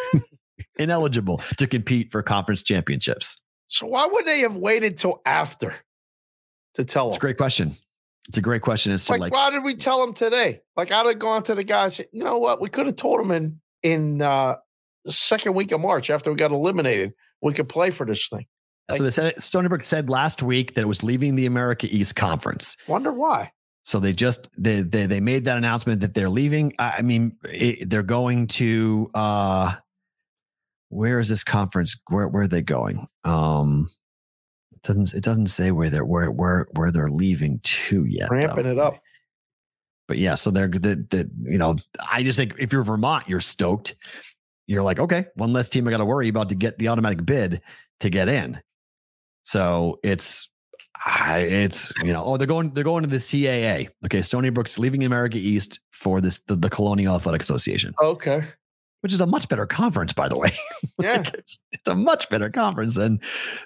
[0.78, 3.40] ineligible to compete for conference championships.
[3.68, 5.74] So why would they have waited till after
[6.74, 7.74] to tell It's a great question.
[8.28, 8.92] It's a great question.
[8.92, 10.60] As to Like, like, why did we tell them today?
[10.76, 12.00] Like I'd have gone to the guys.
[12.12, 12.60] you know what?
[12.60, 14.56] We could have told them in in uh
[15.04, 17.12] the second week of March after we got eliminated.
[17.42, 18.46] We could play for this thing.
[18.90, 22.16] so they said Stony Brook said last week that it was leaving the America East
[22.16, 22.76] Conference.
[22.88, 23.52] Wonder why.
[23.82, 26.72] So they just they they, they made that announcement that they're leaving.
[26.78, 29.74] I, I mean, it, they're going to uh
[30.94, 32.00] where is this conference?
[32.08, 33.06] Where where are they going?
[33.24, 33.90] Um
[34.72, 38.30] it doesn't it doesn't say where they're where where where they're leaving to yet.
[38.30, 38.70] Ramping though.
[38.70, 39.00] it up.
[40.06, 41.76] But yeah, so they're the, the you know,
[42.10, 43.94] I just think if you're Vermont, you're stoked.
[44.66, 47.24] You're like, okay, one less team I got to worry about to get the automatic
[47.24, 47.60] bid
[48.00, 48.60] to get in.
[49.44, 50.48] So it's
[51.06, 53.88] I it's you know, oh, they're going they're going to the CAA.
[54.04, 57.94] Okay, Stony Brook's leaving America East for this the, the Colonial Athletic Association.
[58.02, 58.44] Okay.
[59.04, 60.48] Which is a much better conference, by the way.
[61.02, 61.16] Yeah.
[61.16, 63.18] like it's, it's, a much better conference than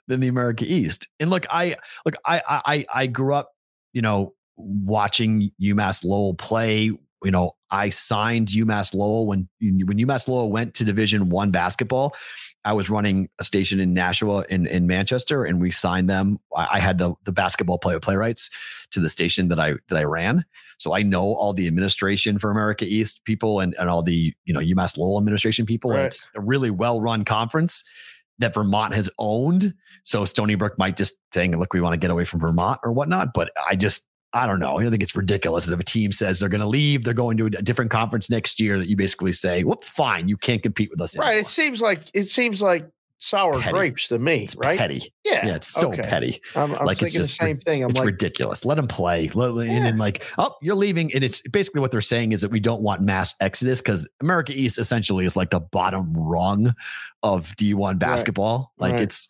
[0.07, 1.09] than the America East.
[1.21, 3.53] And look, I look, I I I grew up,
[3.93, 6.85] you know, watching UMass Lowell play.
[6.87, 12.15] You know, I signed UMass Lowell when when UMass Lowell went to Division One basketball.
[12.69, 16.39] I was running a station in Nashua in, in Manchester, and we signed them.
[16.55, 18.51] I, I had the the basketball play play rights
[18.91, 20.45] to the station that I that I ran.
[20.77, 24.53] So I know all the administration for America East people and, and all the you
[24.53, 25.93] know UMass Lowell administration people.
[25.93, 26.05] Right.
[26.05, 27.85] It's a really well run conference
[28.39, 29.73] that Vermont has owned.
[30.05, 32.93] So Stony Brook might just saying, look, we want to get away from Vermont or
[32.93, 33.29] whatnot.
[33.33, 34.79] But I just I don't know.
[34.79, 37.39] I think it's ridiculous that if a team says they're going to leave, they're going
[37.39, 40.91] to a different conference next year, that you basically say, "Well, fine, you can't compete
[40.91, 41.39] with us." Right.
[41.39, 43.73] It seems like it seems like sour petty.
[43.73, 44.45] grapes to me.
[44.45, 44.79] It's right?
[44.79, 45.13] Petty.
[45.25, 45.47] Yeah.
[45.47, 45.55] Yeah.
[45.57, 46.03] It's so okay.
[46.03, 46.41] petty.
[46.55, 47.83] I'm, I'm like thinking it's just, the same thing.
[47.83, 48.65] I'm it's like, ridiculous.
[48.65, 49.29] Let them play.
[49.29, 49.73] Let, yeah.
[49.73, 52.61] And then like, oh, you're leaving, and it's basically what they're saying is that we
[52.61, 56.75] don't want mass exodus because America East essentially is like the bottom rung
[57.23, 58.73] of D1 basketball.
[58.79, 58.89] Right.
[58.89, 59.03] Like right.
[59.03, 59.29] it's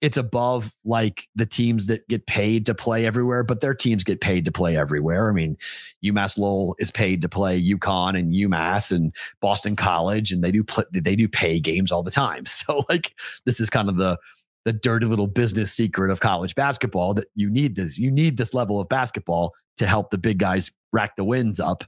[0.00, 4.20] it's above like the teams that get paid to play everywhere, but their teams get
[4.20, 5.28] paid to play everywhere.
[5.28, 5.56] I mean,
[6.04, 10.62] UMass Lowell is paid to play UConn and UMass and Boston College, and they do
[10.62, 12.44] play, they do pay games all the time.
[12.58, 13.14] So like
[13.46, 14.18] this is kind of the
[14.64, 18.52] the dirty little business secret of college basketball that you need this you need this
[18.52, 21.84] level of basketball to help the big guys rack the wins up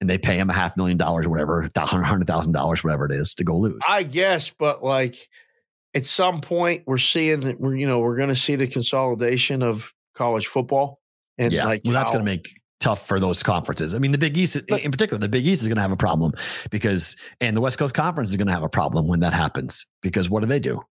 [0.00, 3.34] and they pay him a half million dollars whatever, hundred thousand dollars, whatever it is,
[3.34, 3.80] to go lose.
[3.88, 5.28] I guess, but like
[5.96, 9.62] at some point we're seeing that we're you know we're going to see the consolidation
[9.62, 11.00] of college football
[11.38, 12.48] and yeah, like well, that's going to make
[12.80, 13.94] tough for those conferences.
[13.94, 15.96] I mean, the Big East in particular, the Big East is going to have a
[15.96, 16.32] problem
[16.70, 19.86] because and the West Coast Conference is going to have a problem when that happens
[20.02, 20.82] because what do they do?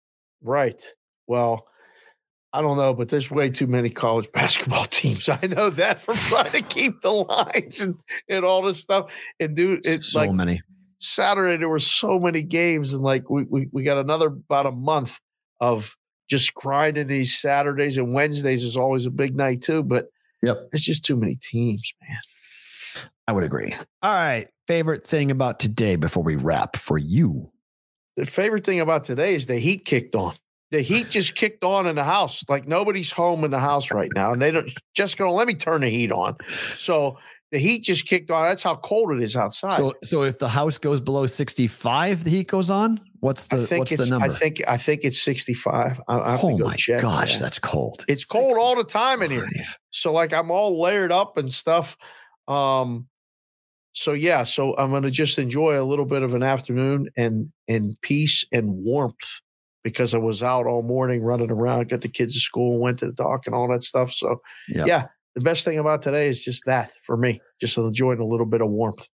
[0.41, 0.81] Right.
[1.27, 1.67] Well,
[2.53, 5.29] I don't know, but there's way too many college basketball teams.
[5.29, 7.95] I know that from trying to keep the lines and,
[8.29, 9.11] and all this stuff.
[9.39, 10.61] And do it's so like many.
[10.99, 14.71] Saturday there were so many games, and like we we, we got another about a
[14.71, 15.19] month
[15.59, 15.95] of
[16.29, 19.83] just grinding these Saturdays and Wednesdays is always a big night too.
[19.83, 20.07] But
[20.41, 22.17] yep, it's just too many teams, man.
[23.27, 23.73] I would agree.
[24.01, 27.51] All right, favorite thing about today before we wrap for you.
[28.17, 30.35] The favorite thing about today is the heat kicked on.
[30.71, 32.43] The heat just kicked on in the house.
[32.49, 35.53] Like nobody's home in the house right now, and they don't just gonna let me
[35.53, 36.37] turn the heat on.
[36.47, 37.17] So
[37.51, 38.47] the heat just kicked on.
[38.47, 39.73] That's how cold it is outside.
[39.73, 42.99] So, so if the house goes below 65, the heat goes on.
[43.19, 44.27] What's the what's the number?
[44.27, 46.01] I think I think it's 65.
[46.07, 47.41] I, I oh my check, gosh, man.
[47.41, 48.05] that's cold.
[48.07, 48.29] It's 65.
[48.29, 49.47] cold all the time in here.
[49.91, 51.97] So like I'm all layered up and stuff.
[52.47, 53.07] Um,
[53.93, 57.99] so yeah, so I'm gonna just enjoy a little bit of an afternoon and and
[58.01, 59.41] peace and warmth
[59.83, 63.05] because I was out all morning running around, got the kids to school, went to
[63.05, 64.11] the dock and all that stuff.
[64.11, 64.87] So yep.
[64.87, 68.45] yeah, the best thing about today is just that for me, just enjoying a little
[68.45, 69.07] bit of warmth.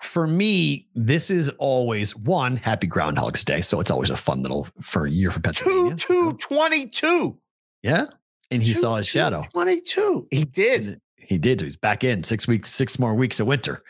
[0.00, 3.60] For me, this is always one happy Groundhog's Day.
[3.60, 5.96] So it's always a fun little for a year for Pennsylvania.
[5.96, 7.38] 2 2 22.
[7.82, 8.06] Yeah.
[8.50, 9.44] And he two, saw his shadow.
[9.52, 10.28] 22.
[10.30, 11.00] He did.
[11.16, 11.60] He did.
[11.60, 13.82] He's back in six weeks, six more weeks of winter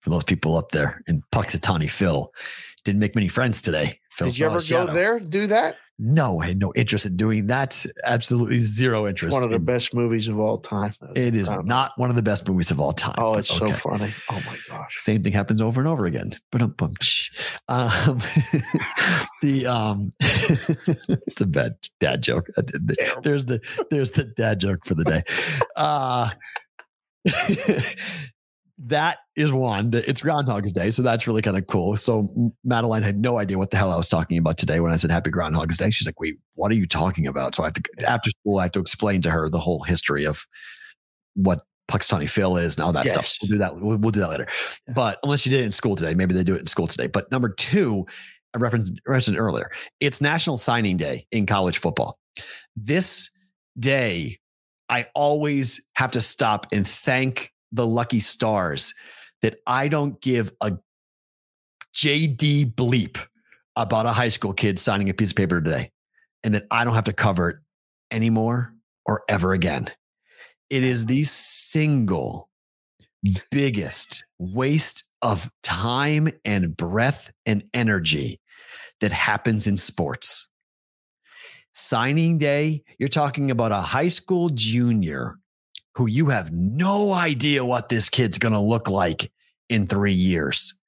[0.00, 2.30] for those people up there in Punxsutawney Phil.
[2.84, 3.98] Didn't make many friends today.
[4.10, 5.76] Phil Did you ever go there, do that?
[6.04, 7.86] No, I had no interest in doing that.
[8.02, 9.34] Absolutely zero interest.
[9.34, 10.92] One of the in, best movies of all time.
[11.14, 13.14] It is not one of the best movies of all time.
[13.18, 13.70] Oh, it's okay.
[13.70, 14.12] so funny.
[14.28, 14.96] Oh my gosh.
[14.96, 16.32] Same thing happens over and over again.
[16.50, 16.74] But um,
[19.42, 22.48] the um, it's a bad dad joke.
[23.22, 23.60] There's the
[23.92, 25.22] there's the dad joke for the day.
[25.76, 26.30] Uh
[28.78, 30.90] that is one that it's Groundhog's Day.
[30.90, 31.96] So that's really kind of cool.
[31.96, 34.96] So Madeline had no idea what the hell I was talking about today when I
[34.96, 35.90] said Happy Groundhog's Day.
[35.90, 37.54] She's like, wait, what are you talking about?
[37.54, 40.26] So I have to, after school, I have to explain to her the whole history
[40.26, 40.46] of
[41.34, 43.14] what Punxsutawney Phil is and all that yes.
[43.14, 43.26] stuff.
[43.26, 43.76] So we'll do that.
[43.76, 44.46] We'll, we'll do that later.
[44.88, 44.94] Yeah.
[44.94, 47.06] But unless you did it in school today, maybe they do it in school today.
[47.06, 48.06] But number two,
[48.54, 49.70] I referenced, referenced earlier,
[50.00, 52.18] it's National Signing Day in college football.
[52.74, 53.30] This
[53.78, 54.38] day,
[54.88, 58.94] I always have to stop and thank the lucky stars
[59.40, 60.78] that I don't give a
[61.94, 63.18] JD bleep
[63.76, 65.90] about a high school kid signing a piece of paper today
[66.44, 67.56] and that I don't have to cover it
[68.10, 68.74] anymore
[69.06, 69.88] or ever again.
[70.70, 72.48] It is the single
[73.50, 78.40] biggest waste of time and breath and energy
[79.00, 80.48] that happens in sports.
[81.72, 85.38] Signing day, you're talking about a high school junior
[85.94, 89.30] who you have no idea what this kid's going to look like
[89.68, 90.78] in three years.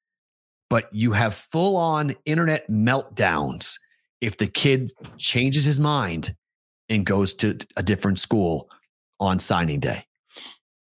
[0.70, 3.78] But you have full on internet meltdowns
[4.20, 6.34] if the kid changes his mind
[6.88, 8.68] and goes to a different school
[9.20, 10.04] on signing day.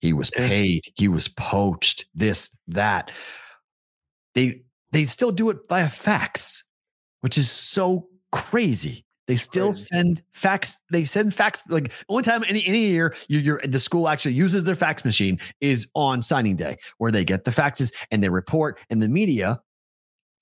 [0.01, 3.11] He was paid, he was poached, this, that.
[4.35, 4.63] They
[4.93, 6.63] they still do it via fax,
[7.23, 9.05] which is so crazy.
[9.27, 9.85] They still Crazy.
[9.87, 10.77] send fax.
[10.91, 11.63] They send fax.
[11.69, 15.39] Like only time any any year you, you're the school actually uses their fax machine
[15.61, 18.79] is on signing day, where they get the faxes and they report.
[18.91, 19.61] And the media,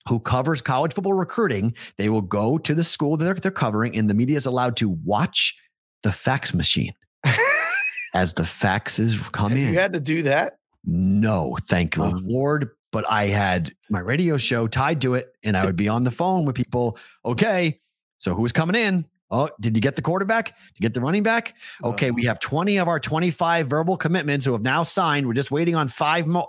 [0.09, 3.95] who covers college football recruiting, they will go to the school that they're, they're covering,
[3.95, 5.57] and the media is allowed to watch
[6.03, 6.91] the fax machine
[8.13, 9.67] as the faxes come Have in.
[9.73, 10.57] you had to do that?
[10.85, 12.19] No, thank the Oh.
[12.23, 12.69] Lord.
[12.91, 16.11] But I had my radio show tied to it, and I would be on the
[16.11, 16.97] phone with people.
[17.25, 17.79] Okay,
[18.23, 19.05] so who's coming in?
[19.29, 20.45] Oh, did you get the quarterback?
[20.45, 21.55] Did you get the running back?
[21.81, 21.89] Uh-huh.
[21.89, 25.27] Okay, we have 20 of our 25 verbal commitments who have now signed.
[25.27, 26.47] We're just waiting on five more.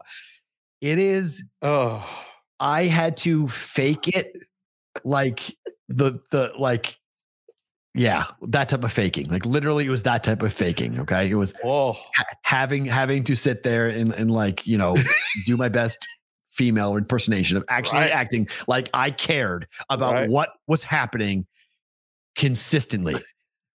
[0.80, 2.06] It is, Oh,
[2.60, 4.36] I had to fake it
[5.02, 5.56] like
[5.88, 6.98] the, the, like,
[7.94, 9.28] yeah, that type of faking.
[9.30, 11.00] Like literally, it was that type of faking.
[11.00, 11.30] Okay.
[11.30, 11.94] It was ha-
[12.42, 14.96] having having to sit there and, and like you know
[15.46, 16.04] do my best
[16.50, 18.10] female impersonation of actually Right.
[18.12, 20.28] acting like I cared about Right.
[20.30, 21.46] what was happening
[22.34, 23.16] consistently.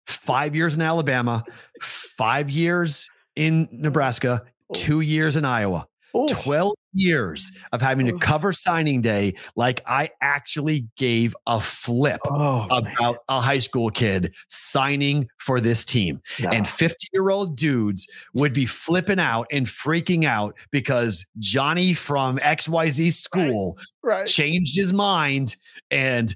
[0.08, 1.44] Five years in Alabama,
[1.82, 4.74] five years in Nebraska, oh.
[4.74, 5.88] two years in Iowa.
[6.14, 8.18] Oh, 12 years of having to Oh.
[8.20, 14.34] cover signing day like I actually gave a flip oh, about a high school kid
[14.48, 16.54] signing for this team man.
[16.54, 22.38] and 50 year old dudes would be flipping out and freaking out because Johnny from
[22.38, 24.26] XYZ school right.
[24.28, 25.56] changed his mind.
[25.92, 26.34] And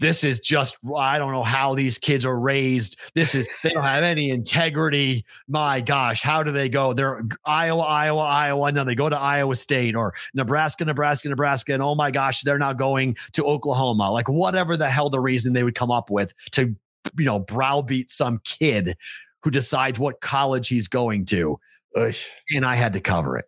[0.00, 2.98] this is just, I don't know how these kids are raised.
[3.14, 5.24] This is, they don't have any integrity.
[5.48, 6.92] My gosh, how do they go?
[6.92, 8.72] They're Iowa, Iowa, Iowa.
[8.72, 11.72] No, they go to Iowa State or Nebraska, Nebraska, Nebraska.
[11.72, 14.10] And oh my gosh, they're now going to Oklahoma.
[14.10, 16.74] Like whatever the hell the reason they would come up with to,
[17.16, 18.96] you know, browbeat some kid
[19.42, 21.58] who decides what college he's going to.
[21.96, 22.14] Oy.
[22.54, 23.46] And I had to cover it.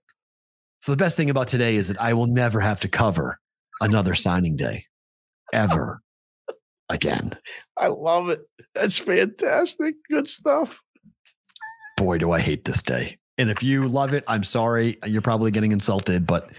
[0.81, 3.41] So the best thing about today is that I will never have to cover
[3.81, 4.85] another signing day
[5.53, 6.01] ever
[6.89, 7.37] again.
[7.77, 8.41] I love it.
[8.75, 9.97] That's fantastic.
[10.09, 10.81] Good stuff.
[11.97, 13.19] Boy, do I hate this day.
[13.39, 14.99] And if you love it, I'm sorry.
[15.07, 16.51] You're probably getting insulted, but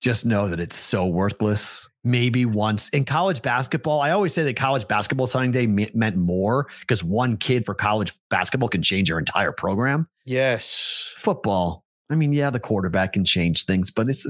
[0.00, 1.88] just know that it's so worthless.
[2.02, 6.16] Maybe once in college basketball, I always say that college basketball signing day me- meant
[6.16, 10.08] more because one kid for college basketball can change your entire program.
[10.26, 11.14] Yes.
[11.18, 14.26] Football, I mean, yeah, the quarterback can change things, but it's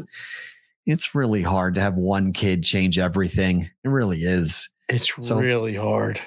[0.85, 3.71] it's really hard to have one kid change everything.
[3.85, 4.69] It really is.
[4.89, 6.21] It's So- really hard.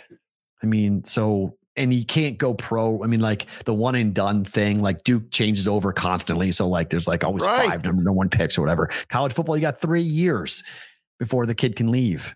[0.63, 3.03] I mean, so and he can't go pro.
[3.03, 6.51] I mean, like the one and done thing, like Duke changes over constantly.
[6.51, 7.69] So like there's like always Right.
[7.69, 8.89] five number one picks or whatever.
[9.09, 10.63] College football, you got three years
[11.19, 12.35] before the kid can leave.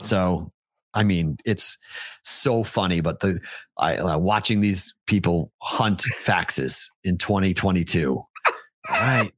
[0.00, 0.52] So
[0.94, 1.76] I mean, it's
[2.22, 3.38] so funny, but the
[3.76, 8.14] I uh, watching these people hunt faxes in 2022.
[8.14, 8.28] All
[8.88, 9.30] right.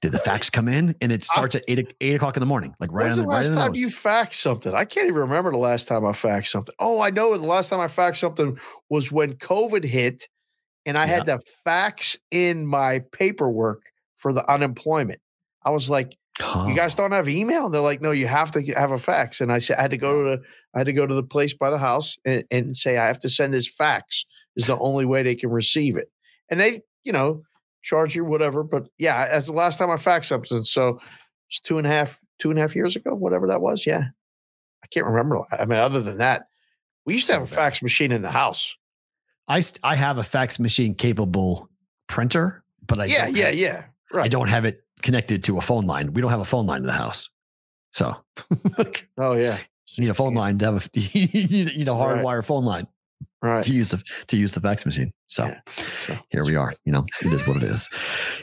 [0.00, 0.94] Did the fax come in?
[1.00, 3.22] And it starts uh, at eight, eight o'clock in the morning, like right on the
[3.22, 4.74] the right last the time you faxed something?
[4.74, 6.74] I can't even remember the last time I faxed something.
[6.78, 8.58] Oh, I know the last time I faxed something
[8.90, 10.28] was when COVID hit
[10.84, 13.82] and I had to fax in my paperwork
[14.16, 15.20] for the unemployment.
[15.64, 16.66] I was like, Huh.
[16.68, 17.66] you guys don't have email?
[17.66, 19.40] And they're like, no, you have to have a fax.
[19.40, 20.42] And I said, I had to go to the,
[20.74, 23.20] I had to go to the place by the house and, and say, I have
[23.20, 26.10] to send this fax is the only way they can receive it.
[26.50, 27.42] And they, you know,
[27.86, 28.62] charge you whatever.
[28.64, 30.64] But yeah, as the last time I faxed something.
[30.64, 31.00] So
[31.48, 33.86] it's two and a half, two and a half years ago, whatever that was.
[33.86, 34.04] Yeah.
[34.82, 35.40] I can't remember.
[35.56, 36.48] I mean, other than that,
[37.06, 37.56] we used So to have a bad.
[37.56, 38.76] fax machine in the house.
[39.48, 41.70] I st- I have a fax machine capable
[42.08, 43.84] printer, but I yeah, yeah, have- yeah.
[44.14, 46.12] I don't have it connected to a phone line.
[46.12, 47.30] We don't have a phone line in the house,
[47.92, 48.16] so
[49.18, 49.58] Oh, yeah.
[49.92, 52.18] you need a phone line to have a you need a Right.
[52.22, 52.86] hardwire phone line
[53.46, 53.64] Right.
[53.64, 55.12] to use the to use the fax machine.
[55.28, 55.60] So Yeah.
[55.76, 56.74] So, here we are.
[56.84, 57.88] You know, it is what it is.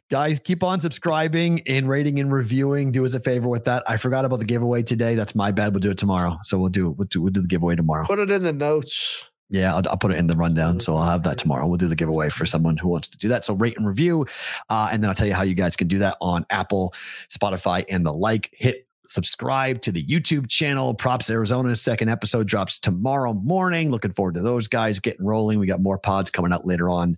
[0.09, 2.91] Guys, keep on subscribing and rating and reviewing.
[2.91, 3.83] Do us a favor with that.
[3.87, 5.15] I forgot about the giveaway today.
[5.15, 5.73] That's my bad.
[5.73, 6.37] We'll do it tomorrow.
[6.43, 8.05] So we'll do we'll do, we'll do the giveaway tomorrow.
[8.05, 9.25] Put it in the notes.
[9.49, 10.79] Yeah, I'll, I'll put it in the rundown.
[10.79, 11.67] So I'll have that tomorrow.
[11.67, 13.45] We'll do the giveaway for someone who wants to do that.
[13.45, 14.25] So rate and review.
[14.69, 16.93] Uh, and then I'll tell you how you guys can do that on Apple,
[17.29, 18.49] Spotify, and the like.
[18.53, 20.93] Hit subscribe to the YouTube channel.
[20.93, 23.91] Props Arizona second episode drops tomorrow morning.
[23.91, 25.59] Looking forward to those guys getting rolling.
[25.59, 27.17] We got more pods coming out later on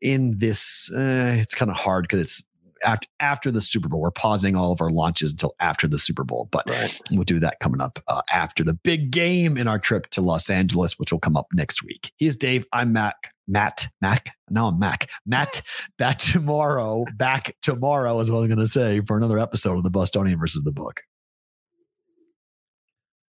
[0.00, 0.90] in this.
[0.92, 2.44] Uh, it's kind of hard because it's
[2.84, 4.00] after after the Super Bowl.
[4.00, 7.00] We're pausing all of our launches until after the Super Bowl, but Right.
[7.10, 10.48] we'll do that coming up uh, after the big game in our trip to Los
[10.48, 12.12] Angeles, which will come up next week.
[12.16, 12.66] He's Dave.
[12.72, 13.16] I'm Mac.
[13.48, 13.88] Matt.
[14.00, 14.30] Mac.
[14.48, 15.08] Now I'm Mac.
[15.26, 15.62] Matt.
[15.98, 17.04] Back tomorrow.
[17.16, 20.62] Back tomorrow is what I'm going to say for another episode of the Bostonian versus
[20.62, 21.00] the Book.